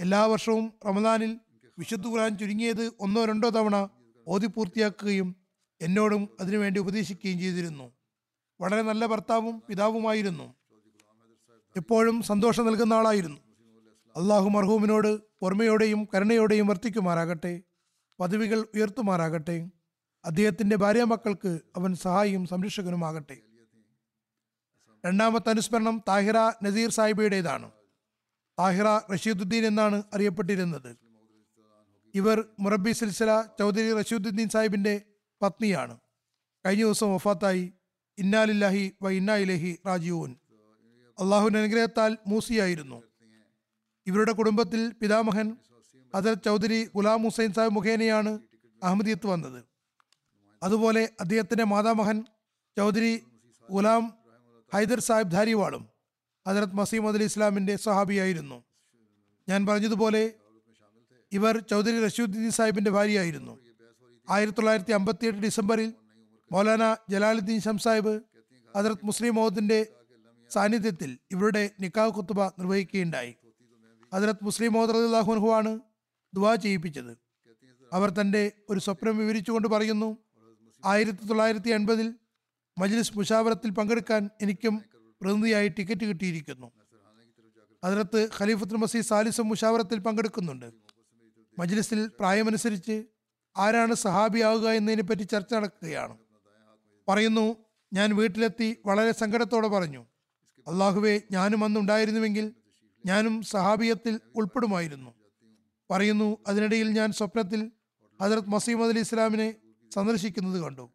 എല്ലാ 0.00 0.26
വർഷവും 0.26 0.72
റമദാനിൽ 0.86 1.38
വിശുദ്ധ 1.78 2.06
ഖുർആൻ 2.06 2.38
ചുരുങ്ങിയത് 2.38 2.92
ഒന്നോ 3.00 3.24
രണ്ടോ 3.24 3.48
തവണ 3.48 3.88
ഓതി 4.28 4.46
പൂർത്തിയാക്കുകയും 4.46 5.36
എന്നോടും 5.80 6.28
അതിനുവേണ്ടി 6.40 6.80
ഉപദേശിക്കുകയും 6.80 7.38
ചെയ്തിരുന്നു. 7.38 7.92
വളരെ 8.60 8.82
നല്ല 8.82 9.06
ഭർത്താവും 9.06 9.62
പിതാവുമായിരുന്നു. 9.68 10.54
എപ്പോഴും 11.76 12.22
സന്തോഷം 12.22 12.66
നൽകുന്ന 12.66 12.94
ആളായിരുന്നു. 12.94 13.40
അള്ളാഹു 14.16 14.48
മർഹൂമിനോട് 14.48 15.18
ഓർമ്മയോടെയും 15.42 16.08
കരുണയോടെയും 16.14 16.66
വർത്തിക്കുമാറാകട്ടെ 16.66 17.62
പദവികൾ 18.20 18.58
ഉയർത്തുമാറാകട്ടെ 18.74 19.68
അദ്ദേഹത്തിന്റെ 20.24 20.76
ഭാര്യ 20.76 21.04
മക്കൾക്ക് 21.04 21.60
അവൻ 21.76 21.94
സഹായിയും 21.94 22.46
സംരക്ഷകനുമാകട്ടെ. 22.46 23.36
രണ്ടാമത്തെ 25.06 25.50
അനുസ്മരണം 25.50 26.02
താഹിറ 26.08 26.36
നസീർ 26.36 26.90
സാഹിബയുടേതാണ്. 26.90 27.70
താഹിറ 28.58 29.12
റഷീദുദ്ദീൻ 29.14 29.66
എന്നാണ് 29.66 30.02
അറിയപ്പെട്ടിരുന്നത്. 30.14 31.11
ഇവർ 32.14 32.44
മുറബി 32.60 32.92
സിൽസില 32.92 33.42
ചൗധരി 33.42 33.92
റഷീദുദ്ദീൻ 33.92 34.48
സാഹിബിന്റെ 34.48 35.02
പത്നിയാണ്. 35.42 35.98
കഴിഞ്ഞ 36.66 36.82
ദിവസം 36.82 37.14
വഫാത്തായി. 37.14 37.72
ഇന്നാലില്ലാഹി 38.18 38.92
വ 39.02 39.10
ഇന്നാ 39.10 39.36
ഇലഹി 39.36 39.78
റാജീവൂൻ 39.86 40.36
അള്ളാഹുവിന്റെ 41.20 41.58
അനുഗ്രഹത്താൽ 41.58 42.16
മൂസിയായിരുന്നു. 42.26 43.02
ഇവരുടെ 44.06 44.32
കുടുംബത്തിൽ 44.32 44.92
പിതാമഹൻ 45.02 45.56
അദർ 46.14 46.34
ചൗധരി 46.34 46.88
ഗുലാം 46.94 47.22
ഹുസൈൻ 47.22 47.52
സാഹിബ് 47.52 47.74
മുഖേനയാണ് 47.74 48.38
അഹമ്മദിയത്ത് 48.82 49.26
വന്നത്. 49.26 49.64
അതുപോലെ 50.62 51.08
അദ്ദേഹത്തിന്റെ 51.20 51.64
മാതാമഹൻ 51.64 52.24
ചൗധരി 52.76 53.24
ഗുലാം 53.70 54.14
ഹൈദർ 54.74 55.00
സാഹിബ് 55.00 55.30
ധാരിവാളും 55.30 55.88
ഹജറത് 56.48 56.74
മസീം 56.74 57.08
അലി 57.08 57.24
ഇസ്ലാമിന്റെ 57.24 57.76
സഹാബിയായിരുന്നു. 57.76 58.64
ഞാൻ 59.48 59.66
പറഞ്ഞതുപോലെ 59.66 60.32
ഇവർ 61.32 61.60
ചൗധരി 61.60 62.04
റഷീദുദ്ദീൻ 62.04 62.50
സാഹിബിന്റെ 62.50 62.90
ഭാര്യയായിരുന്നു. 62.90 63.58
ആയിരത്തി 64.30 64.56
തൊള്ളായിരത്തി 64.56 64.92
അമ്പത്തി 64.92 65.26
എട്ട് 65.26 65.38
ഡിസംബറിൽ 65.38 65.94
മൗലാന 66.52 66.96
ജലാലുദ്ദീൻ 67.10 67.60
ഷം 67.60 67.78
സാഹിബ് 67.78 68.20
ഹജറത് 68.76 68.98
മുസ്ലിം 69.04 69.34
മോഹത്തിന്റെ 69.34 69.86
സാന്നിധ്യത്തിൽ 70.50 71.18
ഇവരുടെ 71.30 71.70
നിക്കാഹ് 71.80 72.10
കുത്തുബ 72.10 72.42
നിർവഹിക്കുകയുണ്ടായി. 72.42 73.34
ഹജറത് 74.14 74.36
മുസ്ലിം 74.42 74.74
റഹുഹു 75.12 75.50
ആണ് 75.50 75.78
ദുവാ 76.34 76.54
ചെയ്യിപ്പിച്ചത്. 76.54 77.18
അവർ 77.92 78.10
തന്റെ 78.10 78.52
ഒരു 78.70 78.80
സ്വപ്നം 78.80 79.18
വിവരിച്ചുകൊണ്ട് 79.18 79.68
പറയുന്നു 79.68 80.18
ആയിരത്തി 80.84 81.24
തൊള്ളായിരത്തി 81.26 81.70
എൺപതിൽ 81.70 82.14
മജ്ലിസ് 82.78 83.18
മുഷാവറത്തിൽ 83.18 83.70
പങ്കെടുക്കാൻ 83.70 84.30
എനിക്കും 84.42 84.82
പ്രതിനിധിയായി 85.20 85.68
ടിക്കറ്റ് 85.68 86.04
കിട്ടിയിരിക്കുന്നു. 86.04 86.72
അതിനകത്ത് 87.84 88.28
ഖലീഫത്തുൽ 88.38 88.76
മസീദ് 88.76 89.04
സാലിസും 89.04 89.48
മുഷാവറത്തിൽ 89.48 89.98
പങ്കെടുക്കുന്നുണ്ട്. 89.98 90.81
മജ്ലിസിൽ 91.58 92.06
പ്രായമനുസരിച്ച് 92.06 93.04
ആരാണ് 93.56 93.94
സഹാബിയാവുക 93.94 94.68
എന്നതിനെപ്പറ്റി 94.68 95.22
ചർച്ച 95.22 95.54
നടക്കുകയാണ്. 95.54 96.18
പറയുന്നു 97.08 97.56
ഞാൻ 97.92 98.16
വീട്ടിലെത്തി 98.16 98.76
വളരെ 98.86 99.12
സങ്കടത്തോടെ 99.12 99.68
പറഞ്ഞു. 99.68 100.06
അള്ളാഹുവെ 100.68 101.22
ഞാനും 101.32 101.64
അന്നുണ്ടായിരുന്നുവെങ്കിൽ 101.64 102.54
ഞാനും 103.06 103.42
സഹാബിയത്തിൽ 103.42 104.20
ഉൾപ്പെടുമായിരുന്നു. 104.36 105.14
പറയുന്നു 105.90 106.38
അതിനിടയിൽ 106.46 106.88
ഞാൻ 106.88 107.12
സ്വപ്നത്തിൽ 107.12 107.70
ഹജറത് 108.22 108.48
മസീമദ് 108.48 108.90
അലി 108.90 109.00
ഇസ്ലാമിനെ 109.00 109.54
സന്ദർശിക്കുന്നത് 109.94 110.60
കണ്ടു. 110.60 110.90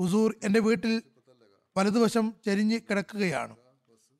ഹുസൂർ 0.00 0.34
എന്റെ 0.44 0.60
വീട്ടിൽ 0.60 1.02
വലതുവശം 1.76 2.34
ചരിഞ്ഞ് 2.46 2.80
കിടക്കുകയാണ്. 2.90 3.56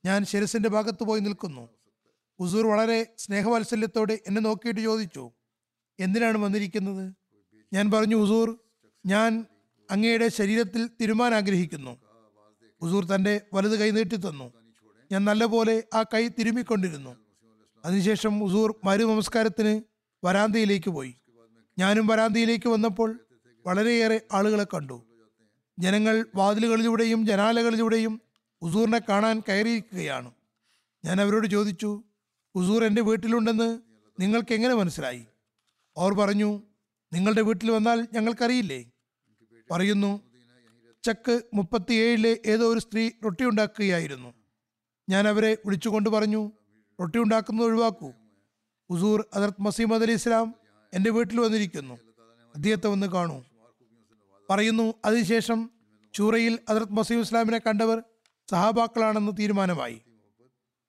ഞാൻ 0.05 0.25
ശിരസിന്റെ 0.25 0.69
ഭാഗത്ത് 0.69 1.05
പോയി 1.05 1.21
നിൽക്കുന്നു. 1.21 1.69
ഹുസൂർ 2.41 2.67
വളരെ 2.67 3.15
സ്നേഹവാത്സല്യത്തോടെ 3.19 4.19
എന്നെ 4.27 4.41
നോക്കിയിട്ട് 4.41 4.81
ചോദിച്ചു 4.81 5.31
എന്തിനാണ് 6.01 6.39
വന്നിരിക്കുന്നത്? 6.39 7.15
ഞാൻ 7.73 7.91
പറഞ്ഞു 7.91 8.17
ഹുസൂർ 8.17 8.59
ഞാൻ 9.07 9.45
അങ്ങയുടെ 9.91 10.29
ശരീരത്തിൽ 10.29 10.91
തിരുമാൻ 11.01 11.35
ആഗ്രഹിക്കുന്നു. 11.35 11.97
ഹുസൂർ 12.83 13.05
തന്റെ 13.05 13.41
വലത് 13.55 13.81
കൈ 13.81 13.91
നീട്ടി 13.91 14.17
തന്നു. 14.17 14.53
ഞാൻ 15.13 15.25
നല്ലപോലെ 15.25 15.85
ആ 15.95 16.03
കൈ 16.03 16.29
തിരുമ്മിക്കൊണ്ടിരുന്നു. 16.29 17.17
അതിനുശേഷം 17.85 18.41
ഹുസൂർ 18.41 18.75
മരു 18.85 19.05
നമസ്കാരത്തിന് 19.05 19.83
വരാന്തയിലേക്ക് 20.25 20.91
പോയി. 20.91 21.15
ഞാനും 21.79 22.07
വരാന്തയിലേക്ക് 22.07 22.69
വന്നപ്പോൾ 22.69 23.21
വളരെയേറെ 23.67 24.21
ആളുകളെ 24.33 24.65
കണ്ടു. 24.65 25.03
ജനങ്ങൾ 25.79 26.27
വാതിലുകളിലൂടെയും 26.35 27.27
ജനാലകളിലൂടെയും 27.27 28.21
ഹുസൂറിനെ 28.63 29.01
കാണാൻ 29.09 29.43
കയറിയിരിക്കുകയാണ്. 29.49 30.33
ഞാൻ 31.05 31.21
അവരോട് 31.21 31.47
ചോദിച്ചു 31.47 32.03
ഹുസൂർ 32.57 32.85
എന്റെ 32.85 33.03
വീട്ടിലുണ്ടെന്ന് 33.03 33.81
നിങ്ങൾക്ക് 34.21 34.55
എങ്ങനെ 34.55 34.75
മനസ്സിലായി? 34.75 35.27
അവർ 35.99 36.15
പറഞ്ഞു 36.15 36.63
നിങ്ങളുടെ 37.13 37.41
വീട്ടിൽ 37.41 37.71
വന്നാൽ 37.71 38.09
ഞങ്ങൾക്കറിയില്ലേ? 38.13 38.91
പറയുന്നു 39.71 40.21
ചക്ക് 41.05 41.43
മുപ്പത്തിയേഴിലെ 41.55 42.41
ഏതോ 42.47 42.73
ഒരു 42.73 42.81
സ്ത്രീ 42.81 43.11
റൊട്ടി 43.25 43.45
ഉണ്ടാക്കുകയായിരുന്നു. 43.45 44.35
ഞാൻ 45.09 45.29
അവരെ 45.29 45.57
വിളിച്ചുകൊണ്ട് 45.67 46.11
പറഞ്ഞു 46.11 46.53
റൊട്ടി 47.01 47.19
ഉണ്ടാക്കുന്നത് 47.19 47.67
ഒഴിവാക്കൂ. 47.67 48.13
ഹുസൂർ 48.91 49.25
ഹജറത് 49.35 49.63
മസീമദ് 49.63 50.03
അലി 50.03 50.13
ഇസ്ലാം 50.13 50.55
എന്റെ 50.95 51.11
വീട്ടിൽ 51.11 51.41
വന്നിരിക്കുന്നു. 51.41 51.95
അദ്ദേഹത്തെ 52.55 52.87
വന്ന് 52.87 53.07
കാണൂ. 53.07 53.45
പറയുന്നു 54.51 54.95
അതിനുശേഷം 55.05 55.71
ചൂറയിൽ 56.15 56.59
ഹജറത് 56.71 56.93
മസീം 56.93 57.21
ഇസ്ലാമിനെ 57.21 57.59
കണ്ടവർ 57.59 58.03
സഹാബാക്കളാണെന്ന് 58.51 59.33
തീരുമാനമായി. 59.39 60.03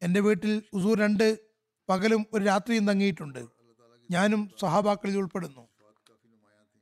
എന്റെ 0.01 0.20
വീട്ടിൽ 0.20 0.63
ഹുസൂർ 0.76 0.99
രണ്ട് 0.99 1.45
പകലും 1.89 2.25
ഒരു 2.33 2.43
രാത്രിയും 2.45 2.88
തങ്ങിയിട്ടുണ്ട്. 2.88 3.45
ഞാനും 4.11 4.51
സഹാബാക്കളിൽ 4.61 5.17
ഉൾപ്പെടുന്നു. 5.17 5.67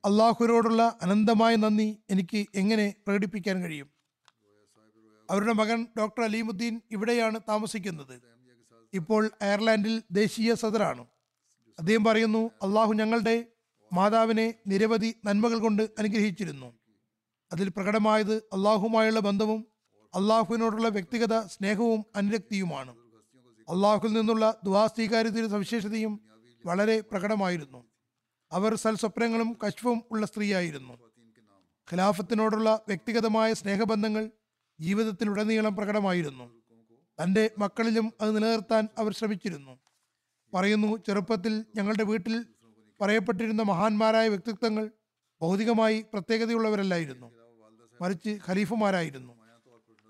അള്ളാഹുരോടുള്ള 0.06 0.98
അനന്തമായ 1.02 1.56
നന്ദി 1.56 1.98
എനിക്ക് 2.10 2.48
എങ്ങനെ 2.56 2.96
പ്രകടിപ്പിക്കാൻ 3.08 3.62
കഴിയും? 3.62 3.90
അവരുടെ 5.32 5.54
മകൻ 5.54 5.88
ഡോക്ടർ 5.98 6.24
അലീമുദ്ദീൻ 6.24 6.82
ഇവിടെയാണ് 6.92 7.40
താമസിക്കുന്നത്. 7.50 8.22
ഇപ്പോൾ 8.94 9.32
അയർലാൻഡിൽ 9.42 10.04
ദേശീയ 10.12 10.54
സദറാണ്. 10.54 11.06
അദ്ദേഹം 11.80 12.04
പറയുന്നു 12.04 12.52
അള്ളാഹു 12.62 12.94
ഞങ്ങളുടെ 12.94 13.46
മാതാവിനെ 13.94 14.54
നിരവധി 14.68 15.16
നന്മകൾ 15.26 15.60
കൊണ്ട് 15.60 15.84
അനുഗ്രഹിച്ചിരുന്നു. 16.00 16.74
അതിൽ 17.52 17.70
പ്രകടമായത് 17.70 18.36
അള്ളാഹുമായുള്ള 18.36 19.20
ബന്ധവും 19.20 19.68
അള്ളാഹുവിനോടുള്ള 20.16 20.88
വ്യക്തിഗത 20.88 21.40
സ്നേഹവും 21.40 22.06
അനുരക്തിയുമാണ്. 22.16 23.03
അള്ളാഹുവിൽ 23.70 24.14
നിന്നുള്ള 24.14 24.60
ദുവാ 24.64 24.88
സ്വീകാര്യതയുടെ 24.88 25.48
സവിശേഷതയും 25.48 26.22
വളരെ 26.66 27.02
പ്രകടമായിരുന്നു. 27.02 27.84
അവർ 28.52 28.76
സൽസ്വപ്നങ്ങളും 28.76 29.58
കശ്വവും 29.68 30.04
ഉള്ള 30.12 30.26
സ്ത്രീയായിരുന്നു. 30.26 30.94
ഖിലാഫത്തിനോടുള്ള 31.92 32.82
വ്യക്തിഗതമായ 32.88 33.54
സ്നേഹബന്ധങ്ങൾ 33.54 34.32
ജീവിതത്തിലുടനീളം 34.80 35.76
പ്രകടമായിരുന്നു. 35.76 36.62
തന്റെ 37.24 37.52
മക്കളിലും 37.58 38.14
അത് 38.22 38.36
നിലനിർത്താൻ 38.36 38.88
അവർ 38.98 39.14
ശ്രമിച്ചിരുന്നു. 39.14 39.80
പറയുന്നു 40.54 40.98
ചെറുപ്പത്തിൽ 40.98 41.66
ഞങ്ങളുടെ 41.76 42.04
വീട്ടിൽ 42.04 42.46
പറയപ്പെട്ടിരുന്ന 43.02 43.62
മഹാന്മാരായ 43.62 44.28
വ്യക്തിത്വങ്ങൾ 44.28 44.90
ഭൗതികമായി 45.42 46.06
പ്രത്യേകതയുള്ളവരല്ലായിരുന്നു. 46.14 47.32
മറിച്ച് 48.02 48.40
ഖലീഫുമാരായിരുന്നു. 48.48 49.34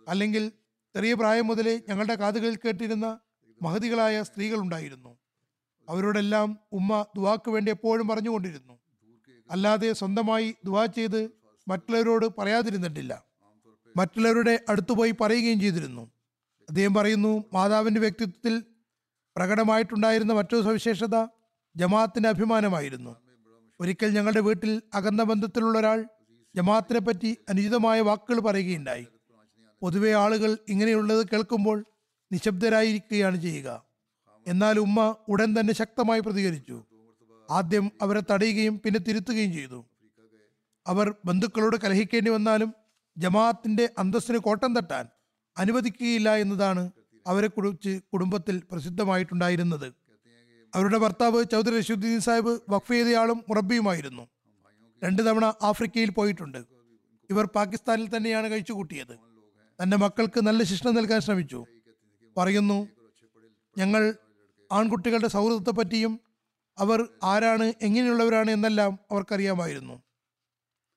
അല്ലെങ്കിൽ 0.07 0.49
ചെറിയ 0.95 1.13
പ്രായം 1.13 1.47
മുതലേ 1.47 1.81
ഞങ്ങളുടെ 1.89 2.15
കാതുകളിൽ 2.15 2.55
കേട്ടിരുന്ന 2.55 3.19
മഹതികളായ 3.63 4.23
സ്ത്രീകളുണ്ടായിരുന്നു. 4.23 5.17
അവരോടെല്ലാം 5.89 6.59
ഉമ്മ 6.71 7.05
ദുവാക്ക് 7.15 7.51
വേണ്ടി 7.51 7.71
എപ്പോഴും 7.71 8.07
പറഞ്ഞുകൊണ്ടിരുന്നു. 8.07 8.79
അല്ലാതെ 9.51 9.93
സ്വന്തമായി 9.93 10.55
ദുവാ 10.65 10.85
ചെയ്ത് 10.85 11.31
മറ്റുള്ളവരോട് 11.67 12.25
പറയാതിരുന്നിട്ടില്ല. 12.37 13.23
മറ്റുള്ളവരുടെ 13.97 14.59
അടുത്തുപോയി 14.69 15.13
പറയുകയും 15.21 15.59
ചെയ്തിരുന്നു. 15.59 16.01
അദ്ദേഹം 16.69 16.93
പറയുന്നു 16.93 17.43
മാതാവിന്റെ 17.53 17.99
വ്യക്തിത്വത്തിൽ 17.99 18.63
പ്രകടമായിട്ടുണ്ടായിരുന്ന 19.35 20.33
മറ്റൊരു 20.33 20.61
സവിശേഷത 20.61 21.15
ജമാഅത്തിന്റെ 21.75 22.29
അഭിമാനമായിരുന്നു. 22.29 23.15
ഒരിക്കൽ 23.79 24.09
ഞങ്ങളുടെ 24.13 24.39
വീട്ടിൽ 24.39 24.81
അകന്ന 24.93 25.23
ബന്ധത്തിലുള്ള 25.23 25.79
ഒരാൾ 25.79 26.05
ജമാഅത്തിനെ 26.55 26.99
പറ്റി 26.99 27.37
അനുചിതമായ 27.49 28.01
വാക്കുകൾ 28.01 28.39
പറയുകയുണ്ടായി. 28.39 29.07
പൊതുവെ 29.81 30.11
ആളുകൾ 30.13 30.57
ഇങ്ങനെയുള്ളത് 30.69 31.27
കേൾക്കുമ്പോൾ 31.33 31.85
നിശബ്ദരായിരിക്കുകയാണ് 32.33 33.41
ചെയ്യുക. 33.41 33.83
എന്നാൽ 34.47 34.79
ഉമ്മ 34.79 35.15
ഉടൻ 35.29 35.55
തന്നെ 35.59 35.73
ശക്തമായി 35.73 36.19
പ്രതികരിച്ചു. 36.19 36.83
ആദ്യം 37.51 37.91
അവരെ 38.01 38.23
തടയുകയും 38.31 38.79
പിന്നെ 38.79 38.99
തിരുത്തുകയും 38.99 39.53
ചെയ്തു. 39.53 39.85
അവർ 40.87 41.13
ബന്ധുക്കളോട് 41.25 41.77
കലഹിക്കേണ്ടി 41.77 42.31
വന്നാലും 42.31 42.73
ജമാഅത്തിന്റെ 43.17 43.89
അന്തസ്സിന് 43.97 44.37
കോട്ടം 44.37 44.75
തട്ടാൻ 44.75 45.05
അനുവദിക്കുകയില്ല 45.57 46.35
എന്നതാണ് 46.35 46.91
അവരെ 47.27 47.47
കുറിച്ച് 47.47 47.99
കുടുംബത്തിൽ 48.13 48.61
പ്രസിദ്ധമായിട്ടുണ്ടായിരുന്നത്. 48.71 49.93
അവരുടെ 50.75 50.97
ഭർത്താവ് 50.97 51.45
ചൗധരി 51.51 51.79
റഷീദ്ദീൻ 51.79 52.19
സാഹിബ് 52.19 52.59
വഖഫ് 52.69 52.91
ചെയ്തയാളും 52.91 53.43
മുറബിയുമായിരുന്നു 53.49 54.27
രണ്ടു 55.03 55.21
തവണ 55.21 55.53
ആഫ്രിക്കയിൽ 55.63 56.11
പോയിട്ടുണ്ട്. 56.11 56.57
ഇവർ 57.29 57.45
പാകിസ്ഥാനിൽ 57.45 58.17
തന്നെയാണ് 58.17 58.51
കഴിച്ചുകൂട്ടിയത്. 58.51 59.15
തന്റെ 59.81 59.97
മക്കൾക്ക് 59.97 60.39
നല്ല 60.39 60.63
ശിക്ഷണം 60.63 60.95
നൽകാൻ 60.95 61.21
ശ്രമിച്ചു. 61.21 61.65
പറയുന്നു 62.37 62.87
ഞങ്ങൾ 63.77 64.13
ആൺകുട്ടികളുടെ 64.71 65.27
സൗഹൃദത്തെ 65.27 65.71
പറ്റിയും 65.71 66.19
അവർ 66.77 67.07
ആരാണ് 67.23 67.73
എങ്ങനെയുള്ളവരാണ് 67.81 68.51
എന്നെല്ലാം 68.51 68.99
അവർക്കറിയാമായിരുന്നു. 69.11 70.03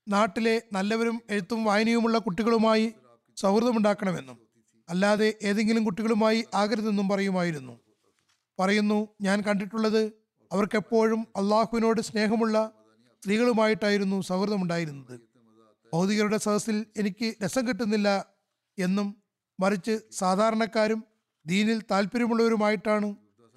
നാട്ടിലെ 0.09 0.63
നല്ലവരും 0.73 1.23
എഴുത്തും 1.31 1.65
വായനയുമുള്ള 1.65 2.19
കുട്ടികളുമായി 2.19 2.93
സൗഹൃദമുണ്ടാക്കണമെന്നും 3.37 4.39
അല്ലാതെ 4.89 5.35
ഏതെങ്കിലും 5.43 5.85
കുട്ടികളുമായി 5.85 6.45
ആകരുതെന്നും 6.55 7.09
പറയുമായിരുന്നു. 7.09 7.81
പറയുന്നു 8.59 9.09
ഞാൻ 9.21 9.41
കണ്ടിട്ടുള്ളത് 9.41 10.13
അവർക്കെപ്പോഴും 10.53 11.27
അള്ളാഹുവിനോട് 11.37 12.01
സ്നേഹമുള്ള 12.01 12.73
സ്ത്രീകളുമായിട്ടായിരുന്നു 13.23 14.21
സൗഹൃദമുണ്ടായിരുന്നത്. 14.21 15.21
ഭൗതികരുടെ 15.93 16.37
സദസ്സിൽ 16.37 16.87
എനിക്ക് 16.97 17.35
രസം 17.45 17.69
കിട്ടുന്നില്ല 17.69 18.27
എന്നും 18.79 19.23
മറിച്ച് 19.61 20.01
സാധാരണക്കാരും 20.13 21.05
ദീനിൽ 21.47 21.79
താല്പര്യമുള്ളവരുമായിട്ടാണ് 21.91 23.09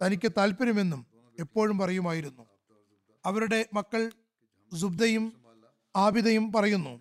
തനിക്ക് 0.02 0.30
താല്പര്യമെന്നും 0.38 1.02
എപ്പോഴും 1.38 1.78
പറയുമായിരുന്നു. 1.78 2.44
അവരുടെ 3.26 3.60
മക്കൾ 3.78 4.02
സുബ്ദയും 4.72 5.26
ആബിദയും 5.96 6.46
പറയുന്നു 6.52 6.94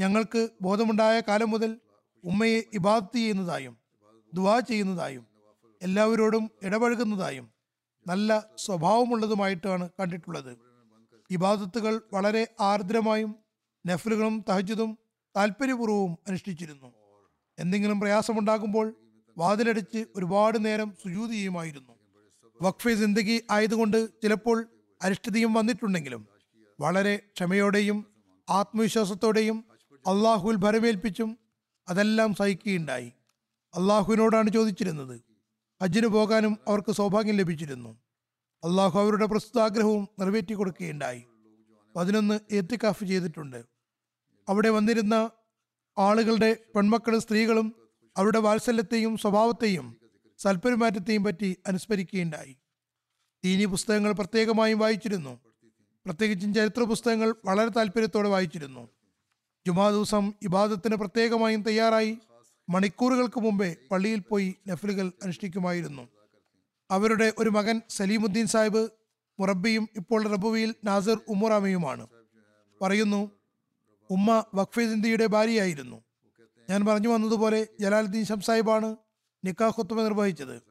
ഞങ്ങൾക്ക് 0.00 0.48
ബോധമുണ്ടായ 0.62 1.16
കാലം 1.28 1.50
മുതൽ 1.50 1.70
ഉമ്മയെ 2.24 2.60
ഇബാദത്ത് 2.78 3.16
ചെയ്യുന്നതായും 3.16 3.74
ദുവാ 4.34 4.56
ചെയ്യുന്നതായും 4.60 5.24
എല്ലാവരോടും 5.82 6.50
ഇടപഴകുന്നതായും 6.62 7.46
നല്ല 8.06 8.30
സ്വഭാവമുള്ളതുമായിട്ടാണ് 8.64 9.88
കണ്ടിട്ടുള്ളത്. 10.00 10.52
ഇബാദത്തുകൾ 11.30 11.94
വളരെ 12.14 12.42
ആർദ്രമായും 12.60 13.32
നഫലുകളും 13.86 14.44
തഹജുദും 14.48 14.90
താല്പര്യപൂർവവും 15.36 16.12
അനുഷ്ഠിച്ചിരുന്നു. 16.28 16.88
എന്തെങ്കിലും 17.58 18.00
പ്രയാസമുണ്ടാകുമ്പോൾ 18.00 18.86
വാതിലടിച്ച് 19.38 20.04
ഒരുപാട് 20.16 20.64
നേരം 20.64 20.94
സുജൂത് 21.02 21.30
ചെയ്യുമായിരുന്നു 21.30 21.92
വഖഫെ 22.62 22.94
സിന്ദഗി 22.94 23.42
ആയതുകൊണ്ട് 23.50 24.08
ചിലപ്പോൾ 24.22 24.66
അരിഷ്ടതയും 25.02 25.52
വന്നിട്ടുണ്ടെങ്കിലും 25.52 26.28
വളരെ 26.80 27.16
ക്ഷമയോടെയും 27.16 28.06
ആത്മവിശ്വാസത്തോടെയും 28.50 29.64
അള്ളാഹുവിൽ 29.92 30.56
ഭരമേൽപ്പിച്ചും 30.56 31.38
അതെല്ലാം 31.88 32.34
സഹിക്കുകയുണ്ടായി. 32.34 33.12
അള്ളാഹുവിനോടാണ് 33.74 34.50
ചോദിച്ചിരുന്നത്. 34.50 35.20
ഹജ്ജിന് 35.82 36.06
പോകാനും 36.06 36.58
അവർക്ക് 36.68 36.92
സൗഭാഗ്യം 36.92 37.36
ലഭിച്ചിരുന്നു. 37.36 37.90
അള്ളാഹു 38.64 39.00
അവരുടെ 39.00 39.26
പ്രസ്തുത 39.26 39.60
ആഗ്രഹവും 39.60 40.08
നിറവേറ്റി 40.20 40.52
കൊടുക്കുകയുണ്ടായി. 40.52 41.24
പതിനൊന്ന് 41.96 42.40
ഏത്തിക്കാഫ് 42.52 43.04
ചെയ്തിട്ടുണ്ട്. 43.04 43.64
അവിടെ 44.48 44.70
വന്നിരുന്ന 44.70 45.30
ആളുകളുടെ 45.98 46.56
പെൺമക്കളും 46.76 47.20
സ്ത്രീകളും 47.20 47.79
അവരുടെ 48.16 48.38
വാത്സല്യത്തെയും 48.38 49.16
സ്വഭാവത്തെയും 49.16 49.96
സൽപെരുമാറ്റത്തെയും 50.38 51.24
പറ്റി 51.24 51.56
അനുസ്മരിക്കുകയുണ്ടായി. 51.66 52.56
ദീനി 53.44 53.64
പുസ്തകങ്ങൾ 53.64 54.12
പ്രത്യേകമായും 54.12 54.78
വായിച്ചിരുന്നു. 54.78 55.40
പ്രത്യേകിച്ചും 56.06 56.54
ചരിത്ര 56.54 56.82
പുസ്തകങ്ങൾ 56.82 57.34
വളരെ 57.44 57.68
താല്പര്യത്തോടെ 57.68 58.28
വായിച്ചിരുന്നു. 58.28 58.88
ജുമാ 59.66 59.90
ദിവസം 59.90 60.32
ഇബാദത്തിന് 60.42 60.96
പ്രത്യേകമായും 60.96 61.62
തയ്യാറായി 61.62 62.18
മണിക്കൂറുകൾക്ക് 62.68 63.40
മുമ്പേ 63.40 63.76
പള്ളിയിൽ 63.90 64.18
പോയി 64.18 64.54
നഫലുകൾ 64.68 65.12
അനുഷ്ഠിക്കുമായിരുന്നു. 65.22 66.08
അവരുടെ 66.90 67.32
ഒരു 67.38 67.50
മകൻ 67.50 67.80
സലീമുദ്ദീൻ 67.88 68.46
സാഹിബ് 68.46 68.88
മുറബിയും 69.40 69.88
ഇപ്പോൾ 69.96 70.28
റബുവിയിൽ 70.28 70.74
നാസർ 70.84 71.20
ഉമ്മുറാമയുമാണ്. 71.28 72.06
പറയുന്നു 72.82 73.30
ഉമ്മ 74.10 74.44
വഖഫെ 74.54 75.26
ഭാര്യയായിരുന്നു. 75.26 76.02
ഞാൻ 76.70 76.86
പറഞ്ഞു 76.86 77.08
വന്നതുപോലെ 77.08 77.66
ജലാലുദ്ദീൻ 77.80 78.24
ഷം 78.24 78.40
സാഹിബാണ് 78.40 78.96
നിക്കാഹ് 79.44 79.74
ഖുത്തുബ 79.78 80.02
നിർവഹിച്ചത്. 80.02 80.62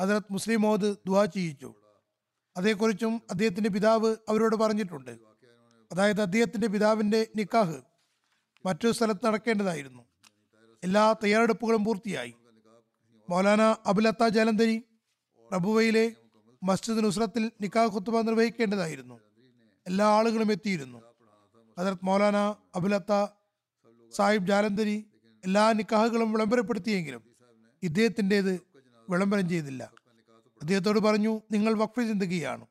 ഹജറത് 0.00 0.22
മുസ്ലിം 0.30 0.60
മോദ് 0.60 0.96
ദുവാ 1.06 1.24
ചെയ്യിച്ചു. 1.24 1.74
അതേക്കുറിച്ചും 2.56 3.22
അദ്ദേഹത്തിന്റെ 3.30 3.70
പിതാവ് 3.70 4.16
അവരോട് 4.28 4.56
പറഞ്ഞിട്ടുണ്ട്. 4.56 5.18
അതായത് 5.92 6.20
അദ്ദേഹത്തിന്റെ 6.20 6.68
പിതാവിന്റെ 6.68 7.26
നിക്കാഹ് 7.36 7.76
മറ്റൊരു 8.66 8.92
സ്ഥലത്ത് 8.92 9.26
നടക്കേണ്ടതായിരുന്നു. 9.26 10.02
എല്ലാ 10.84 11.14
തയ്യാറെടുപ്പുകളും 11.24 11.84
പൂർത്തിയായി. 11.84 12.34
മൗലാന 13.30 13.62
അബുലത്ത 13.86 14.28
ജലന്ധരി 14.28 14.84
പ്രഭുവയിലെ 15.50 16.16
മസ്ജിദ് 16.62 17.04
നുസ്രത്തിൽ 17.04 17.50
നിക്കാഹ് 17.60 17.94
ഖുത്തുബ 17.94 18.20
നിർവഹിക്കേണ്ടതായിരുന്നു. 18.20 19.20
എല്ലാ 19.86 20.06
ആളുകളും 20.06 20.52
എത്തിയിരുന്നു. 20.52 21.02
ഹജറത് 21.78 21.98
മൗലാന 22.02 22.36
അബുലത്ത 22.74 23.26
സാഹിബ് 24.10 24.46
ജാലന്ധരി 24.46 25.11
എല്ലാ 25.44 25.72
നിക്കാഹുകളും 25.72 26.32
വിളംബരപ്പെടുത്തിയെങ്കിലും 26.32 27.22
ഇദ്ദേഹത്തിന്റെത് 27.82 28.60
വിളംബരം 29.10 29.48
ചെയ്തില്ല. 29.48 29.92
അദ്ദേഹത്തോട് 30.60 30.98
പറഞ്ഞു 30.98 31.40
നിങ്ങൾ 31.50 31.72
വഖഫ് 31.74 32.08
ചിന്തകിയാണ്. 32.08 32.66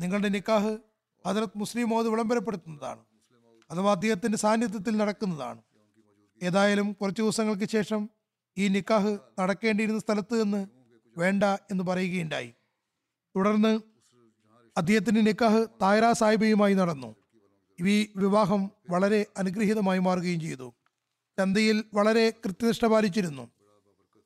നിങ്ങളുടെ 0.00 0.28
നിക്കാഹ് 0.28 0.78
ഹജറത് 1.26 1.50
മുസ്ലിം 1.56 1.88
മോദ് 1.88 2.06
വിളംബരപ്പെടുത്തുന്നതാണ്. 2.06 3.00
അഥവാ 3.70 3.92
അദ്ദേഹത്തിന്റെ 3.92 4.38
സാന്നിധ്യത്തിൽ 4.38 4.96
നടക്കുന്നതാണ്. 4.96 5.62
ഏതായാലും 6.42 6.92
കുറച്ച് 6.92 7.22
ദിവസങ്ങൾക്ക് 7.22 7.68
ശേഷം 7.68 8.10
ഈ 8.58 8.68
നിക്കാഹ് 8.68 9.18
നടക്കേണ്ടിയിരുന്ന 9.40 10.00
സ്ഥലത്ത് 10.00 10.44
നിന്ന് 10.44 10.66
വേണ്ട 11.16 11.44
എന്ന് 11.44 11.84
പറയുകയുണ്ടായി. 11.84 12.54
തുടർന്ന് 13.36 13.80
അദ്ദേഹത്തിന്റെ 14.76 15.20
നിക്കാഹ് 15.20 15.66
തായറ 15.82 16.12
സാഹിബയുമായി 16.12 16.74
നടന്നു. 16.74 17.16
ഈ 17.80 18.12
വിവാഹം 18.16 18.70
വളരെ 18.90 19.26
അനുഗ്രഹീതമായി 19.36 19.98
മാറുകയും 19.98 20.40
ചെയ്തു. 20.40 20.74
ചന്തയിൽ 21.38 21.84
വളരെ 21.94 22.30
കൃത്യനിഷ്ഠ 22.30 22.86
പാലിച്ചിരുന്നു. 22.86 23.50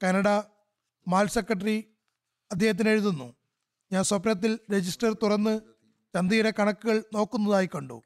കാനഡ 0.02 0.28
മാൽ 1.09 1.26
സെക്രട്ടറി 1.26 1.84
അദ്ദേഹത്തിന് 2.52 2.88
എഴുതുന്നു 2.88 3.34
ഞാൻ 3.92 4.05
സ്വപ്നത്തിൽ 4.05 4.59
രജിസ്റ്റർ 4.72 5.12
തുറന്ന് 5.12 5.61
ചന്തയുടെ 6.14 6.52
കണക്കുകൾ 6.59 7.05
നോക്കുന്നതായി 7.14 7.66
കണ്ടു. 7.66 8.02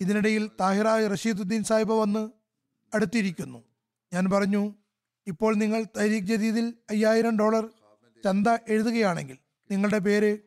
ഇതിനിടയിൽ 0.00 0.50
താഹിറ 0.60 0.88
റഷീദുദ്ദീൻ 0.88 1.64
സാഹിബ് 1.64 1.92
വന്ന് 1.92 2.28
അടുത്തിരിക്കുന്നു. 2.94 3.64
ഞാൻ 4.12 4.30
പറഞ്ഞു 4.30 4.74
ഇപ്പോൾ 5.26 5.54
നിങ്ങൾ 5.54 5.84
തരീഖ് 5.96 6.26
ജദീദിൽ 6.26 6.74
അയ്യായിരം 6.90 7.38
ഡോളർ 7.38 7.70
ചന്ത 8.24 8.48
എഴുതുകയാണെങ്കിൽ 8.68 9.38
നിങ്ങളുടെ 9.70 9.98
പേര് 9.98 10.38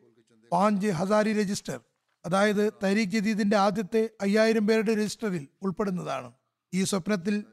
പാഞ്ച് 0.52 0.86
ഹസാരി 0.86 1.32
രജിസ്റ്റർ. 1.32 1.80
അതായത് 2.26 2.72
തരീഖ് 2.84 3.10
ജദീദിന്റെ 3.10 3.56
ആദ്യത്തെ 3.56 4.10
അയ്യായിരം 4.20 4.66
പേരുടെ 4.66 4.94
രജിസ്റ്ററിൽ 4.94 5.48
ഉൾപ്പെടുന്നതാണ്. 5.62 6.32
ഈ 6.74 6.84
സ്വപ്നത്തിൽ 6.84 7.44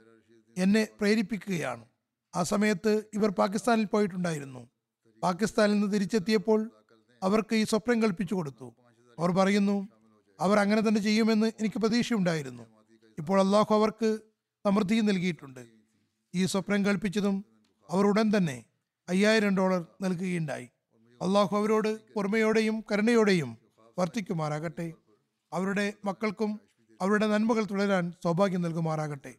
എന്നെ 0.60 0.88
പ്രേരിപ്പിക്കുകയാണ്. 1.00 1.86
ആ 2.36 2.44
സമയത്ത് 2.44 3.04
ഇവർ 3.14 3.30
പാകിസ്ഥാനിൽ 3.30 3.86
പോയിട്ടുണ്ടായിരുന്നു. 3.86 4.70
പാകിസ്ഥാനിൽ 5.24 5.74
നിന്ന് 5.74 5.94
തിരിച്ചെത്തിയപ്പോൾ 5.94 6.60
അവർക്ക് 7.24 7.56
ഈ 7.56 7.64
സ്വപ്നം 7.64 8.04
കൽപ്പിച്ചു 8.04 8.36
കൊടുത്തു. 8.36 8.68
അവർ 9.20 9.32
പറയുന്നു 9.32 9.78
അവർ 10.40 10.60
അങ്ങനെ 10.60 10.82
തന്നെ 10.82 11.02
ചെയ്യുമെന്ന് 11.02 11.48
എനിക്ക് 11.60 11.80
പ്രതീക്ഷയുണ്ടായിരുന്നു. 11.80 12.64
ഇപ്പോൾ 13.18 13.40
അള്ളാഹു 13.40 13.76
അവർക്ക് 13.76 14.20
സമൃദ്ധി 14.66 15.00
നൽകിയിട്ടുണ്ട്. 15.00 15.64
ഈ 16.36 16.46
സ്വപ്നം 16.46 16.86
കൽപ്പിച്ചതും 16.86 17.46
അവർ 17.90 18.06
ഉടൻ 18.06 18.32
തന്നെ 18.38 18.66
അയ്യായിരം 19.10 19.58
ഡോളർ 19.58 19.86
നൽകുകയുണ്ടായി. 20.02 20.68
അള്ളാഹു 21.22 21.58
അവരോട് 21.58 22.00
ഓർമ്മയോടെയും 22.18 22.84
കരുണയോടെയും 22.92 23.58
വർത്തിക്കുമാറാകട്ടെ. 24.00 24.94
അവരുടെ 25.54 25.94
മക്കൾക്കും 26.06 26.52
അവരുടെ 27.02 27.28
നന്മകൾ 27.28 27.66
തുടരാൻ 27.66 28.14
സൗഭാഗ്യം 28.24 28.62
നൽകുമാറാകട്ടെ. 28.62 29.34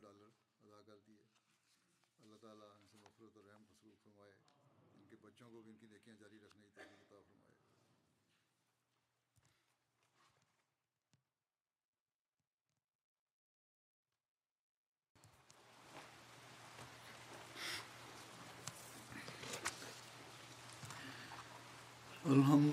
الحمد 22.30 22.69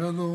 שלנו 0.00 0.29